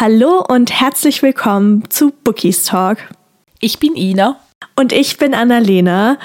Hallo 0.00 0.42
und 0.48 0.72
herzlich 0.72 1.22
willkommen 1.22 1.84
zu 1.90 2.10
Bookies 2.10 2.64
Talk. 2.64 2.96
Ich 3.60 3.78
bin 3.80 3.96
Ina. 3.96 4.40
Und 4.76 4.92
ich 4.92 5.18
bin 5.18 5.34
Annalena. 5.34 6.18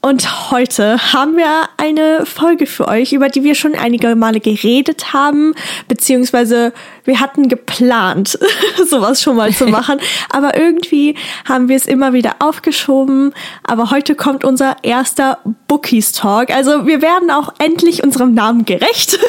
Und 0.00 0.50
heute 0.50 1.12
haben 1.12 1.36
wir 1.36 1.68
eine 1.76 2.24
Folge 2.24 2.66
für 2.66 2.88
euch, 2.88 3.12
über 3.12 3.28
die 3.28 3.42
wir 3.42 3.54
schon 3.54 3.74
einige 3.74 4.14
Male 4.14 4.40
geredet 4.40 5.12
haben, 5.12 5.54
beziehungsweise 5.88 6.72
wir 7.04 7.20
hatten 7.20 7.48
geplant, 7.48 8.38
sowas 8.88 9.20
schon 9.20 9.36
mal 9.36 9.52
zu 9.52 9.66
machen. 9.68 9.98
Aber 10.30 10.56
irgendwie 10.56 11.16
haben 11.46 11.68
wir 11.68 11.76
es 11.76 11.86
immer 11.86 12.12
wieder 12.14 12.36
aufgeschoben. 12.38 13.34
Aber 13.64 13.90
heute 13.90 14.14
kommt 14.14 14.44
unser 14.44 14.76
erster 14.82 15.40
Bookies 15.66 16.12
Talk. 16.12 16.50
Also 16.50 16.86
wir 16.86 17.02
werden 17.02 17.30
auch 17.30 17.52
endlich 17.58 18.02
unserem 18.02 18.34
Namen 18.34 18.64
gerecht. 18.64 19.18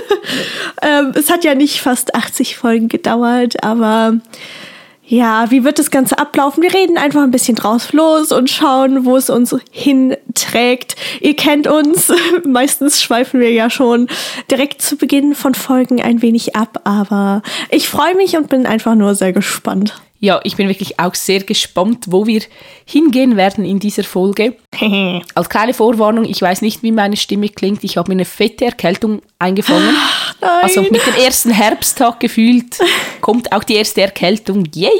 Ähm, 0.82 1.12
es 1.16 1.30
hat 1.30 1.44
ja 1.44 1.56
nicht 1.56 1.82
fast 1.82 2.16
80 2.16 2.56
Folgen 2.56 2.88
gedauert, 2.88 3.64
aber 3.64 4.14
ja, 5.10 5.50
wie 5.50 5.64
wird 5.64 5.80
das 5.80 5.90
Ganze 5.90 6.20
ablaufen? 6.20 6.62
Wir 6.62 6.72
reden 6.72 7.00
einfach 7.00 7.24
ein 7.24 7.32
bisschen 7.32 7.56
draus 7.56 7.94
los 7.94 8.32
und 8.32 8.48
schauen, 8.48 9.06
wo 9.06 9.18
es 9.18 9.32
uns 9.32 9.56
hinträgt. 9.72 10.96
Ihr 11.20 11.36
kennt 11.36 11.66
uns. 11.66 12.14
Meistens 12.46 13.02
schweifen 13.02 13.40
wir 13.40 13.52
ja 13.52 13.72
schon 13.72 14.08
direkt 14.52 14.84
zu 14.84 14.98
Beginn 14.98 15.34
von 15.34 15.56
Folgen 15.56 16.00
ein 16.00 16.22
wenig 16.22 16.56
ab, 16.56 16.82
aber 16.84 17.42
ich 17.72 17.90
freue 17.90 18.16
mich 18.16 18.38
und 18.38 18.50
bin 18.50 18.68
einfach 18.68 18.94
nur 18.94 19.16
sehr 19.16 19.34
gespannt. 19.34 20.00
Ja, 20.22 20.42
ich 20.44 20.58
bin 20.58 20.68
wirklich 20.68 21.00
auch 21.00 21.16
sehr 21.16 21.42
gespannt, 21.44 22.06
wo 22.08 22.28
wir 22.28 22.42
hingehen 22.86 23.38
werden 23.38 23.64
in 23.64 23.80
dieser 23.80 24.04
Folge. 24.04 24.56
Als 25.36 25.50
kleine 25.50 25.74
Vorwarnung, 25.74 26.26
ich 26.26 26.42
weiß 26.42 26.62
nicht, 26.62 26.84
wie 26.84 26.92
meine 26.92 27.16
Stimme 27.16 27.48
klingt. 27.48 27.84
Ich 27.86 27.96
habe 27.96 28.10
mir 28.10 28.16
eine 28.16 28.26
fette 28.26 28.66
Erkältung 28.66 29.22
eingefangen. 29.40 29.96
Nein. 30.42 30.50
Also 30.62 30.82
mit 30.82 31.06
dem 31.06 31.16
ersten 31.24 31.52
Herbsttag 31.52 32.20
gefühlt 32.20 32.80
kommt 33.22 33.52
auch 33.54 33.64
die 33.64 33.76
erste 33.76 34.02
Erkältung. 34.02 34.66
Yay! 34.74 34.92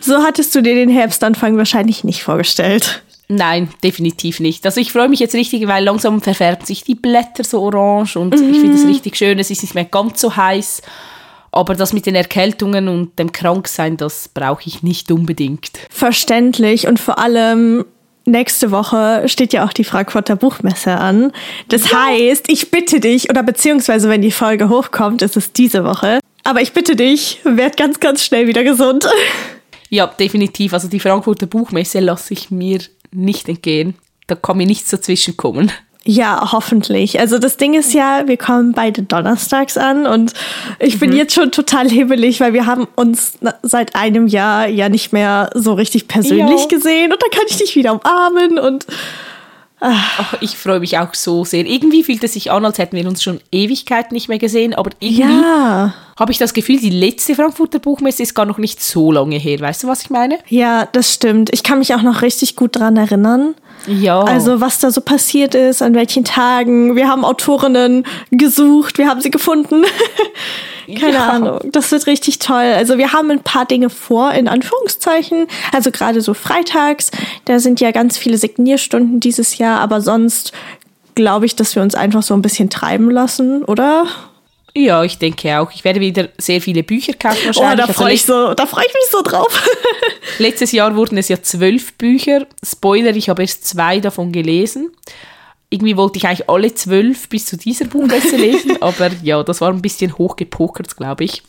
So 0.00 0.22
hattest 0.22 0.54
du 0.54 0.62
dir 0.62 0.74
den 0.74 0.90
Herbstanfang 0.90 1.56
wahrscheinlich 1.56 2.04
nicht 2.04 2.22
vorgestellt. 2.22 3.02
Nein, 3.28 3.68
definitiv 3.82 4.40
nicht. 4.40 4.66
Also 4.66 4.80
ich 4.80 4.92
freue 4.92 5.08
mich 5.08 5.20
jetzt 5.20 5.34
richtig, 5.34 5.66
weil 5.68 5.84
langsam 5.84 6.20
verfärben 6.20 6.66
sich 6.66 6.82
die 6.82 6.96
Blätter 6.96 7.44
so 7.44 7.62
orange 7.62 8.16
und 8.16 8.34
ich 8.34 8.40
finde 8.58 8.74
es 8.74 8.84
richtig 8.84 9.16
schön. 9.16 9.38
Es 9.38 9.50
ist 9.50 9.62
nicht 9.62 9.74
mehr 9.74 9.84
ganz 9.84 10.20
so 10.20 10.36
heiß. 10.36 10.82
Aber 11.52 11.74
das 11.74 11.92
mit 11.92 12.06
den 12.06 12.14
Erkältungen 12.14 12.88
und 12.88 13.18
dem 13.18 13.32
Kranksein, 13.32 13.96
das 13.96 14.28
brauche 14.28 14.62
ich 14.66 14.82
nicht 14.82 15.10
unbedingt. 15.10 15.70
Verständlich 15.90 16.86
und 16.86 17.00
vor 17.00 17.18
allem 17.18 17.84
nächste 18.24 18.70
Woche 18.70 19.28
steht 19.28 19.52
ja 19.52 19.64
auch 19.64 19.72
die 19.72 19.84
Frankfurter 19.84 20.36
Buchmesse 20.36 20.92
an. 20.92 21.32
Das 21.68 21.90
ja. 21.90 22.06
heißt, 22.06 22.50
ich 22.50 22.70
bitte 22.70 23.00
dich, 23.00 23.30
oder 23.30 23.42
beziehungsweise 23.42 24.08
wenn 24.08 24.22
die 24.22 24.30
Folge 24.30 24.68
hochkommt, 24.68 25.22
ist 25.22 25.36
es 25.36 25.52
diese 25.52 25.84
Woche. 25.84 26.20
Aber 26.44 26.62
ich 26.62 26.72
bitte 26.72 26.96
dich, 26.96 27.40
werd 27.44 27.76
ganz, 27.76 28.00
ganz 28.00 28.24
schnell 28.24 28.46
wieder 28.46 28.64
gesund. 28.64 29.06
Ja, 29.92 30.06
definitiv. 30.06 30.72
Also 30.72 30.86
die 30.86 31.00
Frankfurter 31.00 31.46
Buchmesse 31.46 31.98
lasse 31.98 32.32
ich 32.32 32.52
mir 32.52 32.78
nicht 33.10 33.48
entgehen. 33.48 33.94
Da 34.28 34.36
kann 34.36 34.56
mir 34.56 34.66
nichts 34.66 34.90
dazwischen 34.90 35.36
kommen. 35.36 35.72
Ja, 36.04 36.52
hoffentlich. 36.52 37.20
Also 37.20 37.38
das 37.38 37.58
Ding 37.58 37.74
ist 37.74 37.92
ja, 37.92 38.22
wir 38.26 38.38
kommen 38.38 38.72
beide 38.72 39.02
donnerstags 39.02 39.76
an 39.76 40.06
und 40.06 40.32
ich 40.78 40.98
bin 40.98 41.10
mhm. 41.10 41.16
jetzt 41.16 41.34
schon 41.34 41.52
total 41.52 41.90
hebelig, 41.90 42.40
weil 42.40 42.54
wir 42.54 42.64
haben 42.64 42.88
uns 42.96 43.34
seit 43.62 43.94
einem 43.94 44.26
Jahr 44.26 44.66
ja 44.66 44.88
nicht 44.88 45.12
mehr 45.12 45.50
so 45.54 45.74
richtig 45.74 46.08
persönlich 46.08 46.62
ja. 46.62 46.66
gesehen 46.68 47.12
und 47.12 47.22
dann 47.22 47.30
kann 47.30 47.44
ich 47.48 47.58
dich 47.58 47.76
wieder 47.76 47.92
umarmen 47.92 48.58
und 48.58 48.86
Ach, 49.82 50.34
ich 50.42 50.58
freue 50.58 50.80
mich 50.80 50.98
auch 50.98 51.14
so 51.14 51.44
sehr. 51.46 51.64
Irgendwie 51.64 52.04
fühlt 52.04 52.22
es 52.22 52.34
sich 52.34 52.50
an, 52.50 52.66
als 52.66 52.76
hätten 52.76 52.96
wir 52.96 53.06
uns 53.06 53.22
schon 53.22 53.40
Ewigkeiten 53.50 54.14
nicht 54.14 54.28
mehr 54.28 54.38
gesehen, 54.38 54.74
aber 54.74 54.90
irgendwie 55.00 55.22
ja. 55.22 55.94
Habe 56.20 56.32
ich 56.32 56.38
das 56.38 56.52
Gefühl, 56.52 56.78
die 56.78 56.90
letzte 56.90 57.34
Frankfurter 57.34 57.78
Buchmesse 57.78 58.22
ist 58.22 58.34
gar 58.34 58.44
noch 58.44 58.58
nicht 58.58 58.82
so 58.82 59.10
lange 59.10 59.36
her. 59.36 59.58
Weißt 59.58 59.82
du, 59.82 59.88
was 59.88 60.02
ich 60.02 60.10
meine? 60.10 60.38
Ja, 60.48 60.86
das 60.92 61.14
stimmt. 61.14 61.48
Ich 61.54 61.62
kann 61.62 61.78
mich 61.78 61.94
auch 61.94 62.02
noch 62.02 62.20
richtig 62.20 62.56
gut 62.56 62.76
daran 62.76 62.98
erinnern. 62.98 63.54
Ja. 63.86 64.20
Also 64.20 64.60
was 64.60 64.78
da 64.80 64.90
so 64.90 65.00
passiert 65.00 65.54
ist, 65.54 65.80
an 65.80 65.94
welchen 65.94 66.24
Tagen. 66.24 66.94
Wir 66.94 67.08
haben 67.08 67.24
Autorinnen 67.24 68.04
gesucht, 68.30 68.98
wir 68.98 69.08
haben 69.08 69.22
sie 69.22 69.30
gefunden. 69.30 69.82
Keine 71.00 71.14
ja. 71.14 71.30
Ahnung. 71.30 71.60
Das 71.72 71.90
wird 71.90 72.06
richtig 72.06 72.38
toll. 72.38 72.74
Also 72.76 72.98
wir 72.98 73.14
haben 73.14 73.30
ein 73.30 73.42
paar 73.42 73.64
Dinge 73.64 73.88
vor, 73.88 74.32
in 74.32 74.46
Anführungszeichen. 74.46 75.46
Also 75.72 75.90
gerade 75.90 76.20
so 76.20 76.34
freitags, 76.34 77.12
da 77.46 77.60
sind 77.60 77.80
ja 77.80 77.92
ganz 77.92 78.18
viele 78.18 78.36
Signierstunden 78.36 79.20
dieses 79.20 79.56
Jahr, 79.56 79.80
aber 79.80 80.02
sonst 80.02 80.52
glaube 81.14 81.46
ich, 81.46 81.56
dass 81.56 81.74
wir 81.74 81.82
uns 81.82 81.94
einfach 81.94 82.22
so 82.22 82.34
ein 82.34 82.42
bisschen 82.42 82.68
treiben 82.68 83.10
lassen, 83.10 83.64
oder? 83.64 84.04
Ja, 84.74 85.02
ich 85.02 85.18
denke 85.18 85.58
auch. 85.58 85.70
Ich 85.72 85.84
werde 85.84 86.00
wieder 86.00 86.28
sehr 86.38 86.60
viele 86.60 86.82
Bücher 86.82 87.12
kaufen 87.14 87.46
wahrscheinlich. 87.46 87.84
Oh, 87.84 87.86
da 87.86 87.92
freue 87.92 88.14
ich, 88.14 88.24
so, 88.24 88.54
da 88.54 88.66
freu 88.66 88.82
ich 88.86 88.94
mich 88.94 89.10
so 89.10 89.22
drauf. 89.22 89.48
letztes 90.38 90.72
Jahr 90.72 90.94
wurden 90.96 91.18
es 91.18 91.28
ja 91.28 91.42
zwölf 91.42 91.94
Bücher. 91.94 92.46
Spoiler, 92.64 93.14
ich 93.14 93.28
habe 93.28 93.42
erst 93.42 93.66
zwei 93.66 94.00
davon 94.00 94.32
gelesen. 94.32 94.90
Irgendwie 95.68 95.96
wollte 95.96 96.18
ich 96.18 96.26
eigentlich 96.26 96.48
alle 96.50 96.74
zwölf 96.74 97.28
bis 97.28 97.46
zu 97.46 97.56
dieser 97.56 97.84
Buchmesse 97.84 98.36
lesen, 98.36 98.82
aber 98.82 99.10
ja, 99.22 99.42
das 99.44 99.60
war 99.60 99.70
ein 99.70 99.82
bisschen 99.82 100.18
hochgepokert, 100.18 100.96
glaube 100.96 101.24
ich. 101.24 101.42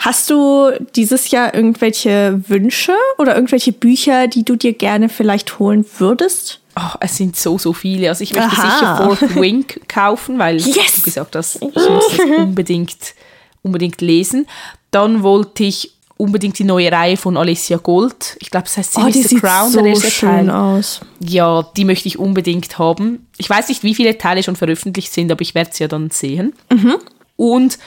Hast 0.00 0.28
du 0.28 0.72
dieses 0.94 1.30
Jahr 1.30 1.54
irgendwelche 1.54 2.42
Wünsche 2.48 2.94
oder 3.16 3.34
irgendwelche 3.34 3.72
Bücher, 3.72 4.26
die 4.26 4.44
du 4.44 4.56
dir 4.56 4.74
gerne 4.74 5.08
vielleicht 5.08 5.58
holen 5.58 5.86
würdest? 5.98 6.60
Oh, 6.74 6.96
es 7.00 7.16
sind 7.16 7.36
so, 7.36 7.58
so 7.58 7.72
viele. 7.72 8.08
Also 8.08 8.24
ich 8.24 8.34
möchte 8.34 8.50
Aha. 8.50 8.70
sicher 8.70 8.96
Fourth 8.96 9.36
Wing 9.36 9.66
kaufen, 9.88 10.38
weil 10.38 10.56
yes. 10.60 10.96
du 10.96 11.02
gesagt 11.02 11.36
hast, 11.36 11.56
ich 11.56 11.60
muss 11.62 12.12
es 12.12 12.18
unbedingt, 12.38 13.14
unbedingt 13.62 14.00
lesen. 14.00 14.46
Dann 14.90 15.22
wollte 15.22 15.64
ich 15.64 15.92
unbedingt 16.16 16.58
die 16.58 16.64
neue 16.64 16.90
Reihe 16.90 17.16
von 17.16 17.36
Alicia 17.36 17.78
Gold. 17.78 18.36
Ich 18.40 18.50
glaube, 18.50 18.66
es 18.66 18.76
heißt 18.76 18.96
oh, 18.96 19.06
die 19.06 19.22
Crown. 19.22 19.70
So 19.70 19.82
der 19.82 19.96
schön 19.96 20.46
Teil. 20.46 20.50
aus. 20.50 21.00
Ja, 21.20 21.68
die 21.76 21.84
möchte 21.84 22.08
ich 22.08 22.18
unbedingt 22.18 22.78
haben. 22.78 23.26
Ich 23.38 23.50
weiß 23.50 23.68
nicht, 23.68 23.82
wie 23.82 23.94
viele 23.94 24.16
Teile 24.16 24.42
schon 24.42 24.56
veröffentlicht 24.56 25.12
sind, 25.12 25.32
aber 25.32 25.42
ich 25.42 25.54
werde 25.54 25.70
es 25.72 25.78
ja 25.78 25.88
dann 25.88 26.10
sehen. 26.10 26.54
Mhm. 26.70 26.96
Und 27.36 27.78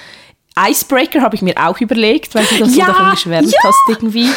Icebreaker 0.58 1.22
habe 1.22 1.36
ich 1.36 1.42
mir 1.42 1.56
auch 1.58 1.80
überlegt, 1.80 2.36
weil 2.36 2.46
du 2.46 2.58
das 2.60 2.76
ja, 2.76 2.86
so 2.86 2.92
davon 2.92 3.12
geschwärmt 3.12 3.52
ja. 3.52 3.60
hast 3.64 3.80
irgendwie. 3.90 4.30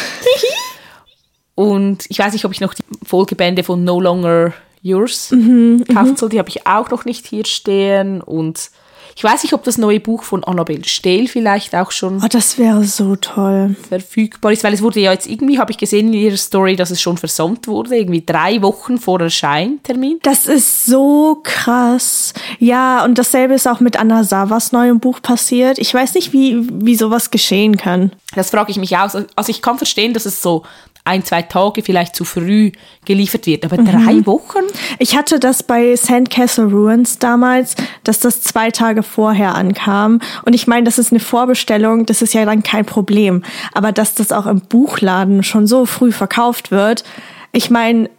Und 1.59 2.05
ich 2.07 2.17
weiß 2.17 2.31
nicht, 2.31 2.45
ob 2.45 2.53
ich 2.53 2.61
noch 2.61 2.73
die 2.73 2.83
Folgebände 3.03 3.63
von 3.63 3.83
No 3.83 3.99
Longer 3.99 4.53
Yours 4.81 5.31
mhm, 5.31 5.83
kaufen 5.93 6.11
mhm. 6.11 6.15
soll. 6.15 6.29
Die 6.29 6.39
habe 6.39 6.47
ich 6.47 6.65
auch 6.65 6.89
noch 6.89 7.03
nicht 7.03 7.27
hier 7.27 7.45
stehen. 7.45 8.21
Und 8.21 8.71
ich 9.13 9.25
weiß 9.25 9.43
nicht, 9.43 9.51
ob 9.51 9.65
das 9.65 9.77
neue 9.77 9.99
Buch 9.99 10.23
von 10.23 10.45
Annabelle 10.45 10.85
Stehl 10.85 11.27
vielleicht 11.27 11.75
auch 11.75 11.91
schon. 11.91 12.21
Oh, 12.23 12.27
das 12.29 12.57
wäre 12.57 12.85
so 12.85 13.17
toll. 13.17 13.75
Verfügbar 13.89 14.53
ist, 14.53 14.63
weil 14.63 14.73
es 14.73 14.81
wurde 14.81 15.01
ja 15.01 15.11
jetzt 15.11 15.27
irgendwie, 15.27 15.59
habe 15.59 15.71
ich 15.71 15.77
gesehen 15.77 16.07
in 16.07 16.13
ihrer 16.13 16.37
Story, 16.37 16.77
dass 16.77 16.91
es 16.91 17.01
schon 17.01 17.17
versandt 17.17 17.67
wurde, 17.67 17.97
irgendwie 17.97 18.23
drei 18.25 18.61
Wochen 18.61 18.97
vor 18.97 19.19
Erscheintermin. 19.19 20.19
Das 20.23 20.47
ist 20.47 20.85
so 20.85 21.41
krass. 21.43 22.33
Ja, 22.59 23.03
und 23.03 23.17
dasselbe 23.17 23.55
ist 23.55 23.67
auch 23.67 23.81
mit 23.81 23.99
Anna 23.99 24.23
Savas 24.23 24.71
neuem 24.71 25.01
Buch 25.01 25.21
passiert. 25.21 25.77
Ich 25.77 25.93
weiß 25.93 26.13
nicht, 26.13 26.31
wie, 26.31 26.65
wie 26.85 26.95
sowas 26.95 27.31
geschehen 27.31 27.75
kann. 27.75 28.13
Das 28.33 28.51
frage 28.51 28.71
ich 28.71 28.77
mich 28.77 28.95
auch. 28.95 29.13
Also 29.35 29.49
ich 29.49 29.61
kann 29.61 29.77
verstehen, 29.77 30.13
dass 30.13 30.25
es 30.25 30.41
so 30.41 30.63
ein, 31.09 31.25
zwei 31.25 31.41
Tage 31.41 31.81
vielleicht 31.81 32.15
zu 32.15 32.23
früh 32.23 32.71
geliefert 33.05 33.47
wird. 33.47 33.65
Aber 33.65 33.81
mhm. 33.81 33.85
drei 33.85 34.25
Wochen? 34.25 34.63
Ich 34.99 35.17
hatte 35.17 35.39
das 35.39 35.63
bei 35.63 35.95
Sandcastle 35.95 36.65
Ruins 36.65 37.19
damals, 37.19 37.75
dass 38.03 38.19
das 38.19 38.41
zwei 38.41 38.71
Tage 38.71 39.03
vorher 39.03 39.55
ankam. 39.55 40.21
Und 40.45 40.53
ich 40.53 40.67
meine, 40.67 40.83
das 40.83 40.99
ist 40.99 41.11
eine 41.11 41.19
Vorbestellung, 41.19 42.05
das 42.05 42.21
ist 42.21 42.33
ja 42.33 42.45
dann 42.45 42.63
kein 42.63 42.85
Problem. 42.85 43.43
Aber 43.73 43.91
dass 43.91 44.13
das 44.13 44.31
auch 44.31 44.45
im 44.45 44.61
Buchladen 44.61 45.43
schon 45.43 45.67
so 45.67 45.85
früh 45.85 46.11
verkauft 46.11 46.71
wird, 46.71 47.03
ich 47.51 47.69
meine, 47.69 48.09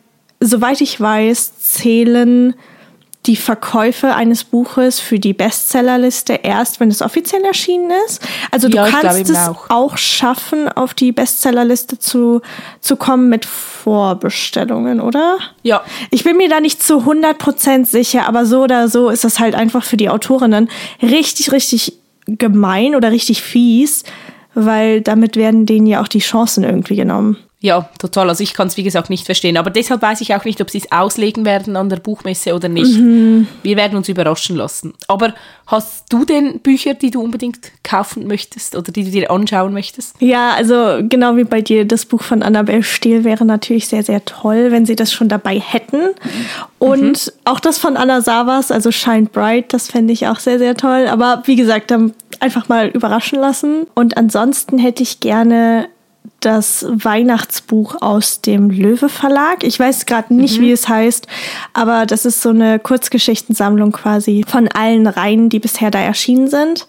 soweit 0.40 0.80
ich 0.80 1.00
weiß, 1.00 1.58
zählen 1.58 2.54
die 3.26 3.36
Verkäufe 3.36 4.14
eines 4.14 4.44
Buches 4.44 4.98
für 4.98 5.18
die 5.18 5.34
Bestsellerliste 5.34 6.40
erst, 6.42 6.80
wenn 6.80 6.90
es 6.90 7.02
offiziell 7.02 7.44
erschienen 7.44 7.92
ist. 8.06 8.22
Also 8.50 8.68
du 8.68 8.78
ja, 8.78 8.88
kannst 8.88 9.28
es 9.28 9.36
auch. 9.36 9.68
auch. 9.68 9.98
schaffen, 9.98 10.68
auf 10.68 10.94
die 10.94 11.12
Bestsellerliste 11.12 11.98
zu, 11.98 12.40
zu 12.80 12.96
kommen 12.96 13.28
mit 13.28 13.44
Vorbestellungen, 13.44 15.00
oder? 15.00 15.38
Ja. 15.62 15.82
Ich 16.10 16.24
bin 16.24 16.38
mir 16.38 16.48
da 16.48 16.60
nicht 16.60 16.82
zu 16.82 17.00
100% 17.00 17.84
sicher, 17.84 18.26
aber 18.26 18.46
so 18.46 18.62
oder 18.62 18.88
so 18.88 19.10
ist 19.10 19.24
das 19.24 19.38
halt 19.38 19.54
einfach 19.54 19.84
für 19.84 19.98
die 19.98 20.08
Autorinnen 20.08 20.70
richtig, 21.02 21.52
richtig 21.52 21.98
gemein 22.26 22.94
oder 22.94 23.10
richtig 23.10 23.42
fies, 23.42 24.04
weil 24.54 25.02
damit 25.02 25.36
werden 25.36 25.66
denen 25.66 25.86
ja 25.86 26.00
auch 26.00 26.08
die 26.08 26.20
Chancen 26.20 26.64
irgendwie 26.64 26.96
genommen. 26.96 27.36
Ja, 27.62 27.90
total. 27.98 28.30
Also 28.30 28.42
ich 28.42 28.54
kann 28.54 28.68
es 28.68 28.78
wie 28.78 28.82
gesagt 28.82 29.10
nicht 29.10 29.26
verstehen. 29.26 29.58
Aber 29.58 29.68
deshalb 29.68 30.00
weiß 30.00 30.22
ich 30.22 30.34
auch 30.34 30.46
nicht, 30.46 30.62
ob 30.62 30.70
sie 30.70 30.78
es 30.78 30.90
auslegen 30.90 31.44
werden 31.44 31.76
an 31.76 31.90
der 31.90 31.98
Buchmesse 31.98 32.54
oder 32.54 32.70
nicht. 32.70 32.98
Mhm. 32.98 33.48
Wir 33.62 33.76
werden 33.76 33.98
uns 33.98 34.08
überraschen 34.08 34.56
lassen. 34.56 34.94
Aber 35.08 35.34
hast 35.66 36.10
du 36.10 36.24
denn 36.24 36.60
Bücher, 36.60 36.94
die 36.94 37.10
du 37.10 37.20
unbedingt 37.20 37.58
kaufen 37.82 38.26
möchtest 38.26 38.76
oder 38.76 38.90
die 38.90 39.04
du 39.04 39.10
dir 39.10 39.30
anschauen 39.30 39.74
möchtest? 39.74 40.16
Ja, 40.20 40.54
also 40.54 41.00
genau 41.06 41.36
wie 41.36 41.44
bei 41.44 41.60
dir, 41.60 41.84
das 41.84 42.06
Buch 42.06 42.22
von 42.22 42.42
Annabelle 42.42 42.82
Steele 42.82 43.24
wäre 43.24 43.44
natürlich 43.44 43.88
sehr, 43.88 44.04
sehr 44.04 44.24
toll, 44.24 44.70
wenn 44.70 44.86
sie 44.86 44.96
das 44.96 45.12
schon 45.12 45.28
dabei 45.28 45.60
hätten. 45.60 46.14
Und 46.78 47.26
mhm. 47.26 47.32
auch 47.44 47.60
das 47.60 47.76
von 47.76 47.98
Anna 47.98 48.22
Savas, 48.22 48.70
also 48.70 48.90
Shine 48.90 49.26
Bright, 49.30 49.74
das 49.74 49.88
fände 49.88 50.14
ich 50.14 50.26
auch 50.28 50.38
sehr, 50.38 50.58
sehr 50.58 50.76
toll. 50.76 51.08
Aber 51.08 51.42
wie 51.44 51.56
gesagt, 51.56 51.92
einfach 52.40 52.70
mal 52.70 52.88
überraschen 52.88 53.38
lassen. 53.38 53.86
Und 53.94 54.16
ansonsten 54.16 54.78
hätte 54.78 55.02
ich 55.02 55.20
gerne 55.20 55.88
das 56.40 56.86
Weihnachtsbuch 56.88 57.96
aus 58.00 58.40
dem 58.40 58.70
Löwe 58.70 59.08
Verlag. 59.08 59.62
Ich 59.62 59.78
weiß 59.78 60.06
gerade 60.06 60.34
nicht, 60.34 60.58
mhm. 60.58 60.62
wie 60.62 60.72
es 60.72 60.88
heißt, 60.88 61.26
aber 61.74 62.06
das 62.06 62.24
ist 62.24 62.40
so 62.42 62.50
eine 62.50 62.78
Kurzgeschichtensammlung 62.78 63.92
quasi 63.92 64.44
von 64.46 64.68
allen 64.68 65.06
Reihen, 65.06 65.48
die 65.50 65.58
bisher 65.58 65.90
da 65.90 66.00
erschienen 66.00 66.48
sind. 66.48 66.86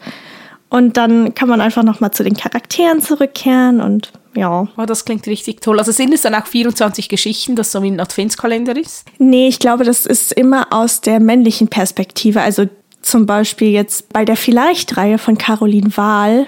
Und 0.70 0.96
dann 0.96 1.36
kann 1.36 1.50
man 1.50 1.60
einfach 1.60 1.84
noch 1.84 2.00
mal 2.00 2.12
zu 2.12 2.24
den 2.24 2.36
Charakteren 2.36 3.02
zurückkehren 3.02 3.82
und 3.82 4.14
ja. 4.34 4.70
Oh, 4.78 4.86
das 4.86 5.04
klingt 5.04 5.28
richtig 5.28 5.60
toll. 5.60 5.78
Also 5.78 5.92
sind 5.92 6.14
es 6.14 6.22
dann 6.22 6.34
auch 6.34 6.48
24 6.48 7.10
Geschichten, 7.10 7.58
das 7.58 7.74
so 7.74 7.84
wie 7.84 7.92
ein 7.92 8.00
Adventskalender 8.00 8.78
ist? 8.78 9.06
Nee, 9.18 9.50
ich 9.50 9.60
glaube, 9.60 9.84
das 9.84 10.06
ist 10.06 10.32
immer 10.32 10.68
aus 10.72 11.02
der 11.02 11.20
männlichen 11.20 11.68
Perspektive. 11.68 12.42
Also 12.42 12.70
zum 13.02 13.26
Beispiel 13.26 13.72
jetzt 13.72 14.14
bei 14.14 14.24
der 14.24 14.38
Vielleicht-Reihe 14.38 15.18
von 15.18 15.38
Caroline 15.38 15.98
Wahl 15.98 16.46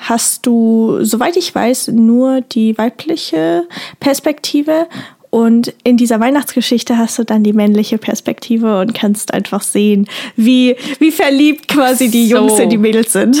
hast 0.00 0.46
du, 0.46 0.98
soweit 1.02 1.36
ich 1.36 1.54
weiß, 1.54 1.88
nur 1.88 2.40
die 2.40 2.76
weibliche 2.76 3.66
Perspektive. 4.00 4.86
Und 5.30 5.74
in 5.82 5.96
dieser 5.96 6.20
Weihnachtsgeschichte 6.20 6.96
hast 6.96 7.18
du 7.18 7.24
dann 7.24 7.42
die 7.42 7.52
männliche 7.52 7.98
Perspektive 7.98 8.78
und 8.78 8.94
kannst 8.94 9.34
einfach 9.34 9.62
sehen, 9.62 10.06
wie, 10.36 10.76
wie 11.00 11.10
verliebt 11.10 11.66
quasi 11.66 12.08
die 12.08 12.28
so. 12.28 12.36
Jungs 12.36 12.58
in 12.60 12.70
die 12.70 12.78
Mädels 12.78 13.12
sind. 13.12 13.38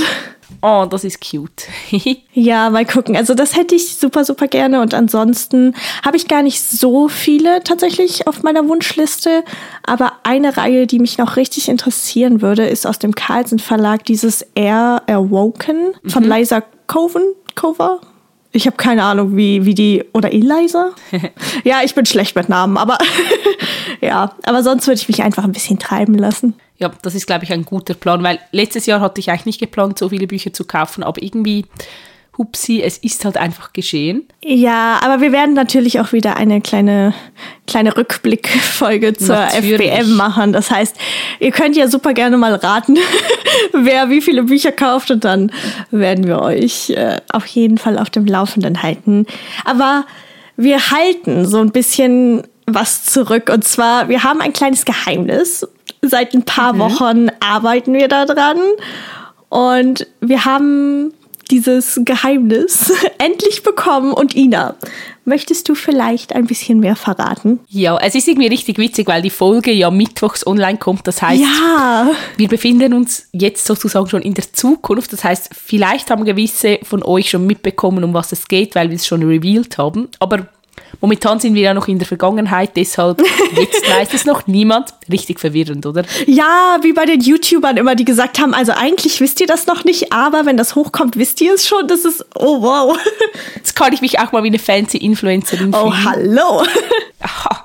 Oh, 0.62 0.86
das 0.88 1.04
ist 1.04 1.20
cute. 1.20 1.68
ja, 2.32 2.70
mal 2.70 2.86
gucken. 2.86 3.16
Also 3.16 3.34
das 3.34 3.56
hätte 3.56 3.74
ich 3.74 3.96
super, 3.96 4.24
super 4.24 4.46
gerne. 4.48 4.80
Und 4.80 4.94
ansonsten 4.94 5.74
habe 6.04 6.16
ich 6.16 6.28
gar 6.28 6.42
nicht 6.42 6.62
so 6.62 7.08
viele 7.08 7.62
tatsächlich 7.62 8.26
auf 8.26 8.42
meiner 8.42 8.68
Wunschliste. 8.68 9.44
Aber 9.84 10.12
eine 10.22 10.56
Reihe, 10.56 10.86
die 10.86 10.98
mich 10.98 11.18
noch 11.18 11.36
richtig 11.36 11.68
interessieren 11.68 12.42
würde, 12.42 12.66
ist 12.66 12.86
aus 12.86 12.98
dem 12.98 13.14
Carlsen 13.14 13.58
Verlag 13.58 14.04
dieses 14.04 14.42
Air 14.54 15.02
Awoken 15.06 15.94
von 16.06 16.24
mhm. 16.24 16.32
Liza 16.32 16.62
Coven. 16.86 17.22
Cover? 17.54 18.00
Ich 18.54 18.66
habe 18.66 18.76
keine 18.76 19.02
Ahnung, 19.02 19.36
wie, 19.36 19.66
wie 19.66 19.74
die. 19.74 20.04
Oder 20.14 20.32
Eliza? 20.32 20.92
ja, 21.64 21.80
ich 21.84 21.94
bin 21.94 22.06
schlecht 22.06 22.36
mit 22.36 22.48
Namen, 22.48 22.78
aber 22.78 22.98
ja. 24.00 24.32
Aber 24.44 24.62
sonst 24.62 24.86
würde 24.86 25.00
ich 25.00 25.08
mich 25.08 25.22
einfach 25.22 25.44
ein 25.44 25.52
bisschen 25.52 25.78
treiben 25.78 26.14
lassen 26.14 26.54
ja, 26.78 26.90
das 27.02 27.14
ist, 27.14 27.26
glaube 27.26 27.44
ich, 27.44 27.52
ein 27.52 27.64
guter 27.64 27.94
Plan, 27.94 28.22
weil 28.22 28.40
letztes 28.50 28.86
Jahr 28.86 29.00
hatte 29.00 29.20
ich 29.20 29.30
eigentlich 29.30 29.46
nicht 29.46 29.60
geplant, 29.60 29.98
so 29.98 30.08
viele 30.08 30.26
Bücher 30.26 30.52
zu 30.52 30.64
kaufen, 30.64 31.02
aber 31.02 31.22
irgendwie, 31.22 31.66
hupsi, 32.36 32.82
es 32.82 32.98
ist 32.98 33.24
halt 33.24 33.36
einfach 33.36 33.72
geschehen. 33.72 34.26
Ja, 34.42 34.98
aber 35.02 35.20
wir 35.20 35.32
werden 35.32 35.54
natürlich 35.54 36.00
auch 36.00 36.12
wieder 36.12 36.36
eine 36.36 36.60
kleine, 36.60 37.14
kleine 37.66 37.96
Rückblickfolge 37.96 39.14
zur 39.14 39.36
natürlich. 39.36 39.90
FBM 39.92 40.16
machen. 40.16 40.52
Das 40.52 40.70
heißt, 40.70 40.96
ihr 41.38 41.52
könnt 41.52 41.76
ja 41.76 41.88
super 41.88 42.12
gerne 42.12 42.36
mal 42.36 42.54
raten, 42.54 42.96
wer 43.72 44.10
wie 44.10 44.20
viele 44.20 44.44
Bücher 44.44 44.72
kauft 44.72 45.10
und 45.10 45.24
dann 45.24 45.52
werden 45.90 46.26
wir 46.26 46.40
euch 46.42 46.90
äh, 46.90 47.18
auf 47.32 47.46
jeden 47.46 47.78
Fall 47.78 47.98
auf 47.98 48.10
dem 48.10 48.26
Laufenden 48.26 48.82
halten. 48.82 49.26
Aber 49.64 50.04
wir 50.56 50.90
halten 50.90 51.46
so 51.46 51.58
ein 51.58 51.70
bisschen 51.70 52.42
was 52.66 53.04
zurück. 53.04 53.50
Und 53.52 53.64
zwar, 53.64 54.08
wir 54.08 54.24
haben 54.24 54.40
ein 54.40 54.52
kleines 54.52 54.84
Geheimnis. 54.84 55.66
Seit 56.02 56.34
ein 56.34 56.44
paar 56.44 56.74
mhm. 56.74 56.78
Wochen 56.78 57.28
arbeiten 57.40 57.92
wir 57.92 58.08
daran. 58.08 58.58
Und 59.48 60.06
wir 60.20 60.44
haben 60.44 61.12
dieses 61.50 62.00
Geheimnis 62.04 62.92
endlich 63.18 63.62
bekommen. 63.62 64.12
Und 64.12 64.34
Ina, 64.34 64.76
möchtest 65.24 65.68
du 65.68 65.74
vielleicht 65.74 66.34
ein 66.34 66.46
bisschen 66.46 66.80
mehr 66.80 66.96
verraten? 66.96 67.60
Ja, 67.68 67.96
es 67.98 68.14
ist 68.14 68.28
irgendwie 68.28 68.48
richtig 68.48 68.78
witzig, 68.78 69.08
weil 69.08 69.22
die 69.22 69.30
Folge 69.30 69.72
ja 69.72 69.90
mittwochs 69.90 70.46
online 70.46 70.78
kommt. 70.78 71.06
Das 71.06 71.22
heißt, 71.22 71.42
ja. 71.42 72.10
wir 72.36 72.48
befinden 72.48 72.94
uns 72.94 73.28
jetzt 73.32 73.64
sozusagen 73.64 74.08
schon 74.08 74.22
in 74.22 74.34
der 74.34 74.52
Zukunft. 74.52 75.12
Das 75.12 75.24
heißt, 75.24 75.50
vielleicht 75.54 76.10
haben 76.10 76.24
gewisse 76.24 76.78
von 76.82 77.02
euch 77.02 77.30
schon 77.30 77.46
mitbekommen, 77.46 78.04
um 78.04 78.14
was 78.14 78.32
es 78.32 78.48
geht, 78.48 78.74
weil 78.74 78.90
wir 78.90 78.96
es 78.96 79.06
schon 79.06 79.22
revealed 79.22 79.78
haben. 79.78 80.08
Aber 80.18 80.48
Momentan 81.00 81.40
sind 81.40 81.54
wir 81.54 81.62
ja 81.62 81.74
noch 81.74 81.88
in 81.88 81.98
der 81.98 82.06
Vergangenheit, 82.06 82.76
deshalb 82.76 83.22
jetzt 83.56 83.88
weiß 83.98 84.14
es 84.14 84.24
noch 84.24 84.46
niemand. 84.46 84.94
Richtig 85.10 85.40
verwirrend, 85.40 85.86
oder? 85.86 86.04
Ja, 86.26 86.78
wie 86.82 86.92
bei 86.92 87.04
den 87.06 87.20
YouTubern 87.20 87.76
immer, 87.76 87.94
die 87.94 88.04
gesagt 88.04 88.38
haben, 88.38 88.54
also 88.54 88.72
eigentlich 88.72 89.20
wisst 89.20 89.40
ihr 89.40 89.46
das 89.46 89.66
noch 89.66 89.84
nicht, 89.84 90.12
aber 90.12 90.46
wenn 90.46 90.56
das 90.56 90.74
hochkommt, 90.74 91.16
wisst 91.16 91.40
ihr 91.40 91.54
es 91.54 91.66
schon. 91.66 91.86
Das 91.88 92.04
ist, 92.04 92.24
oh 92.34 92.62
wow. 92.62 92.98
Jetzt 93.56 93.76
kann 93.76 93.92
ich 93.92 94.00
mich 94.00 94.18
auch 94.18 94.32
mal 94.32 94.42
wie 94.42 94.48
eine 94.48 94.58
fancy 94.58 94.98
Influencerin 94.98 95.74
oh, 95.74 95.90
fühlen. 95.90 96.04
Oh, 96.04 96.10
hallo. 96.10 96.62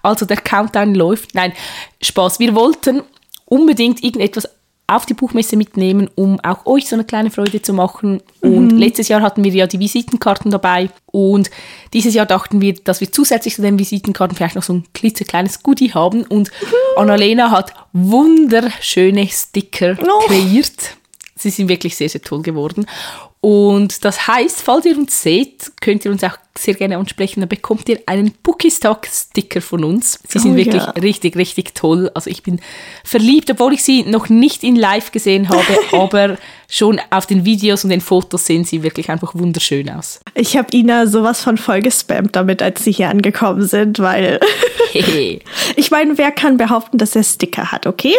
Also 0.00 0.26
der 0.26 0.36
Countdown 0.36 0.94
läuft. 0.94 1.34
Nein, 1.34 1.52
Spaß. 2.00 2.38
Wir 2.38 2.54
wollten 2.54 3.02
unbedingt 3.46 4.02
irgendetwas 4.02 4.48
auf 4.88 5.04
die 5.04 5.14
Buchmesse 5.14 5.56
mitnehmen, 5.56 6.08
um 6.14 6.40
auch 6.40 6.64
euch 6.64 6.88
so 6.88 6.96
eine 6.96 7.04
kleine 7.04 7.30
Freude 7.30 7.60
zu 7.60 7.74
machen. 7.74 8.22
Und 8.40 8.72
mhm. 8.72 8.78
letztes 8.78 9.08
Jahr 9.08 9.20
hatten 9.20 9.44
wir 9.44 9.52
ja 9.52 9.66
die 9.66 9.78
Visitenkarten 9.78 10.50
dabei 10.50 10.88
und 11.06 11.50
dieses 11.92 12.14
Jahr 12.14 12.24
dachten 12.24 12.62
wir, 12.62 12.74
dass 12.74 13.00
wir 13.00 13.12
zusätzlich 13.12 13.54
zu 13.54 13.62
den 13.62 13.78
Visitenkarten 13.78 14.34
vielleicht 14.34 14.56
noch 14.56 14.62
so 14.62 14.72
ein 14.72 14.84
klitzekleines 14.94 15.62
Goodie 15.62 15.92
haben. 15.92 16.22
Und 16.22 16.50
mhm. 16.50 16.74
Annalena 16.96 17.50
hat 17.50 17.74
wunderschöne 17.92 19.28
Sticker 19.28 19.96
oh. 20.00 20.26
kreiert. 20.26 20.96
Sie 21.36 21.50
sind 21.50 21.68
wirklich 21.68 21.94
sehr, 21.94 22.08
sehr 22.08 22.22
toll 22.22 22.42
geworden. 22.42 22.86
Und 23.40 24.04
das 24.04 24.26
heißt, 24.26 24.62
falls 24.62 24.86
ihr 24.86 24.96
uns 24.96 25.22
seht, 25.22 25.70
könnt 25.80 26.04
ihr 26.04 26.10
uns 26.10 26.24
auch 26.24 26.36
sehr 26.58 26.74
gerne 26.74 26.98
ansprechen. 26.98 27.40
Dann 27.40 27.48
bekommt 27.48 27.88
ihr 27.88 28.00
einen 28.06 28.32
Bookiestock-Sticker 28.42 29.60
von 29.60 29.84
uns. 29.84 30.18
Sie 30.28 30.38
sind 30.38 30.52
oh, 30.52 30.56
wirklich 30.56 30.82
ja. 30.82 30.90
richtig, 30.90 31.36
richtig 31.36 31.74
toll. 31.74 32.10
Also 32.14 32.30
ich 32.30 32.42
bin 32.42 32.60
verliebt, 33.04 33.50
obwohl 33.50 33.72
ich 33.72 33.84
sie 33.84 34.02
noch 34.04 34.28
nicht 34.28 34.64
in 34.64 34.76
live 34.76 35.12
gesehen 35.12 35.48
habe, 35.48 35.64
aber 35.92 36.38
schon 36.70 37.00
auf 37.10 37.24
den 37.24 37.44
Videos 37.46 37.82
und 37.84 37.90
den 37.90 38.02
Fotos 38.02 38.44
sehen 38.44 38.64
sie 38.64 38.82
wirklich 38.82 39.10
einfach 39.10 39.34
wunderschön 39.34 39.88
aus. 39.88 40.20
Ich 40.34 40.56
habe 40.56 40.68
Ina 40.76 41.06
sowas 41.06 41.42
von 41.42 41.56
voll 41.56 41.80
gespammt 41.80 42.36
damit, 42.36 42.60
als 42.60 42.84
sie 42.84 42.92
hier 42.92 43.08
angekommen 43.08 43.66
sind, 43.66 43.98
weil 44.00 44.38
ich 45.76 45.90
meine, 45.90 46.18
wer 46.18 46.30
kann 46.30 46.58
behaupten, 46.58 46.98
dass 46.98 47.16
er 47.16 47.24
Sticker 47.24 47.72
hat, 47.72 47.86
okay? 47.86 48.14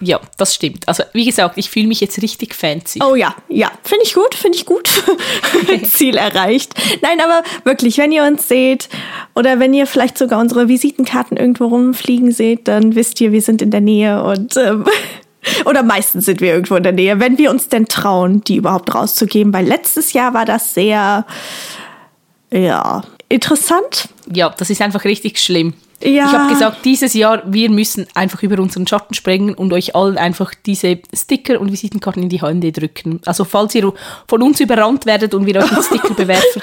Ja, 0.00 0.20
das 0.36 0.54
stimmt. 0.54 0.86
Also 0.86 1.02
wie 1.14 1.24
gesagt, 1.24 1.56
ich 1.56 1.70
fühle 1.70 1.86
mich 1.86 2.00
jetzt 2.00 2.20
richtig 2.20 2.54
fancy. 2.54 3.00
Oh 3.02 3.14
ja, 3.14 3.34
ja, 3.48 3.72
finde 3.82 4.04
ich 4.04 4.12
gut, 4.12 4.34
finde 4.34 4.58
ich 4.58 4.66
gut. 4.66 4.88
Ziel 5.84 6.16
erreicht. 6.16 6.74
Nein, 7.00 7.20
aber 7.20 7.42
wirklich, 7.64 7.83
wenn 7.84 8.12
ihr 8.12 8.24
uns 8.24 8.48
seht 8.48 8.88
oder 9.34 9.58
wenn 9.60 9.74
ihr 9.74 9.86
vielleicht 9.86 10.18
sogar 10.18 10.40
unsere 10.40 10.68
Visitenkarten 10.68 11.36
irgendwo 11.36 11.66
rumfliegen 11.66 12.32
seht, 12.32 12.68
dann 12.68 12.94
wisst 12.94 13.20
ihr, 13.20 13.32
wir 13.32 13.42
sind 13.42 13.62
in 13.62 13.70
der 13.70 13.80
Nähe 13.80 14.22
und 14.22 14.56
ähm, 14.56 14.84
oder 15.64 15.82
meistens 15.82 16.26
sind 16.26 16.40
wir 16.40 16.52
irgendwo 16.52 16.76
in 16.76 16.82
der 16.82 16.92
Nähe, 16.92 17.20
wenn 17.20 17.38
wir 17.38 17.50
uns 17.50 17.68
denn 17.68 17.86
trauen, 17.86 18.42
die 18.44 18.56
überhaupt 18.56 18.94
rauszugeben. 18.94 19.52
Weil 19.52 19.66
letztes 19.66 20.12
Jahr 20.12 20.34
war 20.34 20.44
das 20.44 20.74
sehr, 20.74 21.26
ja, 22.50 23.02
interessant. 23.28 24.08
Ja, 24.32 24.50
das 24.56 24.70
ist 24.70 24.80
einfach 24.80 25.04
richtig 25.04 25.38
schlimm. 25.38 25.74
Ja. 26.02 26.26
Ich 26.26 26.32
habe 26.32 26.52
gesagt, 26.52 26.84
dieses 26.84 27.14
Jahr, 27.14 27.42
wir 27.46 27.70
müssen 27.70 28.06
einfach 28.14 28.42
über 28.42 28.60
unseren 28.60 28.86
Schatten 28.86 29.14
springen 29.14 29.54
und 29.54 29.72
euch 29.72 29.94
allen 29.94 30.18
einfach 30.18 30.52
diese 30.54 30.98
Sticker 31.14 31.60
und 31.60 31.72
Visitenkarten 31.72 32.22
in 32.22 32.28
die 32.28 32.42
Hände 32.42 32.72
drücken. 32.72 33.20
Also 33.24 33.44
falls 33.44 33.74
ihr 33.74 33.92
von 34.28 34.42
uns 34.42 34.60
überrannt 34.60 35.06
werdet 35.06 35.34
und 35.34 35.46
wir 35.46 35.56
euch 35.56 35.70
mit 35.70 35.84
Sticker 35.84 36.14
bewerfen, 36.14 36.62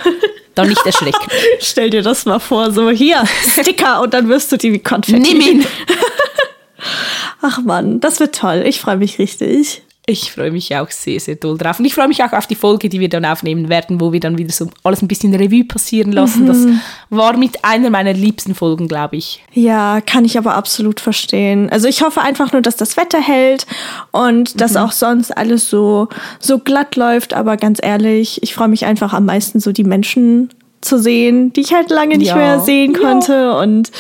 dann 0.56 0.70
nicht 0.70 0.86
erschrecken. 0.86 1.28
Stell 1.60 1.90
dir 1.90 2.02
das 2.02 2.26
mal 2.26 2.40
vor, 2.40 2.72
so 2.72 2.90
hier, 2.90 3.24
Sticker 3.52 4.02
und 4.02 4.14
dann 4.14 4.30
wirst 4.30 4.52
du 4.52 4.58
die 4.58 4.74
wie 4.74 4.80
Konfetti. 4.80 5.20
Nimm 5.20 5.42
ihn! 5.42 5.66
Ach 7.42 7.60
man, 7.60 8.00
das 8.00 8.20
wird 8.20 8.36
toll. 8.36 8.64
Ich 8.66 8.80
freue 8.82 8.98
mich 8.98 9.18
richtig. 9.20 9.84
Ich 10.08 10.32
freue 10.32 10.50
mich 10.50 10.76
auch 10.76 10.90
sehr, 10.90 11.20
sehr 11.20 11.36
doll 11.36 11.60
drauf. 11.60 11.78
Und 11.78 11.86
ich 11.86 11.94
freue 11.94 12.08
mich 12.08 12.24
auch 12.24 12.34
auf 12.34 12.48
die 12.48 12.56
Folge, 12.56 12.90
die 12.90 13.00
wir 13.00 13.08
dann 13.08 13.24
aufnehmen 13.24 13.70
werden, 13.70 14.02
wo 14.02 14.12
wir 14.12 14.20
dann 14.20 14.38
wieder 14.40 14.52
so 14.52 14.68
alles 14.84 15.04
ein 15.04 15.08
bisschen 15.08 15.34
Revue 15.36 15.64
passieren 15.64 16.12
lassen. 16.12 16.44
Mhm. 16.44 16.48
Das 16.48 16.68
war 17.12 17.38
mit 17.38 17.64
einer 17.64 17.92
meiner 17.92 18.14
liebsten 18.14 18.56
Folgen, 18.56 18.88
glaube 18.88 19.18
ich. 19.18 19.44
Ja, 19.54 20.02
kann 20.02 20.26
ich 20.26 20.40
aber 20.40 20.56
absolut 20.56 21.00
verstehen. 21.00 21.70
Also 21.70 21.88
ich 21.88 22.02
hoffe 22.02 22.22
einfach 22.22 22.52
nur, 22.52 22.64
dass 22.64 22.78
das 22.78 22.98
Wetter 22.98 23.22
hält 23.22 23.68
und 24.10 24.60
dass 24.60 24.72
mhm. 24.72 24.78
auch 24.78 24.92
sonst 24.92 25.38
alles 25.38 25.70
so, 25.70 26.10
so 26.40 26.58
glatt 26.58 26.96
läuft. 26.96 27.36
Aber 27.36 27.56
ganz 27.56 27.80
ehrlich, 27.82 28.42
ich 28.42 28.56
freue 28.56 28.70
mich 28.70 28.86
einfach 28.86 29.14
am 29.14 29.26
meisten, 29.26 29.60
so 29.60 29.72
die 29.72 29.84
Menschen 29.84 30.50
zu 30.82 30.98
sehen, 30.98 31.54
die 31.54 31.62
ich 31.62 31.76
halt 31.76 31.92
lange 31.92 32.18
nicht 32.18 32.30
ja. 32.30 32.36
mehr 32.36 32.60
sehen 32.60 32.94
konnte. 32.94 33.34
Ja. 33.34 33.60
Und 33.60 33.92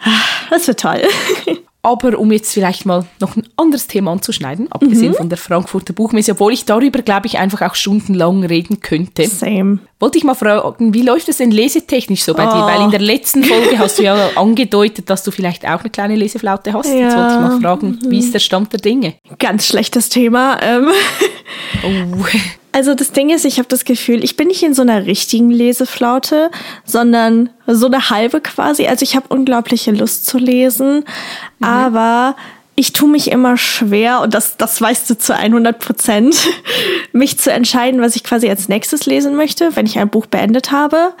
ah, 0.00 0.10
das 0.50 0.68
wird 0.68 0.80
toll. 0.80 1.00
Aber 1.84 2.18
um 2.18 2.32
jetzt 2.32 2.54
vielleicht 2.54 2.86
mal 2.86 3.04
noch 3.20 3.36
ein 3.36 3.46
anderes 3.58 3.86
Thema 3.86 4.10
anzuschneiden, 4.12 4.72
abgesehen 4.72 5.12
mhm. 5.12 5.16
von 5.16 5.28
der 5.28 5.36
Frankfurter 5.36 5.92
Buchmesse, 5.92 6.32
obwohl 6.32 6.54
ich 6.54 6.64
darüber, 6.64 7.02
glaube 7.02 7.26
ich, 7.26 7.36
einfach 7.36 7.60
auch 7.60 7.74
stundenlang 7.74 8.42
reden 8.42 8.80
könnte. 8.80 9.26
Same. 9.26 9.80
Wollte 10.00 10.16
ich 10.16 10.24
mal 10.24 10.32
fragen, 10.32 10.94
wie 10.94 11.02
läuft 11.02 11.28
es 11.28 11.36
denn 11.36 11.50
lesetechnisch 11.50 12.22
so 12.22 12.32
bei 12.32 12.48
oh. 12.48 12.50
dir? 12.50 12.62
Weil 12.62 12.84
in 12.84 12.90
der 12.90 13.00
letzten 13.00 13.44
Folge 13.44 13.78
hast 13.78 13.98
du 13.98 14.02
ja 14.02 14.30
angedeutet, 14.34 15.10
dass 15.10 15.24
du 15.24 15.30
vielleicht 15.30 15.66
auch 15.66 15.80
eine 15.80 15.90
kleine 15.90 16.16
Leseflaute 16.16 16.72
hast. 16.72 16.86
Ja. 16.86 17.00
Jetzt 17.00 17.16
wollte 17.18 17.34
ich 17.34 17.40
mal 17.40 17.60
fragen, 17.60 17.98
wie 18.08 18.18
ist 18.18 18.32
der 18.32 18.38
Stand 18.38 18.72
der 18.72 18.80
Dinge? 18.80 19.16
Ganz 19.38 19.66
schlechtes 19.66 20.08
Thema. 20.08 20.58
Ähm. 20.62 20.88
Oh. 21.84 22.24
Also 22.74 22.96
das 22.96 23.12
Ding 23.12 23.30
ist, 23.30 23.44
ich 23.44 23.58
habe 23.58 23.68
das 23.68 23.84
Gefühl, 23.84 24.24
ich 24.24 24.36
bin 24.36 24.48
nicht 24.48 24.64
in 24.64 24.74
so 24.74 24.82
einer 24.82 25.06
richtigen 25.06 25.48
Leseflaute, 25.48 26.50
sondern 26.84 27.50
so 27.68 27.86
eine 27.86 28.10
halbe 28.10 28.40
quasi. 28.40 28.88
Also 28.88 29.04
ich 29.04 29.14
habe 29.14 29.26
unglaubliche 29.28 29.92
Lust 29.92 30.26
zu 30.26 30.38
lesen, 30.38 31.04
mhm. 31.60 31.64
aber 31.64 32.34
ich 32.74 32.92
tue 32.92 33.08
mich 33.08 33.30
immer 33.30 33.56
schwer, 33.56 34.22
und 34.22 34.34
das, 34.34 34.56
das 34.56 34.80
weißt 34.80 35.08
du 35.08 35.16
zu 35.16 35.36
100 35.36 35.78
Prozent, 35.78 36.34
mich 37.12 37.38
zu 37.38 37.52
entscheiden, 37.52 38.00
was 38.00 38.16
ich 38.16 38.24
quasi 38.24 38.50
als 38.50 38.68
nächstes 38.68 39.06
lesen 39.06 39.36
möchte, 39.36 39.76
wenn 39.76 39.86
ich 39.86 40.00
ein 40.00 40.08
Buch 40.08 40.26
beendet 40.26 40.72
habe. 40.72 41.12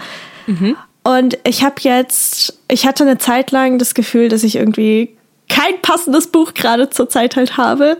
Mhm. 0.48 0.74
Und 1.04 1.38
ich 1.44 1.62
habe 1.62 1.76
jetzt, 1.78 2.58
ich 2.68 2.84
hatte 2.84 3.04
eine 3.04 3.18
Zeit 3.18 3.52
lang 3.52 3.78
das 3.78 3.94
Gefühl, 3.94 4.28
dass 4.28 4.42
ich 4.42 4.56
irgendwie 4.56 5.16
kein 5.54 5.80
passendes 5.82 6.26
Buch 6.26 6.54
gerade 6.54 6.90
zur 6.90 7.08
Zeit 7.08 7.36
halt 7.36 7.56
habe. 7.56 7.96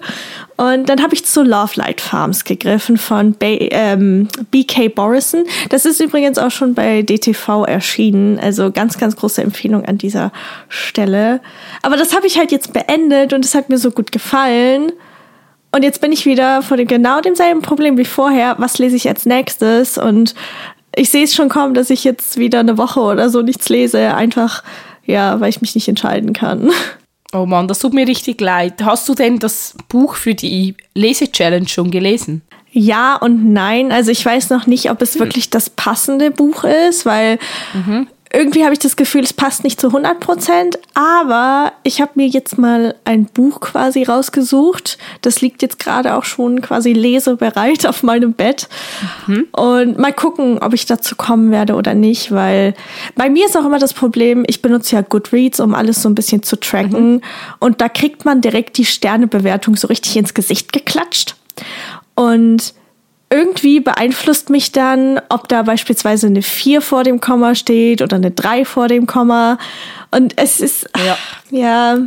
Und 0.56 0.88
dann 0.88 1.02
habe 1.02 1.14
ich 1.14 1.24
zu 1.24 1.42
Love 1.42 1.72
Light 1.76 2.00
Farms 2.00 2.44
gegriffen 2.44 2.96
von 2.96 3.34
ba 3.34 3.46
ähm, 3.46 4.28
BK 4.50 4.88
Borison. 4.88 5.44
Das 5.68 5.84
ist 5.84 6.00
übrigens 6.00 6.38
auch 6.38 6.50
schon 6.50 6.74
bei 6.74 7.02
DTV 7.02 7.64
erschienen. 7.64 8.38
Also 8.40 8.72
ganz, 8.72 8.98
ganz 8.98 9.16
große 9.16 9.42
Empfehlung 9.42 9.84
an 9.84 9.98
dieser 9.98 10.32
Stelle. 10.68 11.40
Aber 11.82 11.96
das 11.96 12.14
habe 12.14 12.26
ich 12.26 12.38
halt 12.38 12.50
jetzt 12.50 12.72
beendet 12.72 13.32
und 13.32 13.44
es 13.44 13.54
hat 13.54 13.68
mir 13.68 13.78
so 13.78 13.90
gut 13.90 14.10
gefallen. 14.10 14.92
Und 15.70 15.82
jetzt 15.82 16.00
bin 16.00 16.12
ich 16.12 16.26
wieder 16.26 16.62
vor 16.62 16.76
dem 16.76 16.86
genau 16.86 17.20
demselben 17.20 17.62
Problem 17.62 17.98
wie 17.98 18.04
vorher. 18.04 18.56
Was 18.58 18.78
lese 18.78 18.96
ich 18.96 19.08
als 19.08 19.26
nächstes? 19.26 19.98
Und 19.98 20.34
ich 20.96 21.10
sehe 21.10 21.24
es 21.24 21.34
schon 21.34 21.48
kommen, 21.48 21.74
dass 21.74 21.90
ich 21.90 22.04
jetzt 22.04 22.36
wieder 22.36 22.60
eine 22.60 22.78
Woche 22.78 23.00
oder 23.00 23.30
so 23.30 23.42
nichts 23.42 23.68
lese. 23.68 24.14
Einfach, 24.14 24.62
ja, 25.04 25.40
weil 25.40 25.50
ich 25.50 25.60
mich 25.60 25.74
nicht 25.74 25.88
entscheiden 25.88 26.32
kann. 26.32 26.70
Oh 27.34 27.46
Mann, 27.46 27.66
das 27.66 27.80
tut 27.80 27.92
mir 27.92 28.06
richtig 28.06 28.40
leid. 28.40 28.82
Hast 28.82 29.08
du 29.08 29.14
denn 29.14 29.40
das 29.40 29.74
Buch 29.88 30.14
für 30.14 30.34
die 30.34 30.76
Lese-Challenge 30.94 31.68
schon 31.68 31.90
gelesen? 31.90 32.42
Ja 32.70 33.16
und 33.16 33.52
nein. 33.52 33.90
Also 33.92 34.12
ich 34.12 34.24
weiß 34.24 34.50
noch 34.50 34.66
nicht, 34.66 34.90
ob 34.90 35.02
es 35.02 35.14
hm. 35.14 35.20
wirklich 35.22 35.50
das 35.50 35.68
passende 35.68 36.30
Buch 36.30 36.64
ist, 36.64 37.04
weil 37.04 37.38
mhm 37.72 38.06
irgendwie 38.34 38.64
habe 38.64 38.72
ich 38.72 38.78
das 38.78 38.96
Gefühl, 38.96 39.22
es 39.22 39.32
passt 39.32 39.64
nicht 39.64 39.80
zu 39.80 39.86
100 39.86 40.20
Prozent, 40.20 40.78
aber 40.94 41.72
ich 41.84 42.00
habe 42.00 42.12
mir 42.16 42.26
jetzt 42.26 42.58
mal 42.58 42.94
ein 43.04 43.26
Buch 43.26 43.60
quasi 43.60 44.02
rausgesucht. 44.02 44.98
Das 45.22 45.40
liegt 45.40 45.62
jetzt 45.62 45.78
gerade 45.78 46.14
auch 46.14 46.24
schon 46.24 46.60
quasi 46.60 46.92
lesebereit 46.92 47.86
auf 47.86 48.02
meinem 48.02 48.32
Bett. 48.32 48.68
Mhm. 49.26 49.46
Und 49.52 49.98
mal 49.98 50.12
gucken, 50.12 50.58
ob 50.58 50.74
ich 50.74 50.86
dazu 50.86 51.16
kommen 51.16 51.50
werde 51.50 51.74
oder 51.74 51.94
nicht, 51.94 52.32
weil 52.32 52.74
bei 53.14 53.30
mir 53.30 53.46
ist 53.46 53.56
auch 53.56 53.64
immer 53.64 53.78
das 53.78 53.94
Problem, 53.94 54.44
ich 54.46 54.62
benutze 54.62 54.96
ja 54.96 55.02
Goodreads, 55.02 55.60
um 55.60 55.74
alles 55.74 56.02
so 56.02 56.08
ein 56.08 56.14
bisschen 56.14 56.42
zu 56.42 56.56
tracken. 56.56 57.12
Mhm. 57.12 57.22
Und 57.60 57.80
da 57.80 57.88
kriegt 57.88 58.24
man 58.24 58.40
direkt 58.40 58.78
die 58.78 58.84
Sternebewertung 58.84 59.76
so 59.76 59.88
richtig 59.88 60.16
ins 60.16 60.34
Gesicht 60.34 60.72
geklatscht. 60.72 61.36
Und 62.14 62.74
irgendwie 63.30 63.80
beeinflusst 63.80 64.50
mich 64.50 64.72
dann, 64.72 65.20
ob 65.28 65.48
da 65.48 65.62
beispielsweise 65.62 66.26
eine 66.26 66.42
4 66.42 66.80
vor 66.80 67.04
dem 67.04 67.20
Komma 67.20 67.54
steht 67.54 68.02
oder 68.02 68.16
eine 68.16 68.30
3 68.30 68.64
vor 68.64 68.88
dem 68.88 69.06
Komma. 69.06 69.58
Und 70.10 70.34
es 70.36 70.60
ist, 70.60 70.88
ja, 70.96 71.18
ja 71.50 71.98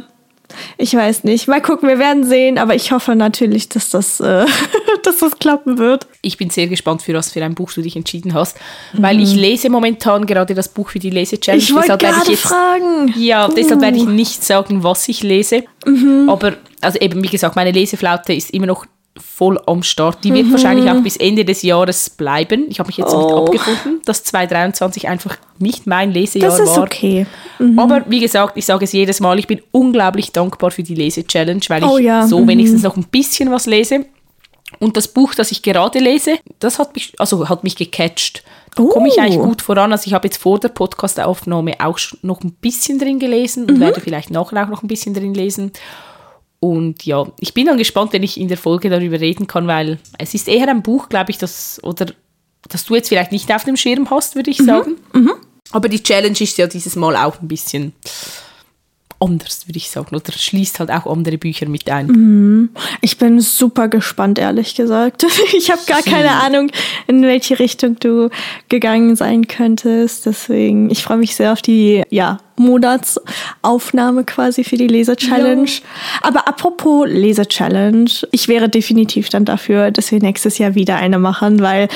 ich 0.78 0.94
weiß 0.94 1.24
nicht. 1.24 1.48
Mal 1.48 1.62
gucken, 1.62 1.90
wir 1.90 2.00
werden 2.00 2.24
sehen, 2.24 2.58
aber 2.58 2.76
ich 2.76 2.92
hoffe 2.92 3.16
natürlich, 3.16 3.70
dass 3.70 3.90
das, 3.90 4.20
äh, 4.20 4.46
dass 5.04 5.18
das 5.20 5.38
klappen 5.40 5.78
wird. 5.78 6.08
Ich 6.22 6.38
bin 6.38 6.50
sehr 6.50 6.68
gespannt, 6.68 7.02
für 7.02 7.14
was 7.14 7.32
für 7.32 7.44
ein 7.44 7.56
Buch 7.56 7.72
du 7.74 7.82
dich 7.82 7.96
entschieden 7.96 8.34
hast, 8.34 8.58
mhm. 8.94 9.02
weil 9.02 9.20
ich 9.20 9.34
lese 9.34 9.70
momentan 9.70 10.26
gerade 10.26 10.56
das 10.56 10.70
Buch 10.70 10.90
für 10.90 11.00
die 11.00 11.10
Lese-Challenge. 11.10 11.64
Ich 11.64 11.74
wollte 11.74 11.98
gerade 11.98 12.32
jetzt, 12.32 12.42
fragen. 12.42 13.14
Ja, 13.18 13.48
deshalb 13.48 13.80
uh. 13.80 13.82
werde 13.82 13.98
ich 13.98 14.08
uh. 14.08 14.10
nicht 14.10 14.44
sagen, 14.44 14.84
was 14.84 15.08
ich 15.08 15.24
lese. 15.24 15.64
Mhm. 15.86 16.30
Aber, 16.30 16.54
also 16.82 17.00
eben, 17.00 17.24
wie 17.24 17.30
gesagt, 17.30 17.56
meine 17.56 17.72
Leseflaute 17.72 18.34
ist 18.34 18.52
immer 18.52 18.68
noch 18.68 18.86
voll 19.20 19.60
am 19.66 19.84
Start. 19.84 20.24
Die 20.24 20.34
wird 20.34 20.48
mhm. 20.48 20.52
wahrscheinlich 20.52 20.90
auch 20.90 21.02
bis 21.02 21.18
Ende 21.18 21.46
des 21.46 21.62
Jahres 21.62 22.10
bleiben. 22.10 22.66
Ich 22.70 22.80
habe 22.80 22.88
mich 22.88 22.98
jetzt 22.98 23.14
oh. 23.14 23.30
damit 23.30 23.60
abgefunden, 23.60 24.02
dass 24.06 24.24
2023 24.24 25.08
einfach 25.08 25.38
nicht 25.60 25.88
mein 25.88 26.12
Lesejahr 26.12 26.52
war. 26.52 26.58
Das 26.58 26.70
ist 26.70 26.76
war. 26.76 26.84
okay. 26.84 27.26
Mhm. 27.60 27.80
Aber 27.80 28.04
wie 28.08 28.20
gesagt, 28.20 28.58
ich 28.58 28.66
sage 28.66 28.86
es 28.86 28.92
jedes 28.92 29.20
Mal, 29.20 29.40
ich 29.40 29.48
bin 29.48 29.62
unglaublich 29.72 30.32
dankbar 30.32 30.72
für 30.72 30.84
die 30.84 30.96
Lese-Challenge, 30.96 31.62
weil 31.68 31.84
ich 31.84 31.90
oh, 31.90 31.98
ja. 31.98 32.28
so 32.28 32.40
mhm. 32.40 32.48
wenigstens 32.48 32.84
noch 32.84 32.98
ein 32.98 33.06
bisschen 33.06 33.52
was 33.52 33.66
lese. 33.66 34.06
Und 34.80 34.98
das 34.98 35.08
Buch, 35.08 35.34
das 35.34 35.52
ich 35.52 35.62
gerade 35.62 36.00
lese, 36.00 36.40
das 36.60 36.78
hat 36.78 36.94
mich, 36.94 37.14
also 37.18 37.48
hat 37.48 37.64
mich 37.64 37.76
gecatcht. 37.76 38.44
Da 38.76 38.84
oh. 38.84 38.90
komme 38.90 39.08
ich 39.08 39.20
eigentlich 39.20 39.40
gut 39.40 39.62
voran. 39.62 39.92
Also 39.92 40.08
ich 40.08 40.14
habe 40.14 40.28
jetzt 40.28 40.38
vor 40.38 40.60
der 40.60 40.70
Podcast-Aufnahme 40.70 41.76
auch 41.80 41.98
noch 42.22 42.42
ein 42.42 42.52
bisschen 42.52 43.00
drin 43.00 43.18
gelesen 43.18 43.66
und 43.66 43.78
mhm. 43.78 43.80
werde 43.80 44.02
vielleicht 44.02 44.30
nachher 44.30 44.64
auch 44.64 44.70
noch 44.70 44.84
ein 44.84 44.88
bisschen 44.88 45.14
drin 45.14 45.34
lesen. 45.34 45.72
Und 46.60 47.06
ja, 47.06 47.28
ich 47.40 47.54
bin 47.54 47.68
dann 47.68 47.78
gespannt, 47.78 48.14
wenn 48.14 48.24
ich 48.24 48.40
in 48.40 48.48
der 48.48 48.58
Folge 48.58 48.90
darüber 48.90 49.20
reden 49.20 49.48
kann, 49.48 49.68
weil 49.68 50.00
es 50.18 50.34
ist 50.34 50.48
eher 50.48 50.68
ein 50.68 50.82
Buch, 50.82 51.08
glaube 51.10 51.32
ich, 51.32 51.38
das, 51.38 51.80
oder 51.84 52.08
das 52.68 52.86
du 52.86 52.96
jetzt 52.96 53.10
vielleicht 53.10 53.32
nicht 53.32 53.54
auf 53.54 53.64
dem 53.64 53.78
Schirm 53.78 54.10
hast, 54.10 54.36
würde 54.36 54.50
ich 54.50 54.60
mhm. 54.60 54.66
sagen. 54.66 54.96
Mhm. 55.14 55.34
Aber 55.72 55.90
die 55.90 56.02
Challenge 56.02 56.38
ist 56.40 56.58
ja 56.58 56.68
dieses 56.68 56.96
Mal 56.96 57.16
auch 57.16 57.40
ein 57.42 57.48
bisschen 57.48 57.94
anders, 59.20 59.68
würde 59.68 59.78
ich 59.78 59.90
sagen. 59.90 60.16
Oder 60.16 60.32
schließt 60.32 60.80
halt 60.80 60.92
auch 60.92 61.06
andere 61.06 61.38
Bücher 61.38 61.68
mit 61.68 61.90
ein. 61.90 62.08
Mhm. 62.08 62.70
Ich 63.02 63.18
bin 63.18 63.40
super 63.40 63.88
gespannt, 63.88 64.40
ehrlich 64.40 64.76
gesagt. 64.76 65.26
Ich 65.58 65.72
habe 65.72 65.82
gar 65.88 66.02
keine 66.02 66.32
Ahnung, 66.32 66.72
in 67.08 67.24
welche 67.24 67.58
Richtung 67.58 67.98
du 68.00 68.30
gegangen 68.70 69.16
sein 69.16 69.48
könntest. 69.48 70.26
Deswegen, 70.26 70.90
ich 70.90 71.04
freue 71.04 71.18
mich 71.18 71.36
sehr 71.36 71.54
auf 71.54 71.62
die, 71.62 72.04
ja, 72.10 72.40
Monatsaufnahme 72.58 74.24
quasi 74.24 74.64
für 74.64 74.78
die 74.78 74.88
Leser-Challenge. 74.88 75.70
Ja. 75.70 75.82
Aber 76.22 76.48
apropos 76.48 77.08
Leser-Challenge, 77.08 78.10
ich 78.32 78.48
wäre 78.48 78.68
definitiv 78.68 79.30
dann 79.30 79.46
dafür, 79.46 79.92
dass 79.92 80.12
wir 80.12 80.20
nächstes 80.20 80.58
Jahr 80.58 80.76
wieder 80.76 80.98
eine 80.98 81.20
machen, 81.20 81.62
weil 81.62 81.88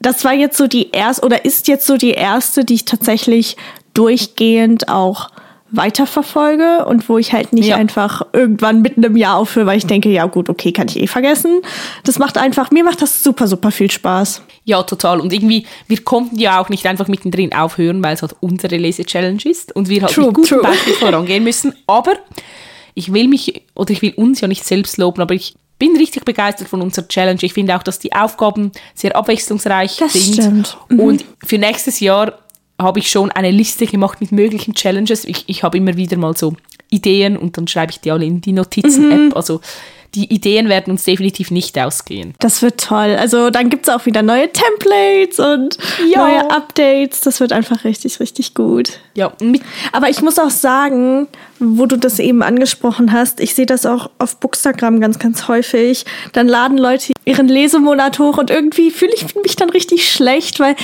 das 0.00 0.24
war 0.24 0.34
jetzt 0.34 0.56
so 0.56 0.66
die 0.66 0.90
erste 0.90 1.24
oder 1.24 1.44
ist 1.44 1.68
jetzt 1.68 1.86
so 1.86 1.96
die 1.96 2.12
erste, 2.12 2.64
die 2.64 2.74
ich 2.74 2.84
tatsächlich 2.84 3.56
durchgehend 3.94 4.88
auch 4.88 5.30
weiterverfolge 5.72 6.84
und 6.86 7.08
wo 7.08 7.18
ich 7.18 7.32
halt 7.32 7.52
nicht 7.52 7.68
ja. 7.68 7.76
einfach 7.76 8.22
irgendwann 8.32 8.82
mitten 8.82 9.02
im 9.02 9.16
Jahr 9.16 9.36
aufhöre, 9.36 9.66
weil 9.66 9.78
ich 9.78 9.86
denke, 9.86 10.08
ja 10.08 10.26
gut, 10.26 10.48
okay, 10.48 10.72
kann 10.72 10.88
ich 10.88 11.00
eh 11.00 11.06
vergessen. 11.06 11.62
Das 12.04 12.18
macht 12.18 12.38
einfach, 12.38 12.70
mir 12.70 12.84
macht 12.84 13.02
das 13.02 13.22
super, 13.22 13.46
super 13.46 13.70
viel 13.70 13.90
Spaß. 13.90 14.42
Ja, 14.64 14.82
total. 14.82 15.20
Und 15.20 15.32
irgendwie, 15.32 15.66
wir 15.86 16.02
konnten 16.02 16.38
ja 16.38 16.60
auch 16.60 16.68
nicht 16.68 16.86
einfach 16.86 17.08
mittendrin 17.08 17.52
aufhören, 17.52 18.02
weil 18.02 18.14
es 18.14 18.22
halt 18.22 18.34
unsere 18.40 18.76
Lese-Challenge 18.76 19.42
ist 19.44 19.74
und 19.74 19.88
wir 19.88 20.02
halt 20.02 20.12
true, 20.12 20.26
mit 20.26 20.34
gutem 20.34 20.62
Beispiel 20.62 20.92
vorangehen 20.98 21.44
müssen. 21.44 21.74
Aber 21.86 22.14
ich 22.94 23.12
will 23.12 23.28
mich, 23.28 23.62
oder 23.74 23.90
ich 23.90 24.02
will 24.02 24.12
uns 24.16 24.40
ja 24.40 24.48
nicht 24.48 24.64
selbst 24.64 24.98
loben, 24.98 25.22
aber 25.22 25.34
ich 25.34 25.54
bin 25.78 25.96
richtig 25.96 26.24
begeistert 26.24 26.68
von 26.68 26.82
unserer 26.82 27.08
Challenge. 27.08 27.40
Ich 27.42 27.54
finde 27.54 27.76
auch, 27.76 27.82
dass 27.82 27.98
die 27.98 28.12
Aufgaben 28.12 28.70
sehr 28.94 29.16
abwechslungsreich 29.16 29.96
das 29.96 30.12
sind. 30.12 30.34
Stimmt. 30.34 30.76
Mhm. 30.88 31.00
Und 31.00 31.24
für 31.44 31.58
nächstes 31.58 32.00
Jahr 32.00 32.38
habe 32.80 32.98
ich 32.98 33.10
schon 33.10 33.30
eine 33.30 33.50
Liste 33.50 33.86
gemacht 33.86 34.20
mit 34.20 34.32
möglichen 34.32 34.74
Challenges. 34.74 35.24
Ich, 35.24 35.44
ich 35.46 35.62
habe 35.62 35.78
immer 35.78 35.96
wieder 35.96 36.16
mal 36.16 36.36
so 36.36 36.54
Ideen 36.90 37.36
und 37.36 37.56
dann 37.56 37.68
schreibe 37.68 37.92
ich 37.92 38.00
die 38.00 38.10
alle 38.10 38.24
in 38.24 38.40
die 38.40 38.52
Notizen-App. 38.52 39.18
Mhm. 39.18 39.32
Also 39.34 39.60
die 40.14 40.32
Ideen 40.32 40.68
werden 40.68 40.90
uns 40.90 41.04
definitiv 41.04 41.50
nicht 41.50 41.78
ausgehen. 41.78 42.34
Das 42.40 42.62
wird 42.62 42.80
toll. 42.80 43.16
Also 43.16 43.50
dann 43.50 43.70
gibt 43.70 43.86
es 43.88 43.94
auch 43.94 44.06
wieder 44.06 44.22
neue 44.22 44.50
Templates 44.52 45.38
und 45.38 45.78
ja. 46.10 46.26
neue 46.26 46.50
Updates. 46.50 47.20
Das 47.20 47.38
wird 47.38 47.52
einfach 47.52 47.84
richtig, 47.84 48.18
richtig 48.18 48.54
gut. 48.54 48.98
Ja. 49.14 49.32
Aber 49.92 50.08
ich 50.10 50.20
muss 50.20 50.38
auch 50.38 50.50
sagen, 50.50 51.28
wo 51.60 51.86
du 51.86 51.96
das 51.96 52.18
eben 52.18 52.42
angesprochen 52.42 53.12
hast, 53.12 53.40
ich 53.40 53.54
sehe 53.54 53.66
das 53.66 53.86
auch 53.86 54.10
auf 54.18 54.36
Bookstagram 54.36 55.00
ganz, 55.00 55.18
ganz 55.18 55.46
häufig. 55.46 56.04
Dann 56.32 56.48
laden 56.48 56.78
Leute 56.78 57.12
ihren 57.24 57.48
Lesemonat 57.48 58.18
hoch 58.18 58.38
und 58.38 58.50
irgendwie 58.50 58.90
fühle 58.90 59.12
ich 59.14 59.34
mich 59.36 59.56
dann 59.56 59.70
richtig 59.70 60.10
schlecht, 60.10 60.58
weil, 60.58 60.74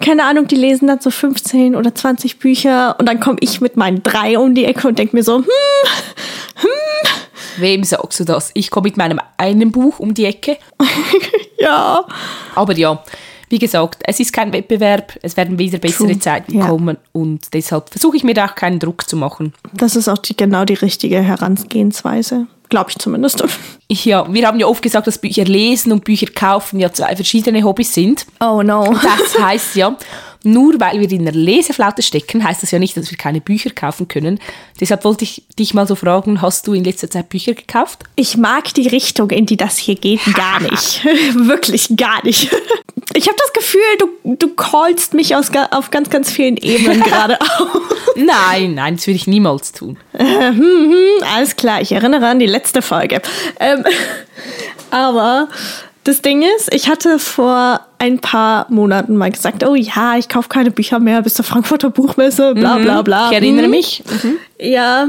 keine 0.00 0.24
Ahnung, 0.24 0.46
die 0.46 0.56
lesen 0.56 0.88
dann 0.88 1.00
so 1.00 1.10
15 1.10 1.74
oder 1.74 1.94
20 1.94 2.38
Bücher 2.38 2.96
und 2.98 3.08
dann 3.08 3.18
komme 3.18 3.38
ich 3.40 3.60
mit 3.60 3.76
meinen 3.76 4.02
drei 4.02 4.38
um 4.38 4.54
die 4.54 4.66
Ecke 4.66 4.86
und 4.86 4.98
denke 4.98 5.16
mir 5.16 5.22
so, 5.22 5.38
hm, 5.38 5.44
hm, 6.56 6.70
Wem 7.58 7.84
sagst 7.84 8.20
du 8.20 8.24
das? 8.24 8.50
Ich 8.54 8.70
komme 8.70 8.88
mit 8.88 8.96
meinem 8.96 9.20
einen 9.38 9.72
Buch 9.72 9.98
um 9.98 10.12
die 10.12 10.26
Ecke. 10.26 10.58
ja. 11.58 12.04
Aber 12.54 12.74
ja, 12.74 13.02
wie 13.48 13.58
gesagt, 13.58 14.02
es 14.04 14.20
ist 14.20 14.32
kein 14.32 14.52
Wettbewerb, 14.52 15.12
es 15.22 15.36
werden 15.36 15.58
wieder 15.58 15.78
bessere 15.78 16.08
True. 16.08 16.18
Zeiten 16.18 16.58
ja. 16.58 16.66
kommen 16.66 16.96
und 17.12 17.52
deshalb 17.54 17.90
versuche 17.90 18.16
ich 18.16 18.24
mir 18.24 18.34
da 18.34 18.46
auch 18.46 18.54
keinen 18.54 18.78
Druck 18.78 19.08
zu 19.08 19.16
machen. 19.16 19.52
Das 19.72 19.96
ist 19.96 20.08
auch 20.08 20.18
die, 20.18 20.36
genau 20.36 20.64
die 20.64 20.74
richtige 20.74 21.20
Herangehensweise. 21.20 22.46
Glaube 22.68 22.90
ich 22.90 22.98
zumindest. 22.98 23.42
Ja, 23.88 24.26
wir 24.28 24.48
haben 24.48 24.58
ja 24.58 24.66
oft 24.66 24.82
gesagt, 24.82 25.06
dass 25.06 25.18
Bücher 25.18 25.44
lesen 25.44 25.92
und 25.92 26.02
Bücher 26.02 26.26
kaufen 26.26 26.80
ja 26.80 26.92
zwei 26.92 27.14
verschiedene 27.14 27.62
Hobbys 27.62 27.94
sind. 27.94 28.26
Oh 28.40 28.60
no. 28.64 28.92
Das 29.00 29.40
heißt 29.40 29.76
ja, 29.76 29.96
nur 30.46 30.80
weil 30.80 31.00
wir 31.00 31.10
in 31.10 31.24
der 31.24 31.34
Leseflaute 31.34 32.02
stecken, 32.02 32.42
heißt 32.42 32.62
das 32.62 32.70
ja 32.70 32.78
nicht, 32.78 32.96
dass 32.96 33.10
wir 33.10 33.18
keine 33.18 33.40
Bücher 33.40 33.70
kaufen 33.70 34.08
können. 34.08 34.38
Deshalb 34.80 35.04
wollte 35.04 35.24
ich 35.24 35.42
dich 35.58 35.74
mal 35.74 35.86
so 35.86 35.94
fragen, 35.94 36.40
hast 36.40 36.66
du 36.66 36.72
in 36.72 36.84
letzter 36.84 37.10
Zeit 37.10 37.28
Bücher 37.28 37.54
gekauft? 37.54 38.04
Ich 38.14 38.36
mag 38.36 38.72
die 38.74 38.88
Richtung, 38.88 39.30
in 39.30 39.46
die 39.46 39.56
das 39.56 39.76
hier 39.76 39.96
geht, 39.96 40.20
gar 40.34 40.60
nicht. 40.70 41.04
Wirklich 41.34 41.96
gar 41.96 42.24
nicht. 42.24 42.50
Ich 43.14 43.28
habe 43.28 43.36
das 43.38 43.52
Gefühl, 43.52 43.80
du, 43.98 44.34
du 44.36 44.54
callst 44.54 45.14
mich 45.14 45.36
aus, 45.36 45.50
auf 45.70 45.90
ganz, 45.90 46.10
ganz 46.10 46.30
vielen 46.30 46.56
Ebenen 46.56 47.00
gerade 47.02 47.40
auf. 47.40 47.80
Nein, 48.16 48.74
nein, 48.74 48.96
das 48.96 49.06
würde 49.06 49.16
ich 49.16 49.26
niemals 49.26 49.72
tun. 49.72 49.96
Äh, 50.12 50.24
hm, 50.24 50.58
hm, 50.58 51.24
alles 51.34 51.56
klar, 51.56 51.80
ich 51.80 51.92
erinnere 51.92 52.26
an 52.26 52.38
die 52.38 52.46
letzte 52.46 52.82
Folge. 52.82 53.22
Ähm, 53.60 53.84
aber 54.90 55.48
das 56.06 56.22
Ding 56.22 56.42
ist, 56.56 56.72
ich 56.72 56.88
hatte 56.88 57.18
vor 57.18 57.80
ein 57.98 58.20
paar 58.20 58.66
Monaten 58.70 59.16
mal 59.16 59.30
gesagt, 59.30 59.66
oh 59.66 59.74
ja, 59.74 60.16
ich 60.16 60.28
kaufe 60.28 60.48
keine 60.48 60.70
Bücher 60.70 61.00
mehr 61.00 61.22
bis 61.22 61.34
zur 61.34 61.44
Frankfurter 61.44 61.90
Buchmesse, 61.90 62.54
bla 62.54 62.78
bla 62.78 62.98
mhm. 62.98 63.04
bla. 63.04 63.28
Ich 63.28 63.34
erinnere 63.34 63.66
mhm. 63.66 63.70
mich. 63.70 64.04
Mhm. 64.22 64.38
Ja, 64.60 65.08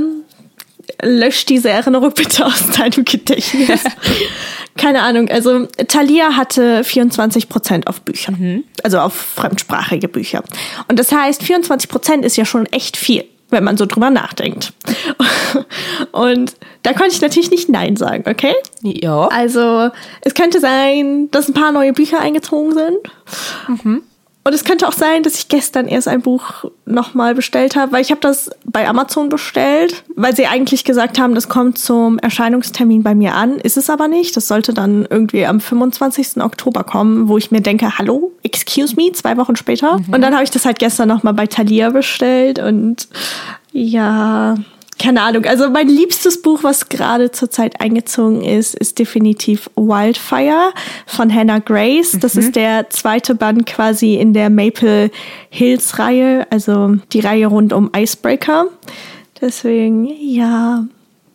lösch 1.02 1.46
diese 1.46 1.70
Erinnerung 1.70 2.14
bitte 2.14 2.46
aus 2.46 2.70
deinem 2.78 3.06
Gedächtnis. 3.06 3.82
Keine 4.78 5.02
Ahnung, 5.02 5.28
also 5.30 5.66
Thalia 5.88 6.36
hatte 6.36 6.84
24 6.84 7.50
Prozent 7.50 7.88
auf 7.88 8.02
Bücher, 8.02 8.34
also 8.84 9.00
auf 9.00 9.14
fremdsprachige 9.14 10.08
Bücher. 10.08 10.44
Und 10.88 11.00
das 11.00 11.12
heißt, 11.12 11.42
24 11.42 11.90
Prozent 11.90 12.24
ist 12.24 12.38
ja 12.38 12.46
schon 12.46 12.68
echt 12.68 12.96
viel, 12.96 13.26
wenn 13.50 13.64
man 13.64 13.78
so 13.78 13.86
drüber 13.86 14.10
nachdenkt. 14.10 14.74
Und 16.12 16.56
da 16.84 16.94
konnte 16.94 17.14
ich 17.14 17.22
natürlich 17.22 17.52
nicht 17.52 17.70
Nein 17.70 17.96
sagen, 17.96 18.24
okay? 18.30 18.54
Ja. 18.82 19.28
Also 19.28 19.90
es 20.22 20.34
könnte 20.34 20.60
sein, 20.60 21.30
dass 21.32 21.48
ein 21.48 21.54
paar 21.54 21.72
neue 21.72 21.94
Bücher 21.94 22.20
eingezogen 22.20 22.74
sind. 22.74 22.98
Und 24.48 24.54
es 24.54 24.64
könnte 24.64 24.88
auch 24.88 24.94
sein, 24.94 25.24
dass 25.24 25.36
ich 25.36 25.50
gestern 25.50 25.90
erst 25.90 26.08
ein 26.08 26.22
Buch 26.22 26.64
nochmal 26.86 27.36
bestellt 27.36 27.76
habe, 27.76 27.92
weil 27.92 28.02
ich 28.02 28.12
habe 28.12 28.22
das 28.22 28.50
bei 28.64 28.88
Amazon 28.88 29.28
bestellt, 29.28 30.06
weil 30.16 30.34
sie 30.38 30.48
eigentlich 30.48 30.86
gesagt 30.86 31.20
haben, 31.20 31.36
das 31.36 31.50
kommt 31.50 31.78
zum 31.78 32.18
Erscheinungstermin 32.18 33.04
bei 33.04 33.14
mir 33.14 33.34
an. 33.34 33.58
Ist 33.58 33.76
es 33.76 33.90
aber 33.90 34.08
nicht. 34.08 34.38
Das 34.38 34.48
sollte 34.48 34.74
dann 34.74 35.06
irgendwie 35.10 35.46
am 35.46 35.60
25. 35.60 36.42
Oktober 36.42 36.86
kommen, 36.86 37.28
wo 37.28 37.38
ich 37.38 37.52
mir 37.52 37.60
denke, 37.60 37.98
hallo, 37.98 38.32
excuse 38.42 38.96
me, 38.96 39.12
zwei 39.12 39.36
Wochen 39.36 39.58
später. 39.58 40.00
Und 40.10 40.22
dann 40.22 40.34
habe 40.34 40.46
ich 40.46 40.52
das 40.52 40.66
halt 40.66 40.80
gestern 40.80 41.10
nochmal 41.10 41.34
bei 41.34 41.48
Thalia 41.48 41.90
bestellt 41.90 42.58
und 42.58 43.10
ja, 43.74 44.56
keine 44.98 45.22
Ahnung. 45.22 45.46
Also 45.46 45.70
mein 45.70 45.88
liebstes 45.88 46.42
Buch, 46.42 46.64
was 46.64 46.90
gerade 46.90 47.32
zurzeit 47.32 47.80
eingezogen 47.82 48.44
ist, 48.44 48.76
ist 48.76 49.00
definitiv 49.00 49.70
Wildfire 49.76 50.74
von 51.06 51.34
Hannah 51.34 51.60
Grace. 51.60 52.18
Das 52.20 52.36
ist 52.36 52.56
der 52.56 52.90
zweite 52.90 53.36
Band 53.36 53.66
quasi 53.66 54.16
in 54.16 54.34
der 54.34 54.50
Maple 54.50 55.12
Hills 55.50 56.00
Reihe, 56.00 56.48
also 56.50 56.96
die 57.14 57.20
Reihe 57.20 57.48
rund 57.48 57.74
um 57.74 57.92
Icebreaker. 57.96 58.66
Deswegen, 59.40 60.10
ja, 60.20 60.86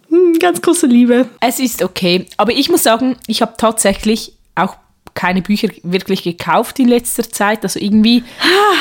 hm, 0.09 0.38
ganz 0.38 0.61
große 0.61 0.87
Liebe. 0.87 1.26
Es 1.40 1.59
ist 1.59 1.83
okay. 1.83 2.26
Aber 2.37 2.52
ich 2.52 2.69
muss 2.69 2.83
sagen, 2.83 3.16
ich 3.26 3.42
habe 3.42 3.54
tatsächlich 3.57 4.35
auch 4.54 4.76
keine 5.14 5.42
Bücher 5.42 5.69
wirklich 5.83 6.23
gekauft 6.23 6.78
in 6.78 6.88
letzter 6.88 7.28
Zeit. 7.28 7.62
Also 7.62 7.78
irgendwie 7.78 8.23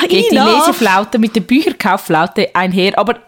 geht 0.08 0.32
die. 0.32 0.36
Leseflaute 0.36 1.20
mit 1.20 1.36
der 1.36 1.42
Bücherkaufflaute 1.42 2.56
einher. 2.56 2.98
Aber 2.98 3.20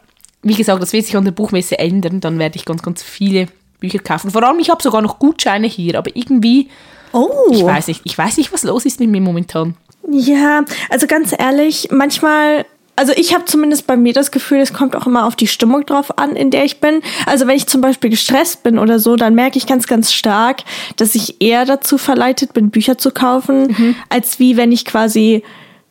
wie 0.43 0.55
gesagt, 0.55 0.81
das 0.81 0.93
wird 0.93 1.05
sich 1.05 1.15
an 1.17 1.25
der 1.25 1.31
Buchmesse 1.31 1.79
ändern. 1.79 2.19
Dann 2.19 2.37
werde 2.39 2.57
ich 2.57 2.65
ganz, 2.65 2.81
ganz 2.83 3.01
viele 3.01 3.47
Bücher 3.79 3.99
kaufen. 3.99 4.31
Vor 4.31 4.43
allem, 4.43 4.59
ich 4.59 4.69
habe 4.69 4.83
sogar 4.83 5.01
noch 5.01 5.19
Gutscheine 5.19 5.67
hier. 5.67 5.97
Aber 5.97 6.15
irgendwie, 6.15 6.69
Oh. 7.15 7.29
ich 7.51 7.63
weiß 7.63 7.87
nicht, 7.87 8.01
ich 8.05 8.17
weiß 8.17 8.37
nicht, 8.37 8.51
was 8.53 8.63
los 8.63 8.85
ist 8.85 8.99
mit 8.99 9.09
mir 9.09 9.21
momentan. 9.21 9.75
Ja, 10.09 10.63
also 10.89 11.05
ganz 11.07 11.31
ehrlich, 11.37 11.89
manchmal, 11.91 12.65
also 12.95 13.13
ich 13.15 13.33
habe 13.35 13.45
zumindest 13.45 13.85
bei 13.87 13.95
mir 13.95 14.13
das 14.13 14.31
Gefühl, 14.31 14.59
es 14.59 14.73
kommt 14.73 14.95
auch 14.95 15.05
immer 15.05 15.25
auf 15.27 15.35
die 15.35 15.45
Stimmung 15.47 15.85
drauf 15.85 16.17
an, 16.17 16.35
in 16.35 16.49
der 16.51 16.65
ich 16.65 16.79
bin. 16.79 17.01
Also 17.27 17.45
wenn 17.47 17.55
ich 17.55 17.67
zum 17.67 17.81
Beispiel 17.81 18.09
gestresst 18.09 18.63
bin 18.63 18.79
oder 18.79 18.97
so, 18.99 19.15
dann 19.15 19.35
merke 19.35 19.57
ich 19.59 19.67
ganz, 19.67 19.85
ganz 19.87 20.11
stark, 20.11 20.63
dass 20.97 21.13
ich 21.15 21.39
eher 21.41 21.65
dazu 21.65 21.97
verleitet 21.99 22.53
bin, 22.53 22.69
Bücher 22.71 22.97
zu 22.97 23.11
kaufen, 23.11 23.95
als 24.09 24.39
wie 24.39 24.57
wenn 24.57 24.71
ich 24.71 24.83
quasi, 24.83 25.43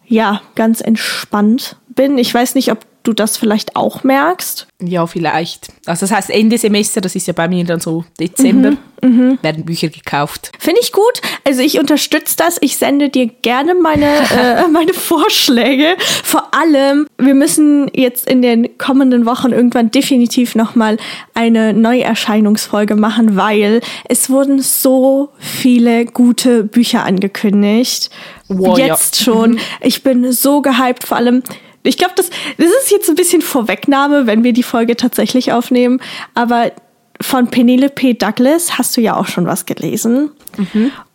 ja, 0.06 0.42
ganz 0.56 0.80
entspannt 0.80 1.76
bin. 1.88 2.18
Ich 2.18 2.34
weiß 2.34 2.54
nicht, 2.56 2.70
ob 2.72 2.80
du 3.02 3.12
das 3.12 3.36
vielleicht 3.36 3.76
auch 3.76 4.04
merkst. 4.04 4.66
Ja, 4.82 5.06
vielleicht. 5.06 5.68
Also 5.86 6.06
das 6.06 6.12
heißt 6.12 6.30
Ende 6.30 6.58
Semester, 6.58 7.00
das 7.00 7.14
ist 7.14 7.26
ja 7.26 7.32
bei 7.32 7.48
mir 7.48 7.64
dann 7.64 7.80
so 7.80 8.04
Dezember, 8.18 8.76
werden 9.00 9.64
Bücher 9.64 9.88
gekauft. 9.88 10.52
Finde 10.58 10.80
ich 10.80 10.92
gut. 10.92 11.20
Also 11.44 11.62
ich 11.62 11.78
unterstütze 11.78 12.36
das. 12.36 12.58
Ich 12.60 12.76
sende 12.76 13.08
dir 13.08 13.26
gerne 13.26 13.74
meine, 13.74 14.06
äh, 14.30 14.68
meine 14.68 14.92
Vorschläge. 14.92 15.96
Vor 16.22 16.54
allem, 16.54 17.06
wir 17.18 17.34
müssen 17.34 17.90
jetzt 17.94 18.28
in 18.28 18.42
den 18.42 18.78
kommenden 18.78 19.26
Wochen 19.26 19.52
irgendwann 19.52 19.90
definitiv 19.90 20.54
nochmal 20.54 20.98
eine 21.34 21.72
Neuerscheinungsfolge 21.72 22.96
machen, 22.96 23.36
weil 23.36 23.80
es 24.08 24.30
wurden 24.30 24.60
so 24.60 25.30
viele 25.38 26.06
gute 26.06 26.64
Bücher 26.64 27.04
angekündigt. 27.04 28.10
Wow, 28.48 28.78
ja. 28.78 28.86
jetzt 28.86 29.22
schon. 29.22 29.58
Ich 29.80 30.02
bin 30.02 30.32
so 30.32 30.62
gehypt, 30.62 31.04
vor 31.04 31.16
allem. 31.16 31.42
Ich 31.82 31.98
glaube, 31.98 32.14
das, 32.16 32.30
das 32.58 32.68
ist 32.68 32.90
jetzt 32.90 33.08
ein 33.08 33.16
bisschen 33.16 33.42
Vorwegnahme, 33.42 34.26
wenn 34.26 34.44
wir 34.44 34.52
die 34.52 34.62
Folge 34.62 34.96
tatsächlich 34.96 35.52
aufnehmen. 35.52 36.00
Aber 36.34 36.72
von 37.20 37.48
Penelope 37.48 38.14
Douglas 38.14 38.78
hast 38.78 38.96
du 38.96 39.00
ja 39.00 39.16
auch 39.16 39.26
schon 39.26 39.46
was 39.46 39.66
gelesen. 39.66 40.30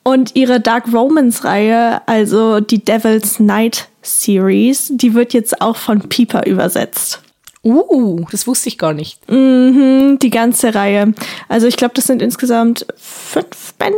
Und 0.04 0.36
ihre 0.36 0.60
Dark 0.60 0.86
Romance-Reihe, 0.92 2.02
also 2.08 2.60
die 2.60 2.84
Devil's 2.84 3.40
Night 3.40 3.90
Series, 4.02 4.92
die 4.94 5.14
wird 5.14 5.34
jetzt 5.34 5.62
auch 5.62 5.76
von 5.76 6.00
Piper 6.00 6.46
übersetzt. 6.46 7.22
Uh, 7.64 8.26
das 8.32 8.48
wusste 8.48 8.70
ich 8.70 8.78
gar 8.78 8.94
nicht. 8.94 9.20
Die 9.30 10.30
ganze 10.32 10.74
Reihe. 10.74 11.14
Also 11.50 11.68
ich 11.68 11.76
glaube, 11.76 11.94
das 11.96 12.06
sind 12.06 12.22
insgesamt 12.22 12.86
fünf 12.96 13.74
Bände, 13.78 13.98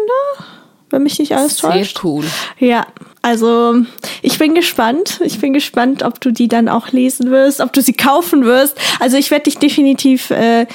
wenn 0.89 1.03
mich 1.03 1.19
nicht 1.19 1.33
alles 1.35 1.57
Sehr 1.57 1.69
täuscht. 1.71 2.03
cool. 2.03 2.25
Ja, 2.59 2.87
also 3.21 3.75
ich 4.21 4.37
bin 4.37 4.55
gespannt. 4.55 5.19
Ich 5.23 5.39
bin 5.39 5.53
gespannt, 5.53 6.03
ob 6.03 6.21
du 6.21 6.31
die 6.31 6.47
dann 6.47 6.69
auch 6.69 6.91
lesen 6.91 7.31
wirst, 7.31 7.59
ob 7.61 7.73
du 7.73 7.81
sie 7.81 7.93
kaufen 7.93 8.45
wirst. 8.45 8.77
Also 8.99 9.17
ich 9.17 9.29
werde 9.31 9.43
dich 9.45 9.57
definitiv 9.57 10.29
äh, 10.31 10.65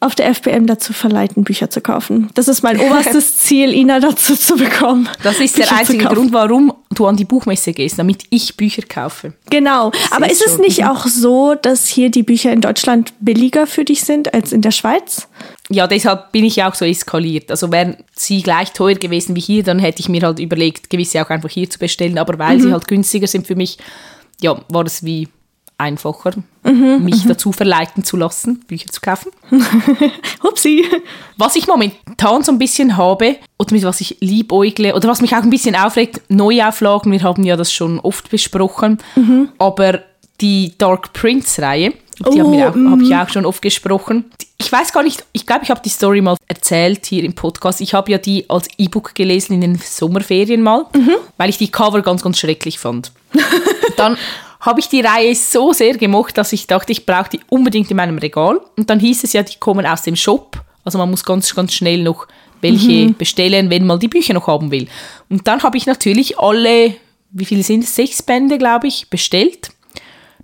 auf 0.00 0.16
der 0.16 0.34
FBM 0.34 0.66
dazu 0.66 0.92
verleiten, 0.92 1.44
Bücher 1.44 1.70
zu 1.70 1.80
kaufen. 1.80 2.28
Das 2.34 2.48
ist 2.48 2.62
mein 2.64 2.80
oberstes 2.80 3.36
Ziel, 3.36 3.72
Ina 3.72 4.00
dazu 4.00 4.34
zu 4.34 4.56
bekommen. 4.56 5.08
Das 5.22 5.38
ist 5.38 5.54
Bücher 5.54 5.68
der 5.68 5.78
einzige. 5.78 6.04
Grund, 6.06 6.32
warum 6.32 6.72
du 6.92 7.06
an 7.06 7.16
die 7.16 7.24
Buchmesse 7.24 7.72
gehst, 7.72 8.00
damit 8.00 8.24
ich 8.30 8.56
Bücher 8.56 8.82
kaufe. 8.82 9.34
Genau. 9.48 9.92
Aber 10.10 10.26
ist 10.26 10.40
ist 10.40 10.46
es 10.46 10.52
schon. 10.54 10.60
nicht 10.62 10.80
Mhm. 10.80 10.86
auch 10.88 11.06
so, 11.06 11.54
dass 11.54 11.86
hier 11.86 12.10
die 12.10 12.24
Bücher 12.24 12.52
in 12.52 12.60
Deutschland 12.60 13.12
billiger 13.20 13.68
für 13.68 13.84
dich 13.84 14.02
sind 14.02 14.34
als 14.34 14.52
in 14.52 14.60
der 14.60 14.72
Schweiz? 14.72 15.28
Ja, 15.72 15.86
deshalb 15.86 16.32
bin 16.32 16.44
ich 16.44 16.56
ja 16.56 16.70
auch 16.70 16.74
so 16.74 16.84
eskaliert. 16.84 17.50
Also 17.50 17.72
wären 17.72 17.96
sie 18.14 18.42
gleich 18.42 18.72
teuer 18.72 18.94
gewesen 18.94 19.34
wie 19.36 19.40
hier, 19.40 19.62
dann 19.62 19.78
hätte 19.78 20.00
ich 20.00 20.08
mir 20.08 20.22
halt 20.22 20.38
überlegt, 20.38 20.90
gewisse 20.90 21.22
auch 21.24 21.30
einfach 21.30 21.50
hier 21.50 21.68
zu 21.70 21.78
bestellen. 21.78 22.18
Aber 22.18 22.38
weil 22.38 22.58
Mhm. 22.58 22.62
sie 22.62 22.72
halt 22.72 22.88
günstiger 22.88 23.26
sind 23.26 23.46
für 23.46 23.56
mich, 23.56 23.78
ja, 24.40 24.60
war 24.68 24.84
es 24.84 25.04
wie 25.04 25.28
einfacher, 25.78 26.32
Mhm, 26.64 27.02
mich 27.02 27.24
dazu 27.26 27.50
verleiten 27.50 28.04
zu 28.04 28.16
lassen, 28.16 28.60
Bücher 28.68 28.86
zu 28.88 29.00
kaufen. 29.00 29.32
Hupsi. 30.42 30.84
Was 31.36 31.56
ich 31.56 31.66
momentan 31.66 32.44
so 32.44 32.52
ein 32.52 32.58
bisschen 32.58 32.96
habe 32.96 33.36
oder 33.58 33.74
mit 33.74 33.82
was 33.82 34.00
ich 34.00 34.16
liebäugle 34.20 34.94
oder 34.94 35.08
was 35.08 35.20
mich 35.20 35.32
auch 35.34 35.42
ein 35.42 35.50
bisschen 35.50 35.74
aufregt, 35.74 36.20
Neuauflagen, 36.28 37.10
wir 37.10 37.22
haben 37.22 37.42
ja 37.44 37.56
das 37.56 37.72
schon 37.72 37.98
oft 38.00 38.30
besprochen, 38.30 38.98
aber 39.58 40.00
die 40.40 40.72
Dark 40.78 41.12
Prince-Reihe, 41.12 41.94
die 42.18 42.40
haben 42.40 42.52
Oh, 42.54 42.86
auch, 42.88 42.90
habe 42.92 43.02
ich 43.02 43.14
auch 43.14 43.28
schon 43.28 43.46
oft 43.46 43.62
gesprochen. 43.62 44.30
Ich 44.58 44.70
weiß 44.70 44.92
gar 44.92 45.02
nicht, 45.02 45.24
ich 45.32 45.46
glaube, 45.46 45.64
ich 45.64 45.70
habe 45.70 45.80
die 45.84 45.88
Story 45.88 46.20
mal 46.20 46.36
erzählt 46.46 47.06
hier 47.06 47.24
im 47.24 47.34
Podcast. 47.34 47.80
Ich 47.80 47.94
habe 47.94 48.10
ja 48.12 48.18
die 48.18 48.48
als 48.48 48.68
E-Book 48.78 49.14
gelesen 49.14 49.54
in 49.54 49.60
den 49.60 49.76
Sommerferien 49.78 50.62
mal, 50.62 50.86
weil 51.36 51.50
ich 51.50 51.58
die 51.58 51.70
Cover 51.70 52.02
ganz, 52.02 52.22
ganz 52.22 52.38
schrecklich 52.38 52.78
fand. 52.78 53.12
Dann 53.96 54.16
habe 54.60 54.78
ich 54.80 54.88
die 54.88 55.00
Reihe 55.00 55.34
so 55.34 55.72
sehr 55.72 55.96
gemocht, 55.96 56.38
dass 56.38 56.52
ich 56.52 56.66
dachte, 56.68 56.92
ich 56.92 57.04
brauche 57.04 57.30
die 57.30 57.40
unbedingt 57.48 57.90
in 57.90 57.96
meinem 57.96 58.18
Regal. 58.18 58.60
Und 58.76 58.88
dann 58.88 59.00
hieß 59.00 59.24
es 59.24 59.32
ja, 59.32 59.42
die 59.42 59.58
kommen 59.58 59.84
aus 59.84 60.02
dem 60.02 60.14
Shop. 60.16 60.60
Also 60.84 60.98
man 60.98 61.10
muss 61.10 61.24
ganz, 61.24 61.52
ganz 61.54 61.74
schnell 61.74 62.02
noch 62.02 62.26
welche 62.60 63.08
bestellen, 63.12 63.70
wenn 63.70 63.84
man 63.86 63.98
die 63.98 64.06
Bücher 64.08 64.34
noch 64.34 64.46
haben 64.46 64.70
will. 64.70 64.86
Und 65.28 65.48
dann 65.48 65.62
habe 65.64 65.76
ich 65.76 65.86
natürlich 65.86 66.38
alle, 66.38 66.94
wie 67.32 67.44
viele 67.44 67.64
sind 67.64 67.82
es? 67.82 67.96
Sechs 67.96 68.22
Bände, 68.22 68.56
glaube 68.56 68.86
ich, 68.86 69.10
bestellt. 69.10 69.70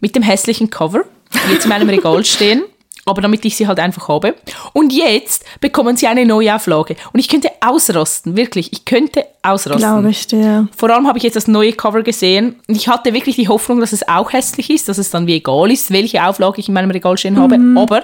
Mit 0.00 0.16
dem 0.16 0.22
hässlichen 0.24 0.68
Cover, 0.70 1.04
die 1.32 1.52
jetzt 1.52 1.64
in 1.64 1.70
meinem 1.70 1.88
Regal 1.88 2.24
stehen. 2.24 2.62
Aber 3.04 3.22
damit 3.22 3.42
ich 3.46 3.56
sie 3.56 3.66
halt 3.66 3.80
einfach 3.80 4.08
habe. 4.08 4.34
Und 4.74 4.92
jetzt 4.92 5.42
bekommen 5.60 5.96
sie 5.96 6.06
eine 6.06 6.26
Neuauflage. 6.26 6.94
Und 7.14 7.20
ich 7.20 7.28
könnte 7.28 7.50
ausrasten, 7.62 8.36
wirklich. 8.36 8.70
Ich 8.70 8.84
könnte 8.84 9.24
ausrasten. 9.42 9.80
Glaube 9.80 10.10
ich 10.10 10.26
dir. 10.26 10.68
Vor 10.76 10.90
allem 10.90 11.06
habe 11.06 11.16
ich 11.16 11.24
jetzt 11.24 11.36
das 11.36 11.48
neue 11.48 11.72
Cover 11.72 12.02
gesehen 12.02 12.56
und 12.68 12.74
ich 12.74 12.86
hatte 12.86 13.14
wirklich 13.14 13.36
die 13.36 13.48
Hoffnung, 13.48 13.80
dass 13.80 13.94
es 13.94 14.06
auch 14.06 14.34
hässlich 14.34 14.68
ist, 14.68 14.90
dass 14.90 14.98
es 14.98 15.10
dann 15.10 15.26
wie 15.26 15.36
egal 15.36 15.70
ist, 15.70 15.90
welche 15.90 16.22
Auflage 16.22 16.60
ich 16.60 16.68
in 16.68 16.74
meinem 16.74 16.90
Regal 16.90 17.16
stehen 17.16 17.38
habe. 17.38 17.58
Aber 17.76 18.02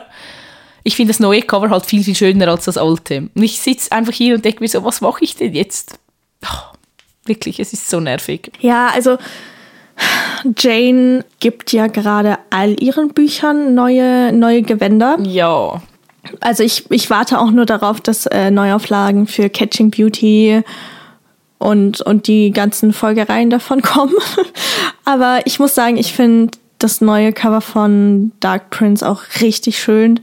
ich 0.85 0.97
finde 0.97 1.13
das 1.13 1.21
neue 1.21 1.43
Cover 1.43 1.69
halt 1.69 1.85
viel, 1.85 2.03
viel 2.03 2.15
schöner 2.15 2.49
als 2.49 2.65
das 2.65 2.79
alte. 2.79 3.29
Und 3.35 3.43
ich 3.43 3.61
sitze 3.61 3.93
einfach 3.93 4.15
hier 4.15 4.37
und 4.37 4.45
denke 4.45 4.61
mir 4.61 4.69
so, 4.69 4.85
was 4.85 5.03
mache 5.03 5.23
ich 5.23 5.37
denn 5.37 5.53
jetzt? 5.53 5.99
Ah, 6.43 6.73
wirklich, 7.27 7.61
es 7.61 7.75
ist 7.75 7.91
so 7.91 8.01
nervig. 8.01 8.53
Ja, 8.61 8.89
also 8.89 9.19
Jane 10.57 11.25
gibt 11.41 11.73
ja 11.73 11.87
gerade 11.87 12.39
all 12.51 12.81
ihren 12.83 13.09
Büchern 13.11 13.75
neue, 13.75 14.33
neue 14.33 14.63
Gewänder. 14.63 15.17
Ja. 15.23 15.83
Also 16.41 16.63
ich, 16.63 16.91
ich 16.91 17.11
warte 17.11 17.39
auch 17.39 17.51
nur 17.51 17.67
darauf, 17.67 18.01
dass 18.01 18.27
äh, 18.27 18.51
Neuauflagen 18.51 19.27
für 19.27 19.49
Catching 19.49 19.91
Beauty 19.91 20.63
und, 21.59 22.01
und 22.01 22.27
die 22.27 22.51
ganzen 22.51 22.93
Folgereien 22.93 23.51
davon 23.51 23.83
kommen. 23.83 24.15
Aber 25.05 25.41
ich 25.45 25.59
muss 25.59 25.75
sagen, 25.75 25.97
ich 25.97 26.13
finde 26.13 26.57
das 26.85 27.01
neue 27.01 27.33
Cover 27.33 27.63
von 27.63 28.33
Dark 28.41 28.69
Prince 28.71 29.09
auch 29.09 29.23
richtig 29.41 29.79
schön. 29.79 30.21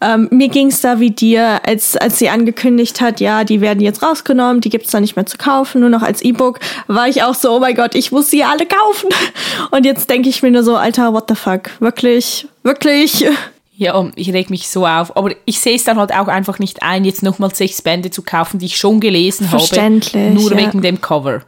Ähm, 0.00 0.28
mir 0.30 0.48
ging 0.48 0.68
es 0.68 0.80
da 0.80 1.00
wie 1.00 1.10
dir, 1.10 1.60
als, 1.66 1.96
als 1.96 2.18
sie 2.18 2.30
angekündigt 2.30 3.00
hat, 3.00 3.20
ja, 3.20 3.44
die 3.44 3.60
werden 3.60 3.80
jetzt 3.80 4.02
rausgenommen, 4.02 4.62
die 4.62 4.70
gibt's 4.70 4.90
da 4.90 5.00
nicht 5.00 5.16
mehr 5.16 5.26
zu 5.26 5.36
kaufen, 5.36 5.82
nur 5.82 5.90
noch 5.90 6.02
als 6.02 6.22
E-Book, 6.22 6.60
war 6.86 7.08
ich 7.08 7.22
auch 7.22 7.34
so, 7.34 7.52
oh 7.52 7.60
mein 7.60 7.74
Gott, 7.74 7.94
ich 7.94 8.10
muss 8.10 8.30
sie 8.30 8.42
alle 8.42 8.64
kaufen. 8.64 9.10
Und 9.70 9.84
jetzt 9.84 10.08
denke 10.08 10.30
ich 10.30 10.42
mir 10.42 10.50
nur 10.50 10.62
so, 10.62 10.76
Alter, 10.76 11.12
what 11.12 11.24
the 11.28 11.34
fuck? 11.34 11.70
Wirklich, 11.80 12.48
wirklich? 12.62 13.24
Ja, 13.80 14.10
ich 14.16 14.32
reg 14.32 14.50
mich 14.50 14.68
so 14.68 14.84
auf. 14.84 15.16
Aber 15.16 15.30
ich 15.44 15.60
sehe 15.60 15.76
es 15.76 15.84
dann 15.84 16.00
halt 16.00 16.12
auch 16.12 16.26
einfach 16.26 16.58
nicht 16.58 16.82
ein, 16.82 17.04
jetzt 17.04 17.22
nochmal 17.22 17.54
sechs 17.54 17.80
Bände 17.80 18.10
zu 18.10 18.22
kaufen, 18.22 18.58
die 18.58 18.66
ich 18.66 18.76
schon 18.76 18.98
gelesen 18.98 19.52
habe. 19.52 19.60
Verständlich, 19.60 20.34
Nur 20.34 20.50
ja. 20.50 20.56
wegen 20.56 20.82
dem 20.82 21.00
Cover. 21.00 21.42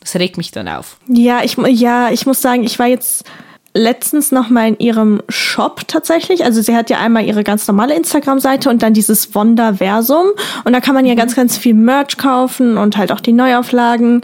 Das 0.00 0.16
regt 0.16 0.38
mich 0.38 0.52
dann 0.52 0.68
auf. 0.68 0.96
Ja, 1.06 1.42
ich, 1.44 1.58
ja, 1.58 2.10
ich 2.10 2.24
muss 2.24 2.40
sagen, 2.40 2.64
ich 2.64 2.78
war 2.78 2.86
jetzt 2.86 3.26
letztens 3.72 4.32
noch 4.32 4.50
mal 4.50 4.68
in 4.68 4.78
ihrem 4.78 5.22
Shop 5.28 5.82
tatsächlich. 5.86 6.44
Also 6.44 6.60
sie 6.60 6.74
hat 6.74 6.90
ja 6.90 6.98
einmal 6.98 7.24
ihre 7.24 7.44
ganz 7.44 7.66
normale 7.68 7.94
Instagram-Seite 7.94 8.68
und 8.68 8.82
dann 8.82 8.94
dieses 8.94 9.34
Wonderversum. 9.34 10.26
Und 10.64 10.72
da 10.72 10.80
kann 10.80 10.94
man 10.94 11.06
ja 11.06 11.14
ganz, 11.14 11.36
ganz 11.36 11.56
viel 11.56 11.74
Merch 11.74 12.16
kaufen 12.16 12.76
und 12.76 12.96
halt 12.96 13.12
auch 13.12 13.20
die 13.20 13.32
Neuauflagen. 13.32 14.22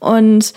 Und 0.00 0.52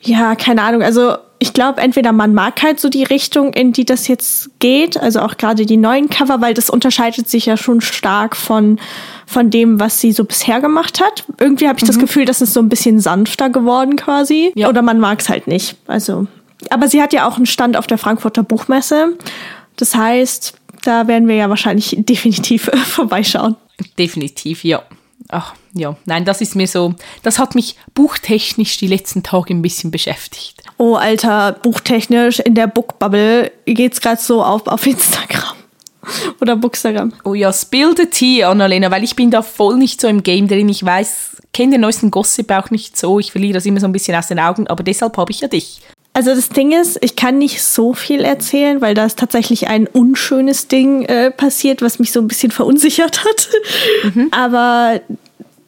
ja, 0.00 0.34
keine 0.36 0.62
Ahnung. 0.62 0.82
Also 0.82 1.16
ich 1.42 1.52
glaube, 1.52 1.80
entweder 1.80 2.12
man 2.12 2.34
mag 2.34 2.62
halt 2.62 2.78
so 2.78 2.88
die 2.88 3.02
Richtung, 3.02 3.52
in 3.52 3.72
die 3.72 3.84
das 3.84 4.06
jetzt 4.06 4.60
geht, 4.60 4.96
also 4.96 5.18
auch 5.18 5.36
gerade 5.36 5.66
die 5.66 5.76
neuen 5.76 6.08
Cover, 6.08 6.40
weil 6.40 6.54
das 6.54 6.70
unterscheidet 6.70 7.28
sich 7.28 7.46
ja 7.46 7.56
schon 7.56 7.80
stark 7.80 8.36
von, 8.36 8.78
von 9.26 9.50
dem, 9.50 9.80
was 9.80 10.00
sie 10.00 10.12
so 10.12 10.24
bisher 10.24 10.60
gemacht 10.60 11.00
hat. 11.00 11.24
Irgendwie 11.40 11.66
habe 11.66 11.80
ich 11.80 11.84
das 11.84 11.98
Gefühl, 11.98 12.26
das 12.26 12.42
ist 12.42 12.54
so 12.54 12.60
ein 12.60 12.68
bisschen 12.68 13.00
sanfter 13.00 13.50
geworden 13.50 13.96
quasi. 13.96 14.52
Ja. 14.54 14.68
Oder 14.68 14.82
man 14.82 15.00
mag 15.00 15.18
es 15.18 15.28
halt 15.28 15.48
nicht. 15.48 15.74
Also, 15.88 16.28
aber 16.70 16.88
sie 16.88 17.02
hat 17.02 17.12
ja 17.12 17.28
auch 17.28 17.36
einen 17.36 17.46
Stand 17.46 17.76
auf 17.76 17.86
der 17.86 17.98
Frankfurter 17.98 18.42
Buchmesse. 18.42 19.16
Das 19.76 19.94
heißt, 19.94 20.54
da 20.84 21.06
werden 21.06 21.28
wir 21.28 21.36
ja 21.36 21.48
wahrscheinlich 21.48 21.96
definitiv 21.98 22.70
vorbeischauen. 22.86 23.56
Definitiv, 23.98 24.64
ja. 24.64 24.82
Ach, 25.28 25.54
ja. 25.72 25.96
Nein, 26.04 26.24
das 26.24 26.40
ist 26.40 26.56
mir 26.56 26.66
so, 26.66 26.94
das 27.22 27.38
hat 27.38 27.54
mich 27.54 27.76
buchtechnisch 27.94 28.76
die 28.76 28.86
letzten 28.86 29.22
Tage 29.22 29.54
ein 29.54 29.62
bisschen 29.62 29.90
beschäftigt. 29.90 30.62
Oh, 30.76 30.94
Alter, 30.94 31.52
buchtechnisch 31.52 32.40
in 32.40 32.54
der 32.54 32.66
Bookbubble 32.66 33.50
geht's 33.64 34.00
gerade 34.00 34.20
so 34.20 34.42
auf 34.44 34.66
auf 34.66 34.86
Instagram. 34.86 35.54
Oder 36.40 36.56
Bookstagram. 36.56 37.12
Oh 37.24 37.34
ja, 37.34 37.52
spill 37.52 37.94
the 37.96 38.06
tea, 38.06 38.44
Annalena, 38.44 38.90
weil 38.90 39.04
ich 39.04 39.16
bin 39.16 39.30
da 39.30 39.42
voll 39.42 39.76
nicht 39.76 40.00
so 40.00 40.08
im 40.08 40.22
Game 40.22 40.48
drin. 40.48 40.68
Ich 40.68 40.84
weiß, 40.84 41.36
kenne 41.52 41.72
den 41.72 41.82
neuesten 41.82 42.10
Gossip 42.10 42.50
auch 42.50 42.70
nicht 42.70 42.96
so. 42.96 43.18
Ich 43.18 43.32
verliere 43.32 43.54
das 43.54 43.66
immer 43.66 43.80
so 43.80 43.86
ein 43.86 43.92
bisschen 43.92 44.16
aus 44.16 44.28
den 44.28 44.38
Augen, 44.38 44.66
aber 44.66 44.82
deshalb 44.82 45.16
habe 45.16 45.30
ich 45.30 45.40
ja 45.40 45.48
dich. 45.48 45.80
Also 46.14 46.34
das 46.34 46.50
Ding 46.50 46.72
ist, 46.72 46.98
ich 47.00 47.16
kann 47.16 47.38
nicht 47.38 47.62
so 47.62 47.94
viel 47.94 48.20
erzählen, 48.20 48.82
weil 48.82 48.94
da 48.94 49.06
ist 49.06 49.18
tatsächlich 49.18 49.68
ein 49.68 49.86
unschönes 49.86 50.68
Ding 50.68 51.04
äh, 51.06 51.30
passiert, 51.30 51.80
was 51.80 51.98
mich 51.98 52.12
so 52.12 52.20
ein 52.20 52.28
bisschen 52.28 52.50
verunsichert 52.52 53.24
hat. 53.24 53.48
Aber 54.30 55.00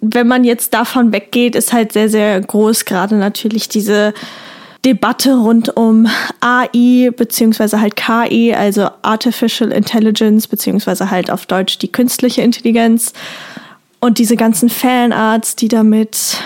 wenn 0.00 0.28
man 0.28 0.44
jetzt 0.44 0.74
davon 0.74 1.12
weggeht, 1.12 1.54
ist 1.54 1.72
halt 1.72 1.92
sehr, 1.92 2.10
sehr 2.10 2.40
groß 2.40 2.84
gerade 2.84 3.16
natürlich 3.16 3.68
diese 3.68 4.12
Debatte 4.84 5.36
rund 5.36 5.74
um 5.78 6.08
AI 6.40 7.10
beziehungsweise 7.16 7.80
halt 7.80 7.96
KI, 7.96 8.52
also 8.54 8.90
Artificial 9.00 9.72
Intelligence 9.72 10.46
beziehungsweise 10.46 11.10
halt 11.10 11.30
auf 11.30 11.46
Deutsch 11.46 11.78
die 11.78 11.90
künstliche 11.90 12.42
Intelligenz 12.42 13.14
und 14.00 14.18
diese 14.18 14.36
ganzen 14.36 14.68
Fanarts, 14.68 15.56
die 15.56 15.68
damit 15.68 16.36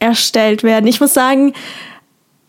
erstellt 0.00 0.64
werden. 0.64 0.88
Ich 0.88 1.00
muss 1.00 1.14
sagen, 1.14 1.52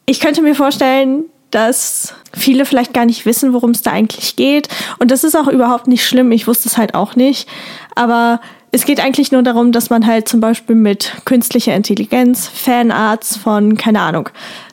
ich 0.06 0.20
könnte 0.20 0.42
mir 0.42 0.56
vorstellen, 0.56 1.26
dass 1.52 2.16
viele 2.34 2.66
vielleicht 2.66 2.94
gar 2.94 3.06
nicht 3.06 3.26
wissen, 3.26 3.54
worum 3.54 3.72
es 3.72 3.84
da 3.84 3.92
eigentlich 3.92 4.36
geht. 4.36 4.70
Und 5.00 5.12
das 5.12 5.24
ist 5.24 5.36
auch 5.36 5.48
überhaupt 5.48 5.88
nicht 5.88 6.06
schlimm. 6.06 6.32
Ich 6.32 6.48
wusste 6.48 6.68
es 6.68 6.78
halt 6.78 6.96
auch 6.96 7.16
nicht. 7.16 7.48
Aber 7.96 8.42
es 8.72 8.86
geht 8.86 9.00
eigentlich 9.00 9.32
nur 9.32 9.44
darum, 9.44 9.72
dass 9.72 9.92
man 9.92 10.08
halt 10.08 10.28
zum 10.28 10.40
Beispiel 10.40 10.76
mit 10.76 11.14
künstlicher 11.26 11.76
Intelligenz 11.76 12.48
Fanarts 12.48 13.38
von, 13.38 13.78
keine 13.78 14.02
Ahnung, 14.02 14.30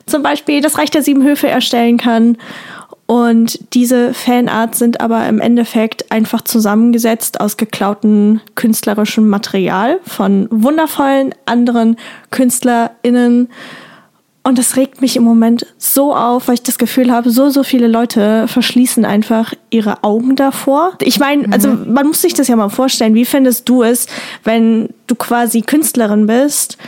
zum 0.07 0.23
Beispiel 0.23 0.59
das 0.59 0.79
Reich 0.79 0.89
der 0.89 1.03
Sieben 1.03 1.23
Höfe 1.23 1.47
erstellen 1.47 1.97
kann. 1.97 2.37
Und 3.05 3.59
diese 3.75 4.15
Fanarts 4.15 4.79
sind 4.79 5.01
aber 5.01 5.27
im 5.27 5.39
Endeffekt 5.39 6.11
einfach 6.11 6.41
zusammengesetzt 6.41 7.41
aus 7.41 7.57
geklauten 7.57 8.41
künstlerischem 8.55 9.29
Material 9.29 9.99
von 10.03 10.47
wundervollen 10.49 11.35
anderen 11.45 11.97
KünstlerInnen. 12.31 13.49
Und 14.43 14.57
das 14.57 14.75
regt 14.75 15.01
mich 15.01 15.15
im 15.15 15.23
Moment 15.23 15.67
so 15.77 16.15
auf, 16.15 16.47
weil 16.47 16.55
ich 16.55 16.63
das 16.63 16.79
Gefühl 16.79 17.11
habe, 17.11 17.29
so, 17.29 17.49
so 17.49 17.61
viele 17.63 17.87
Leute 17.87 18.47
verschließen 18.47 19.05
einfach 19.05 19.53
ihre 19.69 20.03
Augen 20.03 20.35
davor. 20.35 20.93
Ich 21.01 21.19
meine, 21.19 21.53
also 21.53 21.69
man 21.69 22.07
muss 22.07 22.23
sich 22.23 22.33
das 22.33 22.47
ja 22.47 22.55
mal 22.55 22.69
vorstellen. 22.69 23.13
Wie 23.13 23.25
findest 23.25 23.69
du 23.69 23.83
es, 23.83 24.07
wenn 24.43 24.89
du 25.05 25.13
quasi 25.13 25.61
Künstlerin 25.61 26.25
bist 26.25 26.79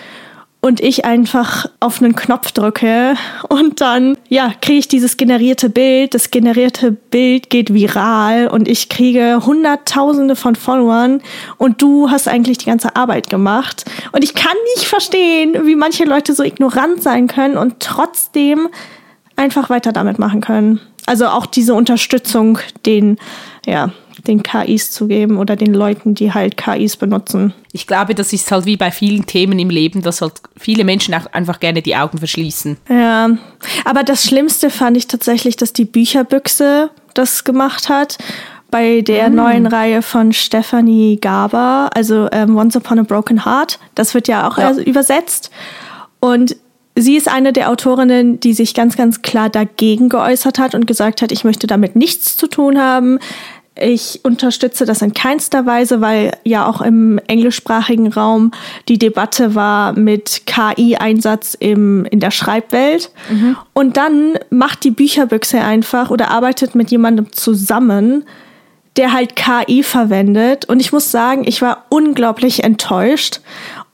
und 0.64 0.80
ich 0.80 1.04
einfach 1.04 1.66
auf 1.82 2.02
einen 2.02 2.16
Knopf 2.16 2.54
drücke 2.54 3.16
und 3.50 3.82
dann, 3.82 4.18
ja, 4.30 4.54
kriege 4.62 4.80
ich 4.80 4.88
dieses 4.88 5.18
generierte 5.18 5.70
Bild. 5.70 6.14
Das 6.14 6.32
generierte 6.32 6.94
Bild 6.94 7.50
geht 7.50 7.74
viral 7.74 8.48
und 8.48 8.70
ich 8.70 8.88
kriege 8.88 9.42
Hunderttausende 9.46 10.38
von 10.38 10.56
Followern 10.56 11.22
und 11.58 11.82
du 11.82 12.10
hast 12.10 12.30
eigentlich 12.30 12.60
die 12.60 12.68
ganze 12.68 12.96
Arbeit 12.96 13.30
gemacht. 13.30 13.84
Und 14.14 14.24
ich 14.24 14.36
kann 14.36 14.56
nicht 14.76 14.88
verstehen, 14.88 15.66
wie 15.66 15.76
manche 15.76 16.06
Leute 16.06 16.34
so 16.34 16.44
ignorant 16.44 17.04
sein 17.04 17.28
können 17.28 17.58
und 17.58 17.82
trotzdem 17.82 18.70
einfach 19.36 19.70
weiter 19.70 19.92
damit 19.92 20.18
machen 20.18 20.40
können. 20.40 20.80
Also 21.06 21.28
auch 21.28 21.46
diese 21.46 21.74
Unterstützung 21.74 22.58
den, 22.86 23.18
ja, 23.66 23.92
den 24.28 24.42
KIs 24.44 24.92
zu 24.92 25.08
geben 25.08 25.38
oder 25.38 25.56
den 25.56 25.74
Leuten, 25.74 26.16
die 26.16 26.34
halt 26.34 26.58
KIs 26.58 26.96
benutzen. 26.98 27.54
Ich 27.72 27.88
glaube, 27.88 28.16
das 28.16 28.32
ist 28.34 28.52
halt 28.52 28.66
wie 28.66 28.78
bei 28.78 28.92
vielen 28.92 29.26
Themen 29.26 29.60
im 29.60 29.70
Leben, 29.70 30.02
dass 30.02 30.22
halt 30.22 30.34
viele 30.58 30.84
Menschen 30.84 31.14
auch 31.14 31.26
einfach 31.34 31.60
gerne 31.60 31.82
die 31.82 31.96
Augen 31.96 32.18
verschließen. 32.18 32.78
Ja, 32.90 33.30
aber 33.86 34.04
das 34.04 34.24
Schlimmste 34.24 34.70
fand 34.70 34.96
ich 34.98 35.08
tatsächlich, 35.08 35.58
dass 35.58 35.74
die 35.74 35.86
Bücherbüchse 35.86 36.90
das 37.14 37.44
gemacht 37.44 37.90
hat. 37.90 38.18
Bei 38.72 39.02
der 39.02 39.30
neuen 39.30 39.68
Reihe 39.68 40.02
von 40.02 40.34
Stephanie 40.34 41.20
Gaber, 41.22 41.92
also 41.94 42.28
ähm, 42.32 42.58
Once 42.58 42.76
Upon 42.76 42.98
a 43.00 43.04
Broken 43.04 43.46
Heart. 43.46 43.78
Das 43.94 44.14
wird 44.16 44.28
ja 44.28 44.48
auch 44.48 44.58
Ja. 44.58 44.72
übersetzt. 44.72 45.52
Und 46.20 46.56
sie 46.96 47.16
ist 47.16 47.28
eine 47.28 47.54
der 47.54 47.70
Autorinnen, 47.70 48.40
die 48.40 48.54
sich 48.54 48.74
ganz, 48.74 48.96
ganz 48.98 49.22
klar 49.22 49.50
dagegen 49.50 50.10
geäußert 50.10 50.58
hat 50.58 50.74
und 50.74 50.88
gesagt 50.88 51.22
hat, 51.22 51.32
ich 51.32 51.44
möchte 51.44 51.68
damit 51.68 51.96
nichts 51.96 52.36
zu 52.36 52.48
tun 52.48 52.80
haben. 52.80 53.20
Ich 53.76 54.20
unterstütze 54.24 54.86
das 54.86 55.02
in 55.02 55.14
keinster 55.14 55.66
Weise, 55.66 56.00
weil 56.00 56.38
ja 56.44 56.68
auch 56.68 56.82
im 56.82 57.20
englischsprachigen 57.28 58.14
Raum 58.14 58.52
die 58.88 59.00
Debatte 59.00 59.56
war 59.56 59.94
mit 59.94 60.44
KI-Einsatz 60.46 61.56
im, 61.60 62.06
in 62.06 62.20
der 62.20 62.30
Schreibwelt. 62.30 63.12
Und 63.74 63.98
dann 63.98 64.38
macht 64.52 64.84
die 64.84 64.92
Bücherbüchse 64.92 65.60
einfach 65.60 66.12
oder 66.12 66.30
arbeitet 66.30 66.76
mit 66.76 66.92
jemandem 66.92 67.32
zusammen, 67.32 68.26
der 68.96 69.12
halt 69.12 69.36
KI 69.36 69.82
verwendet. 69.82 70.66
Und 70.66 70.80
ich 70.80 70.92
muss 70.94 71.10
sagen, 71.10 71.44
ich 71.46 71.64
war 71.64 71.86
unglaublich 71.90 72.64
enttäuscht. 72.64 73.42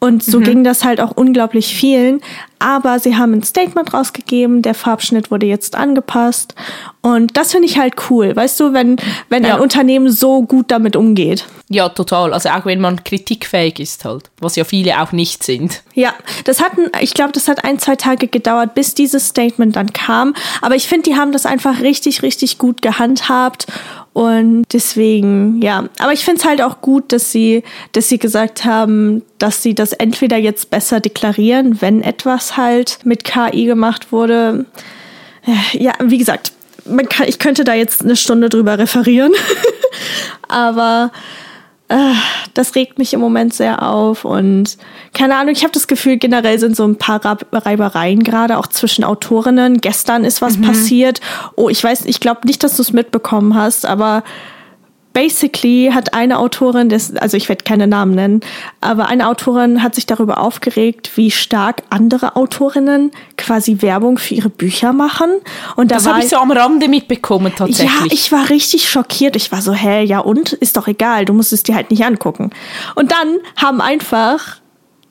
Und 0.02 0.24
so 0.24 0.40
ging 0.40 0.64
das 0.64 0.86
halt 0.86 1.02
auch 1.02 1.12
unglaublich 1.12 1.76
vielen. 1.76 2.22
Aber 2.58 3.00
sie 3.00 3.16
haben 3.18 3.34
ein 3.34 3.44
Statement 3.44 3.94
rausgegeben, 3.94 4.62
der 4.62 4.74
Farbschnitt 4.74 5.30
wurde 5.32 5.46
jetzt 5.46 5.76
angepasst. 5.76 6.56
Und 7.02 7.38
das 7.38 7.52
finde 7.52 7.68
ich 7.68 7.78
halt 7.80 7.94
cool, 8.10 8.36
weißt 8.36 8.60
du, 8.60 8.74
wenn, 8.74 8.98
wenn 9.30 9.46
Ja. 9.46 9.56
ein 9.56 9.62
Unternehmen 9.62 10.10
so 10.12 10.42
gut 10.42 10.70
damit 10.72 10.96
umgeht. 10.98 11.46
Ja, 11.70 11.88
total. 11.90 12.34
Also 12.34 12.50
auch 12.50 12.66
wenn 12.66 12.82
man 12.82 13.04
kritikfähig 13.04 13.80
ist 13.80 14.04
halt, 14.04 14.30
was 14.42 14.56
ja 14.58 14.64
viele 14.66 15.02
auch 15.02 15.12
nicht 15.14 15.44
sind. 15.44 15.84
Ja, 15.94 16.14
das 16.46 16.62
hat, 16.62 16.78
ein- 16.78 16.92
ich 17.02 17.14
glaube, 17.14 17.32
das 17.32 17.48
hat 17.48 17.64
ein, 17.64 17.80
zwei 17.80 17.96
Tage 17.96 18.28
gedauert, 18.28 18.74
bis 18.76 18.94
dieses 18.94 19.28
Statement 19.28 19.76
dann 19.78 19.94
kam. 19.94 20.34
Aber 20.62 20.76
ich 20.76 20.88
finde, 20.88 21.10
die 21.10 21.16
haben 21.16 21.32
das 21.32 21.46
einfach 21.46 21.80
richtig, 21.82 22.24
richtig 22.24 22.58
gut 22.58 22.82
gehandhabt. 22.82 23.68
Und 24.14 24.66
deswegen, 24.74 25.62
ja. 25.62 25.86
Aber 26.00 26.14
ich 26.14 26.26
finde 26.26 26.42
es 26.42 26.46
halt 26.46 26.62
auch 26.62 26.82
gut, 26.82 27.12
dass 27.12 27.32
sie, 27.32 27.64
dass 27.92 28.10
sie 28.10 28.18
gesagt 28.18 28.66
haben, 28.66 29.22
dass 29.38 29.64
sie 29.64 29.76
das 29.76 29.94
entweder 29.94 30.38
jetzt 30.38 30.70
besser 30.70 31.00
deklarieren, 31.00 31.82
wenn 31.82 32.02
etwas 32.02 32.58
halt 32.58 33.00
mit 33.04 33.24
KI 33.24 33.66
gemacht 33.66 34.12
wurde. 34.12 34.66
Ja, 35.74 35.94
wie 36.04 36.18
gesagt, 36.18 36.52
man 36.86 37.08
kann, 37.08 37.28
ich 37.28 37.40
könnte 37.40 37.64
da 37.64 37.74
jetzt 37.74 38.04
eine 38.04 38.16
Stunde 38.16 38.50
drüber 38.50 38.78
referieren. 38.78 39.32
Aber 40.48 41.12
äh, 41.14 41.18
das 42.54 42.76
regt 42.76 43.00
mich 43.00 43.14
im 43.14 43.20
Moment 43.20 43.54
sehr 43.54 43.82
auf 43.82 44.24
und 44.24 44.78
keine 45.14 45.36
Ahnung, 45.36 45.54
ich 45.54 45.64
habe 45.64 45.74
das 45.74 45.88
Gefühl, 45.88 46.18
generell 46.18 46.60
sind 46.60 46.76
so 46.76 46.86
ein 46.86 46.98
paar 46.98 47.20
Reibereien 47.52 48.24
gerade 48.24 48.60
auch 48.60 48.68
zwischen 48.68 49.04
Autorinnen. 49.04 49.82
Gestern 49.82 50.24
ist 50.24 50.42
was 50.42 50.62
passiert. 50.62 51.20
Oh, 51.56 51.68
ich 51.70 51.84
weiß, 51.84 52.06
ich 52.06 52.20
glaube 52.20 52.42
nicht, 52.46 52.64
dass 52.64 52.76
du 52.76 52.84
es 52.84 52.94
mitbekommen 52.94 53.56
hast, 53.56 53.88
aber 53.88 54.24
basically 55.20 55.92
hat 55.94 56.14
eine 56.14 56.40
Autorin, 56.40 56.88
das, 56.88 57.14
also 57.18 57.36
ich 57.36 57.50
werde 57.50 57.66
keine 57.66 57.88
Namen 57.88 58.16
nennen, 58.16 58.40
aber 58.80 59.08
eine 59.08 59.28
Autorin 59.28 59.84
hat 59.84 59.96
sich 59.96 60.06
darüber 60.06 60.38
aufgeregt, 60.38 61.12
wie 61.16 61.30
stark 61.30 61.84
andere 61.90 62.38
Autorinnen 62.38 63.12
quasi 63.38 63.82
Werbung 63.82 64.18
für 64.18 64.36
ihre 64.36 64.50
Bücher 64.50 64.94
machen. 64.94 65.30
Und 65.76 65.92
da 65.92 65.96
Das 65.96 66.08
habe 66.08 66.20
ich 66.20 66.30
so 66.30 66.38
am 66.38 66.52
Rande 66.52 66.88
mitbekommen 66.88 67.52
tatsächlich. 67.54 67.90
ja, 67.90 68.06
ich 68.12 68.32
war 68.32 68.50
richtig 68.50 68.90
schockiert. 68.90 69.36
Ich 69.36 69.52
war 69.52 69.62
so, 69.62 69.74
hä, 69.74 70.04
ja 70.04 70.20
und? 70.20 70.54
Ist 70.54 70.78
doch 70.78 70.88
egal, 70.88 71.26
du 71.26 71.34
musst 71.34 71.52
es 71.52 71.64
dir 71.64 71.76
halt 71.76 71.92
nicht 71.92 72.06
angucken. 72.06 72.52
Und 72.96 73.12
dann 73.12 73.40
haben 73.58 73.82
einfach 73.82 74.62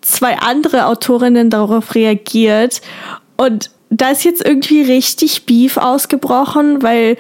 zwei 0.01 0.39
andere 0.39 0.87
Autorinnen 0.87 1.51
darauf 1.51 1.95
reagiert 1.95 2.81
und 3.37 3.71
da 3.91 4.11
ist 4.11 4.25
jetzt 4.25 4.45
irgendwie 4.45 4.83
richtig 4.83 5.45
Beef 5.45 5.77
ausgebrochen, 5.77 6.83
weil 6.83 7.17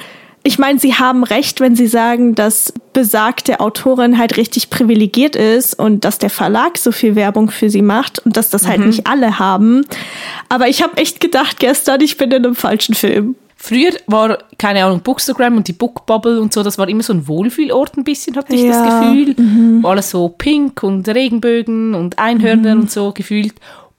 ich 0.48 0.58
meine, 0.58 0.78
sie 0.78 0.94
haben 0.94 1.24
recht, 1.24 1.60
wenn 1.60 1.76
sie 1.76 1.86
sagen, 1.86 2.34
dass 2.34 2.72
besagte 2.94 3.60
Autorin 3.60 4.16
halt 4.16 4.38
richtig 4.38 4.70
privilegiert 4.70 5.36
ist 5.36 5.78
und 5.78 6.06
dass 6.06 6.16
der 6.16 6.30
Verlag 6.30 6.78
so 6.78 6.90
viel 6.90 7.14
Werbung 7.16 7.50
für 7.50 7.68
sie 7.68 7.82
macht 7.82 8.18
und 8.20 8.38
dass 8.38 8.48
das 8.48 8.66
halt 8.66 8.80
nicht 8.80 9.06
alle 9.06 9.38
haben. 9.38 9.84
Aber 10.48 10.66
ich 10.66 10.82
habe 10.82 10.96
echt 10.96 11.20
gedacht 11.20 11.60
gestern, 11.60 12.00
ich 12.00 12.16
bin 12.16 12.30
in 12.30 12.46
einem 12.46 12.54
falschen 12.54 12.94
Film. 12.94 13.36
Früher 13.56 13.90
war, 14.06 14.38
keine 14.56 14.84
Ahnung, 14.84 15.00
Bookstagram 15.00 15.58
und 15.58 15.68
die 15.68 15.74
Bookbubble 15.74 16.40
und 16.40 16.54
so, 16.54 16.62
das 16.62 16.78
war 16.78 16.88
immer 16.88 17.02
so 17.02 17.12
ein 17.12 17.28
Wohlfühlort 17.28 17.98
ein 17.98 18.04
bisschen, 18.04 18.34
hatte 18.36 18.54
ich 18.54 18.66
das 18.66 18.76
Ja, 18.76 19.00
Gefühl. 19.10 19.34
War 19.82 19.90
alles 19.90 20.08
so 20.08 20.30
pink 20.30 20.82
und 20.82 21.06
Regenbögen 21.08 21.94
und 21.94 22.18
Einhörner 22.18 22.72
und 22.72 22.90
so 22.90 23.12
gefühlt. 23.12 23.52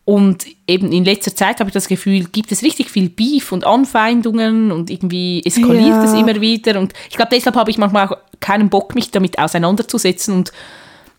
Und 0.09 0.47
eben 0.65 0.91
in 0.91 1.05
letzter 1.05 1.35
Zeit 1.35 1.59
habe 1.59 1.69
ich 1.69 1.73
das 1.75 1.87
Gefühl, 1.87 2.23
gibt 2.23 2.51
es 2.51 2.63
richtig 2.63 2.89
viel 2.89 3.09
Beef 3.09 3.51
und 3.51 3.63
Anfeindungen 3.63 4.71
und 4.71 4.89
irgendwie 4.89 5.43
eskaliert 5.45 5.85
Ja. 5.89 6.03
es 6.03 6.13
immer 6.13 6.41
wieder. 6.41 6.79
Und 6.79 6.93
ich 7.11 7.15
glaube, 7.15 7.29
deshalb 7.31 7.55
habe 7.55 7.69
ich 7.69 7.77
manchmal 7.77 8.07
auch 8.07 8.17
keinen 8.39 8.69
Bock, 8.69 8.95
mich 8.95 9.11
damit 9.11 9.37
auseinanderzusetzen 9.37 10.33
und 10.33 10.51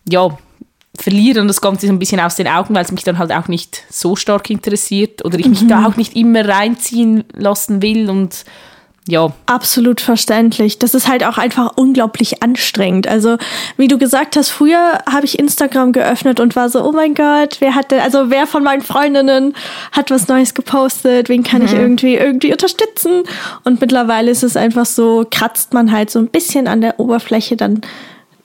ja, 0.09 0.37
verlieren 0.99 1.47
das 1.47 1.61
Ganze 1.61 1.87
so 1.87 1.93
ein 1.93 1.99
bisschen 1.99 2.19
aus 2.19 2.35
den 2.35 2.49
Augen, 2.49 2.75
weil 2.75 2.83
es 2.83 2.91
mich 2.91 3.05
dann 3.05 3.17
halt 3.17 3.31
auch 3.31 3.47
nicht 3.47 3.85
so 3.89 4.17
stark 4.17 4.49
interessiert 4.49 5.23
oder 5.23 5.39
ich 5.39 5.47
mich 5.47 5.65
da 5.67 5.85
auch 5.85 5.95
nicht 5.95 6.17
immer 6.17 6.45
reinziehen 6.45 7.23
lassen 7.33 7.81
will 7.81 8.09
und 8.09 8.43
ja, 9.07 9.31
Absolut 9.47 9.99
verständlich. 9.99 10.77
Das 10.77 10.93
ist 10.93 11.07
halt 11.07 11.23
auch 11.23 11.39
einfach 11.39 11.71
unglaublich 11.75 12.43
anstrengend. 12.43 13.07
Also, 13.07 13.37
wie 13.75 13.87
du 13.87 13.97
gesagt 13.97 14.35
hast, 14.35 14.49
früher 14.49 14.99
habe 15.11 15.25
ich 15.25 15.39
Instagram 15.39 15.91
geöffnet 15.91 16.39
und 16.39 16.55
war 16.55 16.69
so, 16.69 16.83
oh 16.83 16.91
mein 16.91 17.15
Gott, 17.15 17.57
wer 17.59 17.73
hat 17.73 17.89
denn, 17.89 17.99
also 17.99 18.29
wer 18.29 18.45
von 18.45 18.63
meinen 18.63 18.81
Freundinnen 18.81 19.55
hat 19.91 20.11
was 20.11 20.27
Neues 20.27 20.53
gepostet, 20.53 21.29
wen 21.29 21.41
kann 21.43 21.65
ich 21.65 21.73
irgendwie 21.73 22.15
irgendwie 22.15 22.51
unterstützen? 22.51 23.23
Und 23.63 23.81
mittlerweile 23.81 24.29
ist 24.29 24.43
es 24.43 24.55
einfach 24.55 24.85
so, 24.85 25.25
kratzt 25.29 25.73
man 25.73 25.91
halt 25.91 26.11
so 26.11 26.19
ein 26.19 26.27
bisschen 26.27 26.67
an 26.67 26.81
der 26.81 26.99
Oberfläche, 26.99 27.57
dann 27.57 27.81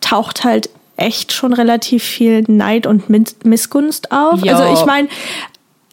taucht 0.01 0.45
halt 0.45 0.71
echt 0.97 1.33
schon 1.33 1.53
relativ 1.53 2.03
viel 2.03 2.45
Neid 2.49 2.87
und 2.87 3.11
Missgunst 3.45 4.11
auf. 4.11 4.43
Ja. 4.43 4.57
Also 4.57 4.73
ich 4.73 4.87
meine, 4.87 5.09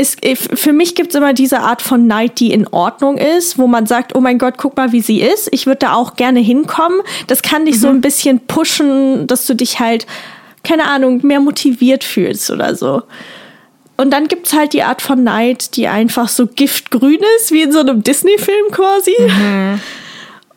es, 0.04 0.18
für 0.54 0.74
mich 0.74 0.96
gibt 0.96 1.10
es 1.10 1.16
immer 1.16 1.34
diese 1.34 1.60
Art 1.62 1.82
von 1.82 2.06
Neid, 2.08 2.40
die 2.40 2.52
in 2.52 2.68
Ordnung 2.68 3.18
ist, 3.18 3.58
wo 3.58 3.68
man 3.68 3.86
sagt, 3.88 4.16
oh 4.16 4.22
mein 4.22 4.38
Gott, 4.38 4.56
guck 4.58 4.78
mal, 4.78 4.92
wie 4.92 5.02
sie 5.02 5.22
ist. 5.22 5.50
Ich 5.52 5.66
würde 5.66 5.80
da 5.80 5.94
auch 5.94 6.16
gerne 6.16 6.40
hinkommen. 6.40 7.02
Das 7.28 7.42
kann 7.42 7.66
dich 7.66 7.80
so 7.80 7.88
ein 7.88 8.02
bisschen 8.02 8.40
pushen, 8.42 9.28
dass 9.28 9.46
du 9.46 9.56
dich 9.56 9.80
halt, 9.80 10.06
keine 10.64 10.86
Ahnung, 10.86 11.26
mehr 11.26 11.40
motiviert 11.40 12.04
fühlst 12.04 12.52
oder 12.52 12.76
so. 12.76 13.04
Und 13.96 14.12
dann 14.12 14.28
gibt's 14.28 14.54
halt 14.54 14.74
die 14.74 14.84
Art 14.84 15.02
von 15.02 15.24
Neid, 15.24 15.76
die 15.76 15.88
einfach 15.88 16.28
so 16.28 16.48
giftgrün 16.48 17.20
ist, 17.38 17.52
wie 17.52 17.62
in 17.62 17.72
so 17.72 17.80
einem 17.80 18.04
Disney-Film 18.04 18.72
quasi. 18.72 19.16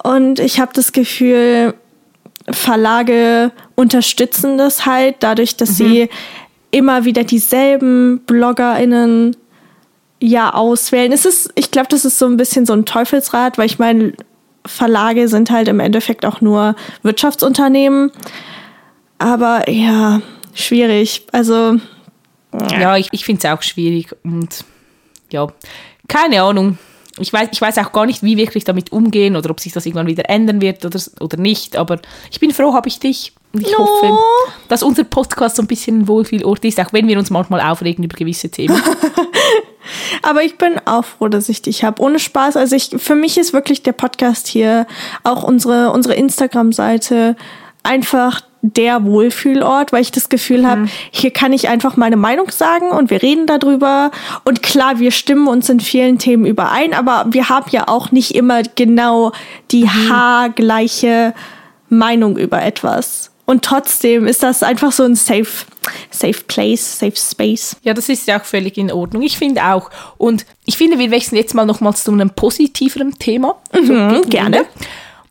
Und 0.02 0.40
ich 0.40 0.58
habe 0.60 0.72
das 0.74 0.92
Gefühl, 0.92 1.74
Verlage 2.50 3.50
unterstützen 3.74 4.56
das 4.56 4.86
halt 4.86 5.16
dadurch, 5.20 5.56
dass 5.56 5.76
sie 5.76 6.08
immer 6.76 7.06
wieder 7.06 7.24
dieselben 7.24 8.20
BloggerInnen 8.26 9.34
ja 10.20 10.52
auswählen. 10.52 11.10
Es 11.10 11.24
ist, 11.24 11.50
ich 11.54 11.70
glaube, 11.70 11.88
das 11.88 12.04
ist 12.04 12.18
so 12.18 12.26
ein 12.26 12.36
bisschen 12.36 12.66
so 12.66 12.74
ein 12.74 12.84
Teufelsrad, 12.84 13.56
weil 13.56 13.64
ich 13.64 13.78
meine, 13.78 14.12
Verlage 14.66 15.28
sind 15.28 15.50
halt 15.50 15.68
im 15.68 15.80
Endeffekt 15.80 16.26
auch 16.26 16.42
nur 16.42 16.76
Wirtschaftsunternehmen. 17.02 18.12
Aber 19.18 19.70
ja, 19.70 20.20
schwierig. 20.54 21.26
Also, 21.32 21.76
ja, 22.78 22.96
ich, 22.98 23.08
ich 23.12 23.24
finde 23.24 23.46
es 23.46 23.54
auch 23.54 23.62
schwierig 23.62 24.14
und 24.22 24.64
ja, 25.30 25.46
keine 26.08 26.42
Ahnung. 26.42 26.78
Ich 27.18 27.32
weiß, 27.32 27.48
ich 27.52 27.60
weiß 27.60 27.78
auch 27.78 27.92
gar 27.92 28.04
nicht, 28.06 28.22
wie 28.22 28.36
wirklich 28.36 28.64
damit 28.64 28.92
umgehen 28.92 29.36
oder 29.36 29.50
ob 29.50 29.60
sich 29.60 29.72
das 29.72 29.86
irgendwann 29.86 30.06
wieder 30.06 30.28
ändern 30.28 30.60
wird 30.60 30.84
oder, 30.84 31.00
oder 31.20 31.36
nicht. 31.38 31.76
Aber 31.76 31.98
ich 32.30 32.40
bin 32.40 32.50
froh, 32.52 32.74
habe 32.74 32.88
ich 32.88 32.98
dich. 33.00 33.32
Und 33.52 33.62
ich 33.66 33.72
No. 33.72 33.78
hoffe, 33.86 34.18
dass 34.68 34.82
unser 34.82 35.04
Podcast 35.04 35.56
so 35.56 35.62
ein 35.62 35.66
bisschen 35.66 36.00
ein 36.00 36.08
Wohlfühlort 36.08 36.62
ist, 36.66 36.78
auch 36.78 36.92
wenn 36.92 37.08
wir 37.08 37.18
uns 37.18 37.30
manchmal 37.30 37.60
aufregen 37.62 38.04
über 38.04 38.14
gewisse 38.16 38.50
Themen. 38.50 38.78
aber 40.22 40.42
ich 40.42 40.58
bin 40.58 40.78
auch 40.84 41.04
froh, 41.04 41.28
dass 41.28 41.48
ich 41.48 41.62
dich 41.62 41.84
habe. 41.84 42.02
Ohne 42.02 42.18
Spaß. 42.18 42.56
Also 42.56 42.76
ich, 42.76 42.90
für 42.98 43.14
mich 43.14 43.38
ist 43.38 43.52
wirklich 43.52 43.82
der 43.82 43.92
Podcast 43.92 44.46
hier, 44.46 44.86
auch 45.22 45.42
unsere, 45.42 45.90
unsere 45.92 46.14
Instagram-Seite, 46.14 47.36
einfach 47.86 48.42
der 48.74 49.04
Wohlfühlort, 49.04 49.92
weil 49.92 50.02
ich 50.02 50.10
das 50.10 50.28
Gefühl 50.28 50.66
habe, 50.66 50.88
hier 51.10 51.30
kann 51.30 51.52
ich 51.52 51.68
einfach 51.68 51.96
meine 51.96 52.16
Meinung 52.16 52.50
sagen 52.50 52.90
und 52.90 53.10
wir 53.10 53.22
reden 53.22 53.46
darüber. 53.46 54.10
Und 54.44 54.62
klar, 54.62 54.98
wir 54.98 55.12
stimmen 55.12 55.46
uns 55.46 55.68
in 55.68 55.80
vielen 55.80 56.18
Themen 56.18 56.46
überein, 56.46 56.92
aber 56.92 57.26
wir 57.28 57.48
haben 57.48 57.70
ja 57.70 57.88
auch 57.88 58.10
nicht 58.10 58.34
immer 58.34 58.62
genau 58.62 59.32
die 59.70 59.88
haargleiche 59.88 61.34
Meinung 61.88 62.36
über 62.36 62.62
etwas. 62.62 63.30
Und 63.46 63.64
trotzdem 63.64 64.26
ist 64.26 64.42
das 64.42 64.64
einfach 64.64 64.90
so 64.90 65.04
ein 65.04 65.14
safe, 65.14 65.66
safe 66.10 66.42
place, 66.48 66.98
safe 66.98 67.16
space. 67.16 67.76
Ja, 67.82 67.94
das 67.94 68.08
ist 68.08 68.26
ja 68.26 68.40
auch 68.40 68.44
völlig 68.44 68.76
in 68.76 68.90
Ordnung. 68.90 69.22
Ich 69.22 69.38
finde 69.38 69.62
auch. 69.62 69.88
Und 70.18 70.44
ich 70.64 70.76
finde, 70.76 70.98
wir 70.98 71.12
wechseln 71.12 71.36
jetzt 71.36 71.54
mal 71.54 71.64
nochmals 71.64 72.02
zu 72.02 72.10
einem 72.10 72.30
positiveren 72.30 73.16
Thema. 73.20 73.54
Gegen 73.72 74.22
gerne. 74.28 74.56
Ende. 74.58 74.68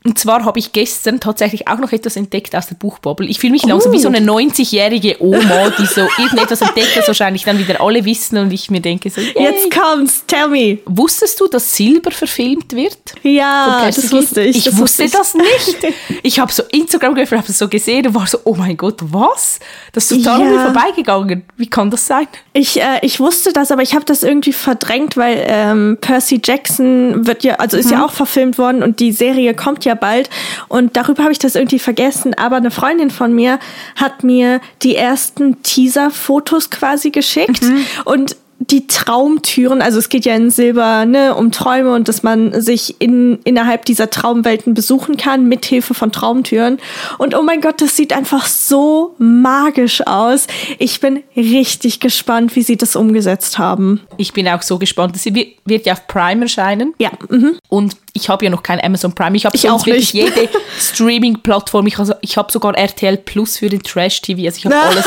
Und 0.05 0.19
zwar 0.19 0.45
habe 0.45 0.59
ich 0.59 0.71
gestern 0.71 1.19
tatsächlich 1.19 1.67
auch 1.67 1.79
noch 1.79 1.91
etwas 1.91 2.15
entdeckt 2.15 2.55
aus 2.55 2.67
der 2.67 2.75
Buchbubble. 2.75 3.27
Ich 3.27 3.39
fühle 3.39 3.53
mich 3.53 3.65
langsam 3.65 3.91
wie 3.91 3.99
so 3.99 4.07
eine 4.07 4.19
90-jährige 4.19 5.17
Oma, 5.19 5.71
die 5.79 5.85
so 5.87 6.01
irgendetwas 6.19 6.61
entdeckt, 6.61 6.95
das 6.95 7.07
wahrscheinlich 7.07 7.43
dann 7.43 7.57
wieder 7.57 7.81
alle 7.81 8.05
wissen 8.05 8.37
und 8.37 8.51
ich 8.53 8.69
mir 8.69 8.81
denke 8.81 9.09
so, 9.09 9.19
yay. 9.19 9.33
Jetzt 9.35 9.71
kommt's, 9.75 10.23
tell 10.27 10.47
me. 10.47 10.77
Wusstest 10.85 11.41
du, 11.41 11.47
dass 11.47 11.75
Silber 11.75 12.11
verfilmt 12.11 12.73
wird? 12.75 12.97
Ja, 13.23 13.83
das 13.87 14.11
wusste 14.11 14.41
ich. 14.43 14.57
Ich 14.57 14.63
das 14.65 14.77
wusste 14.77 15.05
wusste 15.05 15.17
das 15.17 15.33
nicht. 15.33 15.95
Ich 16.21 16.39
habe 16.39 16.51
so 16.53 16.61
Instagram 16.71 17.15
geöffnet, 17.15 17.39
habe 17.39 17.47
das 17.47 17.57
so 17.57 17.67
gesehen 17.67 18.05
und 18.05 18.13
war 18.13 18.27
so, 18.27 18.37
oh 18.43 18.53
mein 18.53 18.77
Gott, 18.77 18.99
was? 19.01 19.59
Das 19.91 20.11
ist 20.11 20.23
total 20.23 20.41
an 20.41 20.47
mir 20.49 20.55
Ja. 20.55 20.71
vorbeigegangen. 20.71 21.45
Wie 21.57 21.67
kann 21.67 21.89
das 21.89 22.05
sein? 22.05 22.27
Ich, 22.53 22.79
äh, 22.79 22.99
ich 23.01 23.19
wusste 23.19 23.53
das, 23.53 23.71
aber 23.71 23.81
ich 23.81 23.95
habe 23.95 24.05
das 24.05 24.21
irgendwie 24.21 24.53
verdrängt, 24.53 25.17
weil 25.17 25.43
ähm, 25.47 25.97
Percy 25.99 26.39
Jackson 26.43 27.25
wird 27.25 27.43
ja, 27.43 27.55
also 27.55 27.75
ist 27.75 27.89
ja 27.89 28.05
auch 28.05 28.11
verfilmt 28.11 28.59
worden 28.59 28.83
und 28.83 28.99
die 28.99 29.11
Serie 29.11 29.55
kommt 29.55 29.83
ja 29.83 29.94
bald. 29.95 30.29
Und 30.67 30.97
darüber 30.97 31.23
habe 31.23 31.31
ich 31.31 31.39
das 31.39 31.55
irgendwie 31.55 31.79
vergessen. 31.79 32.33
Aber 32.33 32.57
eine 32.57 32.71
Freundin 32.71 33.11
von 33.11 33.33
mir 33.33 33.59
hat 33.95 34.23
mir 34.23 34.61
die 34.83 34.95
ersten 34.95 35.61
Teaser-Fotos 35.63 36.69
quasi 36.69 37.11
geschickt. 37.11 37.63
Und 38.05 38.35
die 38.59 38.87
Traumtüren, 38.87 39.81
also 39.81 39.99
es 39.99 40.07
geht 40.09 40.25
ja 40.25 40.33
in 40.33 40.49
Silber 40.49 41.05
ne, 41.05 41.35
um 41.35 41.51
Träume 41.51 41.93
und 41.93 42.07
dass 42.07 42.23
man 42.23 42.61
sich 42.61 42.95
in, 42.99 43.37
innerhalb 43.43 43.83
dieser 43.85 44.09
Traumwelten 44.09 44.73
besuchen 44.73 45.17
kann, 45.17 45.47
mithilfe 45.49 45.93
von 45.93 46.11
Traumtüren. 46.11 46.79
Und 47.17 47.35
oh 47.35 47.41
mein 47.43 47.59
Gott, 47.61 47.81
das 47.81 47.95
sieht 47.97 48.13
einfach 48.13 48.47
so 48.47 49.13
magisch 49.17 50.07
aus. 50.07 50.47
Ich 50.79 51.01
bin 51.01 51.21
richtig 51.35 51.99
gespannt, 51.99 52.55
wie 52.55 52.63
sie 52.63 52.77
das 52.77 52.95
umgesetzt 52.95 53.57
haben. 53.59 53.99
Ich 54.17 54.31
bin 54.33 54.47
auch 54.47 54.61
so 54.61 54.79
gespannt. 54.79 55.17
Sie 55.17 55.35
wi- 55.35 55.57
wird 55.65 55.85
ja 55.85 55.93
auf 55.93 56.07
Prime 56.07 56.43
erscheinen. 56.43 56.93
Ja, 56.97 57.11
mhm. 57.29 57.57
Und 57.67 57.97
ich 58.13 58.29
habe 58.29 58.45
ja 58.45 58.51
noch 58.51 58.63
kein 58.63 58.81
Amazon 58.81 59.13
Prime. 59.13 59.35
Ich 59.35 59.45
habe 59.45 59.57
auch 59.71 59.85
wirklich 59.85 60.13
nicht. 60.13 60.35
jede 60.35 60.49
Streaming-Plattform. 60.79 61.85
Ich, 61.87 61.99
also, 61.99 62.13
ich 62.21 62.37
habe 62.37 62.51
sogar 62.51 62.75
RTL 62.77 63.17
Plus 63.17 63.57
für 63.57 63.69
den 63.69 63.83
Trash-TV. 63.83 64.45
Also 64.45 64.57
ich 64.59 64.65
habe 64.65 64.75
alles. 64.81 65.05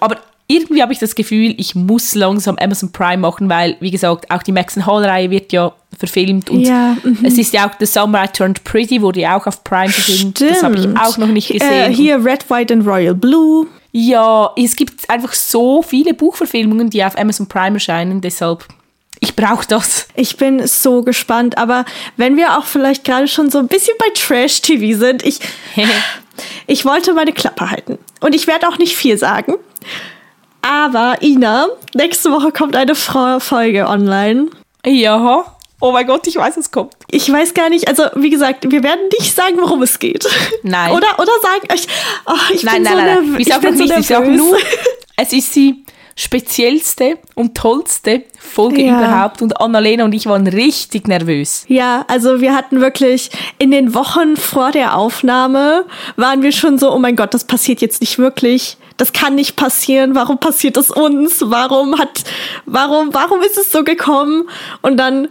Aber 0.00 0.16
irgendwie 0.48 0.82
habe 0.82 0.92
ich 0.92 0.98
das 0.98 1.14
Gefühl, 1.14 1.54
ich 1.58 1.74
muss 1.74 2.14
langsam 2.14 2.56
Amazon 2.58 2.92
Prime 2.92 3.18
machen, 3.18 3.48
weil, 3.48 3.76
wie 3.80 3.90
gesagt, 3.90 4.30
auch 4.30 4.42
die 4.42 4.52
Maxon 4.52 4.86
Hall-Reihe 4.86 5.30
wird 5.30 5.52
ja 5.52 5.72
verfilmt. 5.98 6.50
Und 6.50 6.60
Ja, 6.60 6.96
mhm. 7.02 7.18
es 7.24 7.36
ist 7.38 7.52
ja 7.52 7.66
auch 7.68 7.72
The 7.80 7.86
Summer 7.86 8.24
I 8.24 8.28
Turned 8.28 8.62
Pretty, 8.64 9.02
wurde 9.02 9.20
ja 9.20 9.36
auch 9.36 9.46
auf 9.46 9.64
Prime 9.64 9.88
verfilmt. 9.88 10.40
Das 10.40 10.62
habe 10.62 10.76
ich 10.76 10.86
auch 10.98 11.16
noch 11.18 11.28
nicht 11.28 11.50
Äh, 11.50 11.58
gesehen. 11.58 11.92
hier 11.92 12.24
Red, 12.24 12.48
White 12.50 12.72
and 12.74 12.86
Royal 12.86 13.14
Blue. 13.14 13.66
Ja, 13.92 14.50
es 14.56 14.76
gibt 14.76 15.08
einfach 15.08 15.32
so 15.32 15.82
viele 15.82 16.12
Buchverfilmungen, 16.14 16.90
die 16.90 17.02
auf 17.02 17.16
Amazon 17.18 17.46
Prime 17.48 17.74
erscheinen, 17.74 18.20
deshalb, 18.20 18.66
ich 19.20 19.34
brauche 19.34 19.66
das. 19.66 20.06
Ich 20.14 20.36
bin 20.36 20.66
so 20.66 21.02
gespannt, 21.02 21.56
aber 21.56 21.86
wenn 22.18 22.36
wir 22.36 22.58
auch 22.58 22.66
vielleicht 22.66 23.04
gerade 23.04 23.26
schon 23.26 23.50
so 23.50 23.58
ein 23.58 23.68
bisschen 23.68 23.94
bei 23.98 24.06
Trash-TV 24.14 24.98
sind, 24.98 25.24
ich, 25.24 25.40
ich 26.66 26.84
wollte 26.84 27.14
meine 27.14 27.32
Klappe 27.32 27.70
halten. 27.70 27.98
Und 28.20 28.34
ich 28.34 28.46
werde 28.46 28.68
auch 28.68 28.76
nicht 28.78 28.94
viel 28.94 29.16
sagen. 29.16 29.54
Aber 30.68 31.16
Ina, 31.22 31.66
nächste 31.94 32.30
Woche 32.32 32.50
kommt 32.50 32.74
eine 32.76 32.94
Folge 32.94 33.86
online. 33.86 34.46
ja, 34.84 35.44
oh 35.80 35.92
mein 35.92 36.06
Gott, 36.06 36.26
ich 36.26 36.36
weiß, 36.36 36.56
es 36.56 36.70
kommt. 36.70 36.94
Ich 37.10 37.30
weiß 37.30 37.54
gar 37.54 37.68
nicht, 37.68 37.86
also 37.88 38.04
wie 38.16 38.30
gesagt, 38.30 38.70
wir 38.70 38.82
werden 38.82 39.08
nicht 39.18 39.34
sagen, 39.34 39.56
worum 39.60 39.82
es 39.82 39.98
geht. 39.98 40.26
Nein. 40.62 40.92
Oder, 40.92 41.18
oder 41.18 41.32
sagen 41.42 41.72
euch, 41.72 41.86
oh, 42.26 42.32
ich 42.52 42.62
Nein, 42.64 42.74
bin 42.76 42.82
nein, 42.84 42.92
so 42.92 42.98
nein, 42.98 43.30
nein. 43.32 43.40
Ich 43.40 43.48
sagen 43.48 43.62
bin 43.62 43.76
so 43.76 43.84
nicht, 43.84 43.98
ich 43.98 44.08
nervös. 44.08 44.36
nur, 44.38 44.56
es 45.16 45.32
ist 45.32 45.54
die 45.54 45.84
speziellste 46.18 47.18
und 47.34 47.54
tollste 47.56 48.24
Folge 48.38 48.82
Ja. 48.82 48.98
überhaupt 48.98 49.42
und 49.42 49.60
Annalena 49.60 50.04
und 50.04 50.14
ich 50.14 50.26
waren 50.26 50.46
richtig 50.46 51.06
nervös. 51.08 51.64
Ja, 51.68 52.04
also 52.08 52.40
wir 52.40 52.54
hatten 52.54 52.80
wirklich 52.80 53.30
in 53.58 53.70
den 53.70 53.94
Wochen 53.94 54.36
vor 54.36 54.72
der 54.72 54.96
Aufnahme 54.96 55.84
waren 56.16 56.42
wir 56.42 56.52
schon 56.52 56.78
so, 56.78 56.90
oh 56.92 56.98
mein 56.98 57.16
Gott, 57.16 57.34
das 57.34 57.44
passiert 57.44 57.80
jetzt 57.82 58.00
nicht 58.00 58.18
wirklich. 58.18 58.78
Das 58.96 59.12
kann 59.12 59.34
nicht 59.34 59.56
passieren. 59.56 60.14
Warum 60.14 60.38
passiert 60.38 60.76
es 60.76 60.90
uns? 60.90 61.42
Warum 61.44 61.98
hat, 61.98 62.24
warum, 62.64 63.12
warum 63.12 63.42
ist 63.42 63.58
es 63.58 63.70
so 63.70 63.84
gekommen? 63.84 64.48
Und 64.82 64.96
dann 64.96 65.28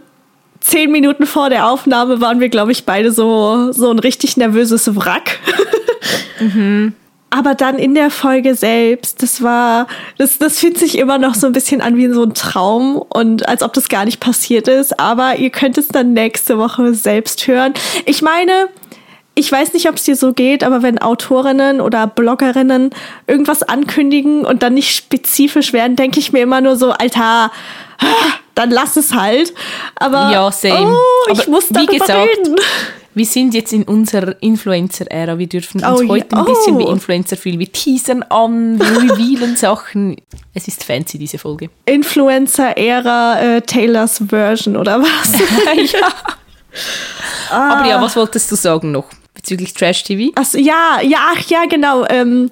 zehn 0.60 0.90
Minuten 0.90 1.26
vor 1.26 1.50
der 1.50 1.68
Aufnahme 1.68 2.20
waren 2.20 2.40
wir, 2.40 2.48
glaube 2.48 2.72
ich, 2.72 2.84
beide 2.84 3.12
so, 3.12 3.72
so 3.72 3.90
ein 3.90 3.98
richtig 3.98 4.36
nervöses 4.36 4.96
Wrack. 4.96 5.38
mhm. 6.40 6.94
Aber 7.28 7.54
dann 7.54 7.78
in 7.78 7.94
der 7.94 8.10
Folge 8.10 8.54
selbst, 8.54 9.20
das 9.22 9.42
war, 9.42 9.88
das, 10.16 10.38
das 10.38 10.58
fühlt 10.58 10.78
sich 10.78 10.96
immer 10.96 11.18
noch 11.18 11.34
so 11.34 11.48
ein 11.48 11.52
bisschen 11.52 11.80
an 11.80 11.96
wie 11.96 12.08
so 12.08 12.22
ein 12.22 12.34
Traum 12.34 12.96
und 12.96 13.48
als 13.48 13.62
ob 13.62 13.72
das 13.72 13.88
gar 13.88 14.04
nicht 14.04 14.20
passiert 14.20 14.68
ist. 14.68 14.98
Aber 15.00 15.36
ihr 15.36 15.50
könnt 15.50 15.76
es 15.76 15.88
dann 15.88 16.12
nächste 16.12 16.56
Woche 16.56 16.94
selbst 16.94 17.46
hören. 17.48 17.74
Ich 18.06 18.22
meine, 18.22 18.68
ich 19.38 19.52
weiß 19.52 19.74
nicht, 19.74 19.86
ob 19.88 19.96
es 19.96 20.04
dir 20.04 20.16
so 20.16 20.32
geht, 20.32 20.64
aber 20.64 20.82
wenn 20.82 20.98
Autorinnen 20.98 21.82
oder 21.82 22.06
Bloggerinnen 22.06 22.90
irgendwas 23.26 23.62
ankündigen 23.62 24.46
und 24.46 24.62
dann 24.62 24.72
nicht 24.74 24.96
spezifisch 24.96 25.74
werden, 25.74 25.94
denke 25.94 26.18
ich 26.18 26.32
mir 26.32 26.40
immer 26.42 26.62
nur 26.62 26.76
so, 26.76 26.92
Alter, 26.92 27.52
dann 28.54 28.70
lass 28.70 28.96
es 28.96 29.12
halt. 29.12 29.52
Aber 29.96 30.30
ja, 30.32 30.50
same. 30.50 30.90
Oh, 30.96 31.30
ich 31.32 31.40
aber 31.42 31.50
muss 31.50 31.68
darüber 31.68 31.92
wie 31.92 31.98
gesagt, 31.98 32.28
reden. 32.38 32.56
Wir 33.12 33.26
sind 33.26 33.52
jetzt 33.54 33.72
in 33.74 33.82
unserer 33.82 34.36
Influencer-Ära. 34.42 35.38
Wir 35.38 35.46
dürfen 35.48 35.84
uns 35.84 36.00
Oh, 36.00 36.08
heute 36.08 36.28
ja. 36.32 36.38
ein 36.38 36.44
bisschen 36.46 36.78
wie 36.78 36.84
Oh. 36.84 36.90
Influencer 36.92 37.36
fühlen. 37.36 37.58
Wir 37.58 37.70
teasern 37.70 38.22
an, 38.24 38.78
wir 38.78 38.86
revealen 39.02 39.56
Sachen. 39.56 40.16
Es 40.54 40.66
ist 40.66 40.82
fancy, 40.82 41.18
diese 41.18 41.36
Folge. 41.38 41.68
Influencer-Ära 41.84 43.40
äh, 43.40 43.60
Taylors 43.62 44.22
Version 44.28 44.76
oder 44.76 45.00
was? 45.02 45.32
ja. 45.92 46.08
Ah. 47.50 47.72
Aber 47.78 47.88
ja, 47.88 48.02
was 48.02 48.14
wolltest 48.16 48.52
du 48.52 48.54
sagen 48.56 48.92
noch 48.92 49.06
bezüglich 49.46 49.74
Trash-TV? 49.74 50.32
Ach, 50.34 50.44
so, 50.44 50.58
ja, 50.58 51.00
ja, 51.02 51.18
ach 51.36 51.40
ja, 51.48 51.66
genau. 51.66 52.04
Ähm, 52.08 52.50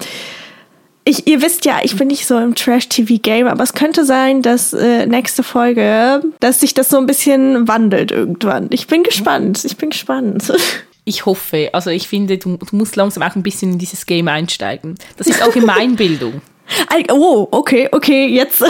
ich, 1.05 1.27
ihr 1.27 1.43
wisst 1.43 1.65
ja, 1.65 1.81
ich 1.83 1.97
bin 1.97 2.07
nicht 2.09 2.25
so 2.27 2.39
im 2.39 2.55
Trash-TV-Game, 2.55 3.49
aber 3.49 3.65
es 3.65 3.75
könnte 3.75 4.05
sein, 4.05 4.43
dass 4.43 4.73
äh, 4.73 5.05
nächste 5.07 5.43
Folge, 5.43 6.23
dass 6.41 6.61
sich 6.61 6.73
das 6.73 6.89
so 6.89 6.97
ein 6.99 7.07
bisschen 7.07 7.67
wandelt 7.67 8.13
irgendwann. 8.13 8.69
Ich 8.71 8.87
bin 8.87 9.03
gespannt. 9.03 9.65
Ich 9.65 9.77
bin 9.77 9.91
gespannt. 9.91 10.53
Ich 11.07 11.27
hoffe, 11.27 11.69
also 11.75 11.91
ich 11.91 12.09
finde, 12.09 12.39
du, 12.39 12.57
du 12.57 12.77
musst 12.77 12.97
langsam 12.97 13.23
auch 13.25 13.37
ein 13.37 13.43
bisschen 13.43 13.73
in 13.73 13.79
dieses 13.79 14.07
Game 14.07 14.27
einsteigen. 14.27 14.95
Das 15.19 15.27
ist 15.27 15.43
Allgemeinbildung. 15.43 16.41
Al- 16.89 17.05
Oh, 17.13 17.47
okay, 17.51 17.91
okay, 17.93 18.27
jetzt, 18.27 18.65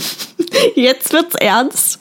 jetzt 0.74 1.12
wird's 1.12 1.36
ernst. 1.36 2.00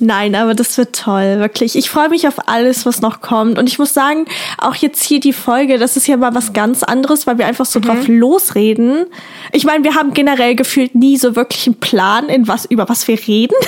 Nein, 0.00 0.34
aber 0.34 0.54
das 0.54 0.76
wird 0.76 0.96
toll, 0.96 1.38
wirklich. 1.38 1.76
Ich 1.76 1.88
freue 1.88 2.08
mich 2.08 2.26
auf 2.26 2.48
alles, 2.48 2.84
was 2.84 3.00
noch 3.00 3.20
kommt. 3.20 3.58
Und 3.58 3.68
ich 3.68 3.78
muss 3.78 3.94
sagen, 3.94 4.24
auch 4.58 4.74
jetzt 4.74 5.04
hier 5.04 5.20
die 5.20 5.32
Folge, 5.32 5.78
das 5.78 5.96
ist 5.96 6.08
ja 6.08 6.16
mal 6.16 6.34
was 6.34 6.52
ganz 6.52 6.82
anderes, 6.82 7.26
weil 7.28 7.38
wir 7.38 7.46
einfach 7.46 7.64
so 7.64 7.78
drauf 7.78 8.08
losreden. 8.08 9.06
Ich 9.52 9.64
meine, 9.64 9.84
wir 9.84 9.94
haben 9.94 10.12
generell 10.12 10.56
gefühlt 10.56 10.96
nie 10.96 11.16
so 11.16 11.36
wirklich 11.36 11.66
einen 11.68 11.76
Plan, 11.76 12.28
in 12.28 12.48
was, 12.48 12.64
über 12.64 12.88
was 12.88 13.06
wir 13.08 13.18
reden. 13.26 13.54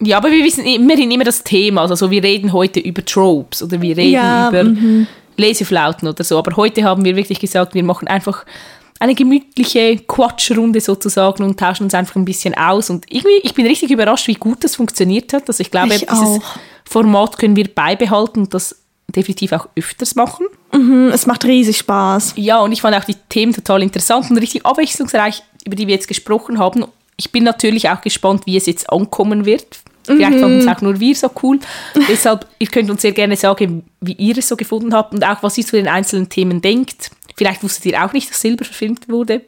Ja, 0.00 0.16
aber 0.16 0.30
wir 0.32 0.44
wissen 0.44 0.66
immerhin 0.66 1.10
immer 1.12 1.24
das 1.24 1.44
Thema. 1.44 1.82
Also 1.82 1.94
so, 1.94 2.10
wir 2.10 2.22
reden 2.22 2.52
heute 2.52 2.80
über 2.80 3.04
Tropes 3.04 3.62
oder 3.62 3.80
wir 3.80 3.96
reden 3.96 4.12
Ja, 4.12 4.48
über 4.48 4.64
Leseflauten 5.36 6.08
oder 6.08 6.24
so. 6.24 6.38
Aber 6.38 6.56
heute 6.56 6.82
haben 6.82 7.04
wir 7.04 7.14
wirklich 7.16 7.38
gesagt, 7.38 7.74
wir 7.74 7.84
machen 7.84 8.08
einfach 8.08 8.44
eine 9.00 9.14
gemütliche 9.14 9.98
Quatschrunde 9.98 10.80
sozusagen 10.80 11.42
und 11.42 11.58
tauschen 11.58 11.84
uns 11.84 11.94
einfach 11.94 12.16
ein 12.16 12.24
bisschen 12.24 12.54
aus. 12.54 12.90
Und 12.90 13.04
irgendwie, 13.10 13.38
ich 13.42 13.54
bin 13.54 13.66
richtig 13.66 13.90
überrascht, 13.90 14.28
wie 14.28 14.34
gut 14.34 14.64
das 14.64 14.76
funktioniert 14.76 15.32
hat. 15.32 15.48
Also 15.48 15.60
ich 15.60 15.70
glaube, 15.70 15.94
Ich 15.94 16.06
dieses. 16.06 16.40
Format 16.86 17.38
können 17.38 17.56
wir 17.56 17.66
beibehalten 17.66 18.40
und 18.40 18.54
das 18.54 18.76
definitiv 19.14 19.52
auch 19.52 19.68
öfters 19.76 20.14
machen. 20.14 20.46
Hm, 20.70 21.08
es 21.08 21.26
macht 21.26 21.44
riesig 21.44 21.78
Spaß. 21.78 22.34
Ja, 22.36 22.60
und 22.60 22.72
ich 22.72 22.82
fand 22.82 22.96
auch 22.96 23.04
die 23.04 23.16
Themen 23.28 23.52
total 23.52 23.82
interessant 23.82 24.30
und 24.30 24.38
richtig 24.38 24.66
abwechslungsreich, 24.66 25.42
über 25.64 25.76
die 25.76 25.86
wir 25.86 25.94
jetzt 25.94 26.08
gesprochen 26.08 26.58
haben. 26.58 26.84
Ich 27.16 27.32
bin 27.32 27.44
natürlich 27.44 27.88
auch 27.88 28.00
gespannt, 28.00 28.42
wie 28.46 28.56
es 28.56 28.66
jetzt 28.66 28.90
ankommen 28.90 29.44
wird. 29.44 29.78
Vielleicht 30.04 30.38
fanden 30.38 30.60
es 30.60 30.66
auch 30.66 30.80
nur 30.80 31.00
wir 31.00 31.14
so 31.14 31.30
cool. 31.42 31.58
Deshalb, 32.08 32.46
ihr 32.58 32.66
könnt 32.66 32.90
uns 32.90 33.02
sehr 33.02 33.12
gerne 33.12 33.36
sagen, 33.36 33.84
wie 34.00 34.12
ihr 34.12 34.36
es 34.38 34.48
so 34.48 34.56
gefunden 34.56 34.94
habt 34.94 35.14
und 35.14 35.24
auch, 35.24 35.42
was 35.42 35.58
ihr 35.58 35.66
zu 35.66 35.76
den 35.76 35.88
einzelnen 35.88 36.28
Themen 36.28 36.60
denkt. 36.60 37.10
Vielleicht 37.36 37.62
wusstet 37.62 37.86
ihr 37.86 38.04
auch 38.04 38.12
nicht, 38.12 38.30
dass 38.30 38.40
Silber 38.40 38.64
verfilmt 38.64 39.08
wurde 39.08 39.42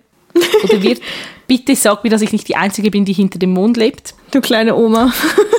oder 0.65 0.83
wird. 0.83 1.01
Bitte 1.47 1.77
sagt 1.77 2.05
mir, 2.05 2.11
dass 2.11 2.23
ich 2.23 2.33
nicht 2.33 2.49
die 2.49 2.57
Einzige 2.57 2.91
bin, 2.91 3.05
die 3.05 3.13
hinter 3.13 3.39
dem 3.39 3.53
Mond 3.53 3.77
lebt. 3.77 4.15
Du 4.33 4.41
kleine 4.41 4.75
Oma. 4.75 5.13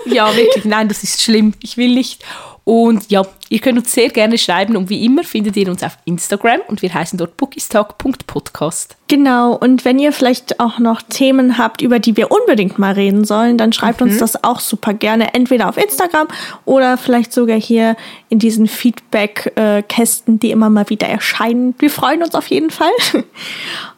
Ja, 0.06 0.36
wirklich, 0.36 0.66
nein, 0.66 0.90
das 0.90 1.04
ist 1.04 1.22
schlimm. 1.22 1.54
Ich 1.62 1.78
will 1.78 1.94
nicht. 1.94 2.24
Und 2.68 3.10
ja, 3.10 3.22
ihr 3.48 3.60
könnt 3.60 3.78
uns 3.78 3.94
sehr 3.94 4.10
gerne 4.10 4.38
schreiben 4.38 4.76
und 4.76 4.90
wie 4.90 5.06
immer 5.06 5.24
findet 5.24 5.56
ihr 5.56 5.70
uns 5.70 5.84
auf 5.84 5.98
Instagram 6.04 6.60
und 6.68 6.82
wir 6.82 6.94
heißen 6.94 7.18
dort 7.18 7.38
bookistalk.podcast. 7.38 8.98
Genau, 9.08 9.54
und 9.54 9.86
wenn 9.86 10.00
ihr 10.00 10.12
vielleicht 10.12 10.60
auch 10.60 10.78
noch 10.78 11.02
Themen 11.02 11.58
habt, 11.58 11.82
über 11.82 12.00
die 12.00 12.18
wir 12.18 12.30
unbedingt 12.30 12.78
mal 12.78 12.92
reden 12.92 13.24
sollen, 13.24 13.58
dann 13.58 13.72
schreibt 13.72 14.02
uns 14.02 14.18
das 14.18 14.44
auch 14.44 14.60
super 14.60 14.94
gerne, 14.94 15.34
entweder 15.34 15.70
auf 15.70 15.78
Instagram 15.78 16.28
oder 16.66 16.98
vielleicht 16.98 17.32
sogar 17.32 17.58
hier 17.58 17.96
in 18.28 18.38
diesen 18.38 18.68
Feedback-Kästen, 18.68 20.40
die 20.40 20.52
immer 20.52 20.70
mal 20.70 20.90
wieder 20.90 21.08
erscheinen. 21.08 21.74
Wir 21.80 21.90
freuen 21.90 22.22
uns 22.22 22.36
auf 22.36 22.48
jeden 22.48 22.70
Fall. 22.70 22.92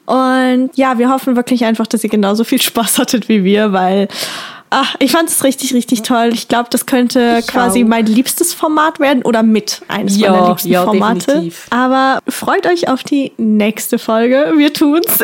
Und 0.05 0.71
ja, 0.75 0.99
wir 0.99 1.09
hoffen 1.09 1.35
wirklich 1.35 1.65
einfach, 1.65 1.87
dass 1.87 2.03
ihr 2.03 2.09
genauso 2.11 2.43
viel 2.43 2.61
Spaß 2.61 2.99
hattet 2.99 3.29
wie 3.29 3.43
wir, 3.43 3.73
weil 3.73 4.07
ach, 4.69 4.95
ich 4.99 5.11
fand 5.11 5.29
es 5.29 5.43
richtig, 5.43 5.73
richtig 5.73 6.01
toll. 6.03 6.29
Ich 6.33 6.47
glaube, 6.47 6.69
das 6.71 6.85
könnte 6.85 7.37
Ich 7.39 7.47
quasi 7.47 7.83
auch. 7.83 7.87
mein 7.87 8.05
liebstes 8.05 8.53
Format 8.53 8.99
werden 8.99 9.23
oder 9.23 9.43
mit 9.43 9.81
eines 9.87 10.17
Ja, 10.17 10.31
meiner 10.31 10.49
liebsten 10.49 10.69
ja, 10.69 10.83
Formate. 10.83 11.25
definitiv. 11.25 11.67
Aber 11.69 12.19
freut 12.27 12.65
euch 12.67 12.87
auf 12.87 13.03
die 13.03 13.31
nächste 13.37 13.99
Folge. 13.99 14.53
Wir 14.57 14.73
tun's. 14.73 15.19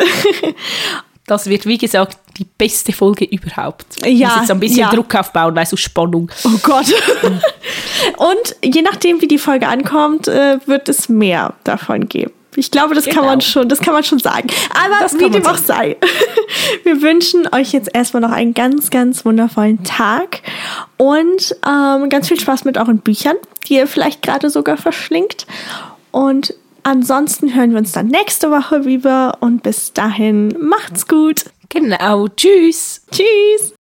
Das 1.28 1.46
wird, 1.48 1.66
wie 1.66 1.76
gesagt, 1.76 2.18
die 2.38 2.44
beste 2.44 2.92
Folge 2.92 3.24
überhaupt. 3.24 3.84
Ich 4.04 4.16
Ja, 4.16 4.28
muss 4.28 4.36
jetzt 4.42 4.50
ein 4.52 4.60
bisschen 4.60 4.78
ja. 4.78 4.90
Druck 4.90 5.12
aufbauen, 5.12 5.56
weil 5.56 5.66
so 5.66 5.76
Spannung. 5.76 6.30
Oh 6.44 6.50
Gott. 6.62 6.86
Und 8.16 8.56
je 8.62 8.82
nachdem, 8.82 9.20
wie 9.20 9.26
die 9.26 9.38
Folge 9.38 9.66
ankommt, 9.66 10.28
äh, 10.28 10.58
wird 10.66 10.88
es 10.88 11.08
mehr 11.08 11.54
davon 11.64 12.08
geben. 12.08 12.30
Ich 12.56 12.70
glaube, 12.70 12.94
das 12.94 13.04
kann 13.04 13.14
Genau. 13.16 13.26
man 13.26 13.40
schon, 13.40 13.68
das 13.68 13.80
kann 13.80 13.94
man 13.94 14.02
schon 14.02 14.18
sagen. 14.18 14.48
Aber 14.70 15.12
wie 15.12 15.18
kann 15.18 15.32
dem 15.32 15.46
auch 15.46 15.56
sei. 15.58 15.96
Wir 16.84 17.02
wünschen 17.02 17.48
euch 17.52 17.72
jetzt 17.72 17.90
erstmal 17.94 18.20
noch 18.22 18.32
einen 18.32 18.54
ganz, 18.54 18.90
ganz 18.90 19.24
wundervollen 19.24 19.84
Tag 19.84 20.40
und 20.96 21.54
ähm, 21.66 22.08
ganz 22.08 22.28
viel 22.28 22.40
Spaß 22.40 22.64
mit 22.64 22.78
euren 22.78 22.98
Büchern, 22.98 23.36
die 23.68 23.74
ihr 23.74 23.86
vielleicht 23.86 24.22
gerade 24.22 24.50
sogar 24.50 24.76
verschlingt. 24.76 25.46
Und 26.10 26.54
ansonsten 26.82 27.54
hören 27.54 27.72
wir 27.72 27.78
uns 27.78 27.92
dann 27.92 28.06
nächste 28.06 28.50
Woche 28.50 28.84
wieder 28.84 29.38
und 29.40 29.62
bis 29.62 29.92
dahin 29.92 30.56
macht's 30.58 31.06
gut. 31.06 31.44
Genau, 31.68 32.28
tschüss. 32.28 33.02
Tschüss. 33.10 33.75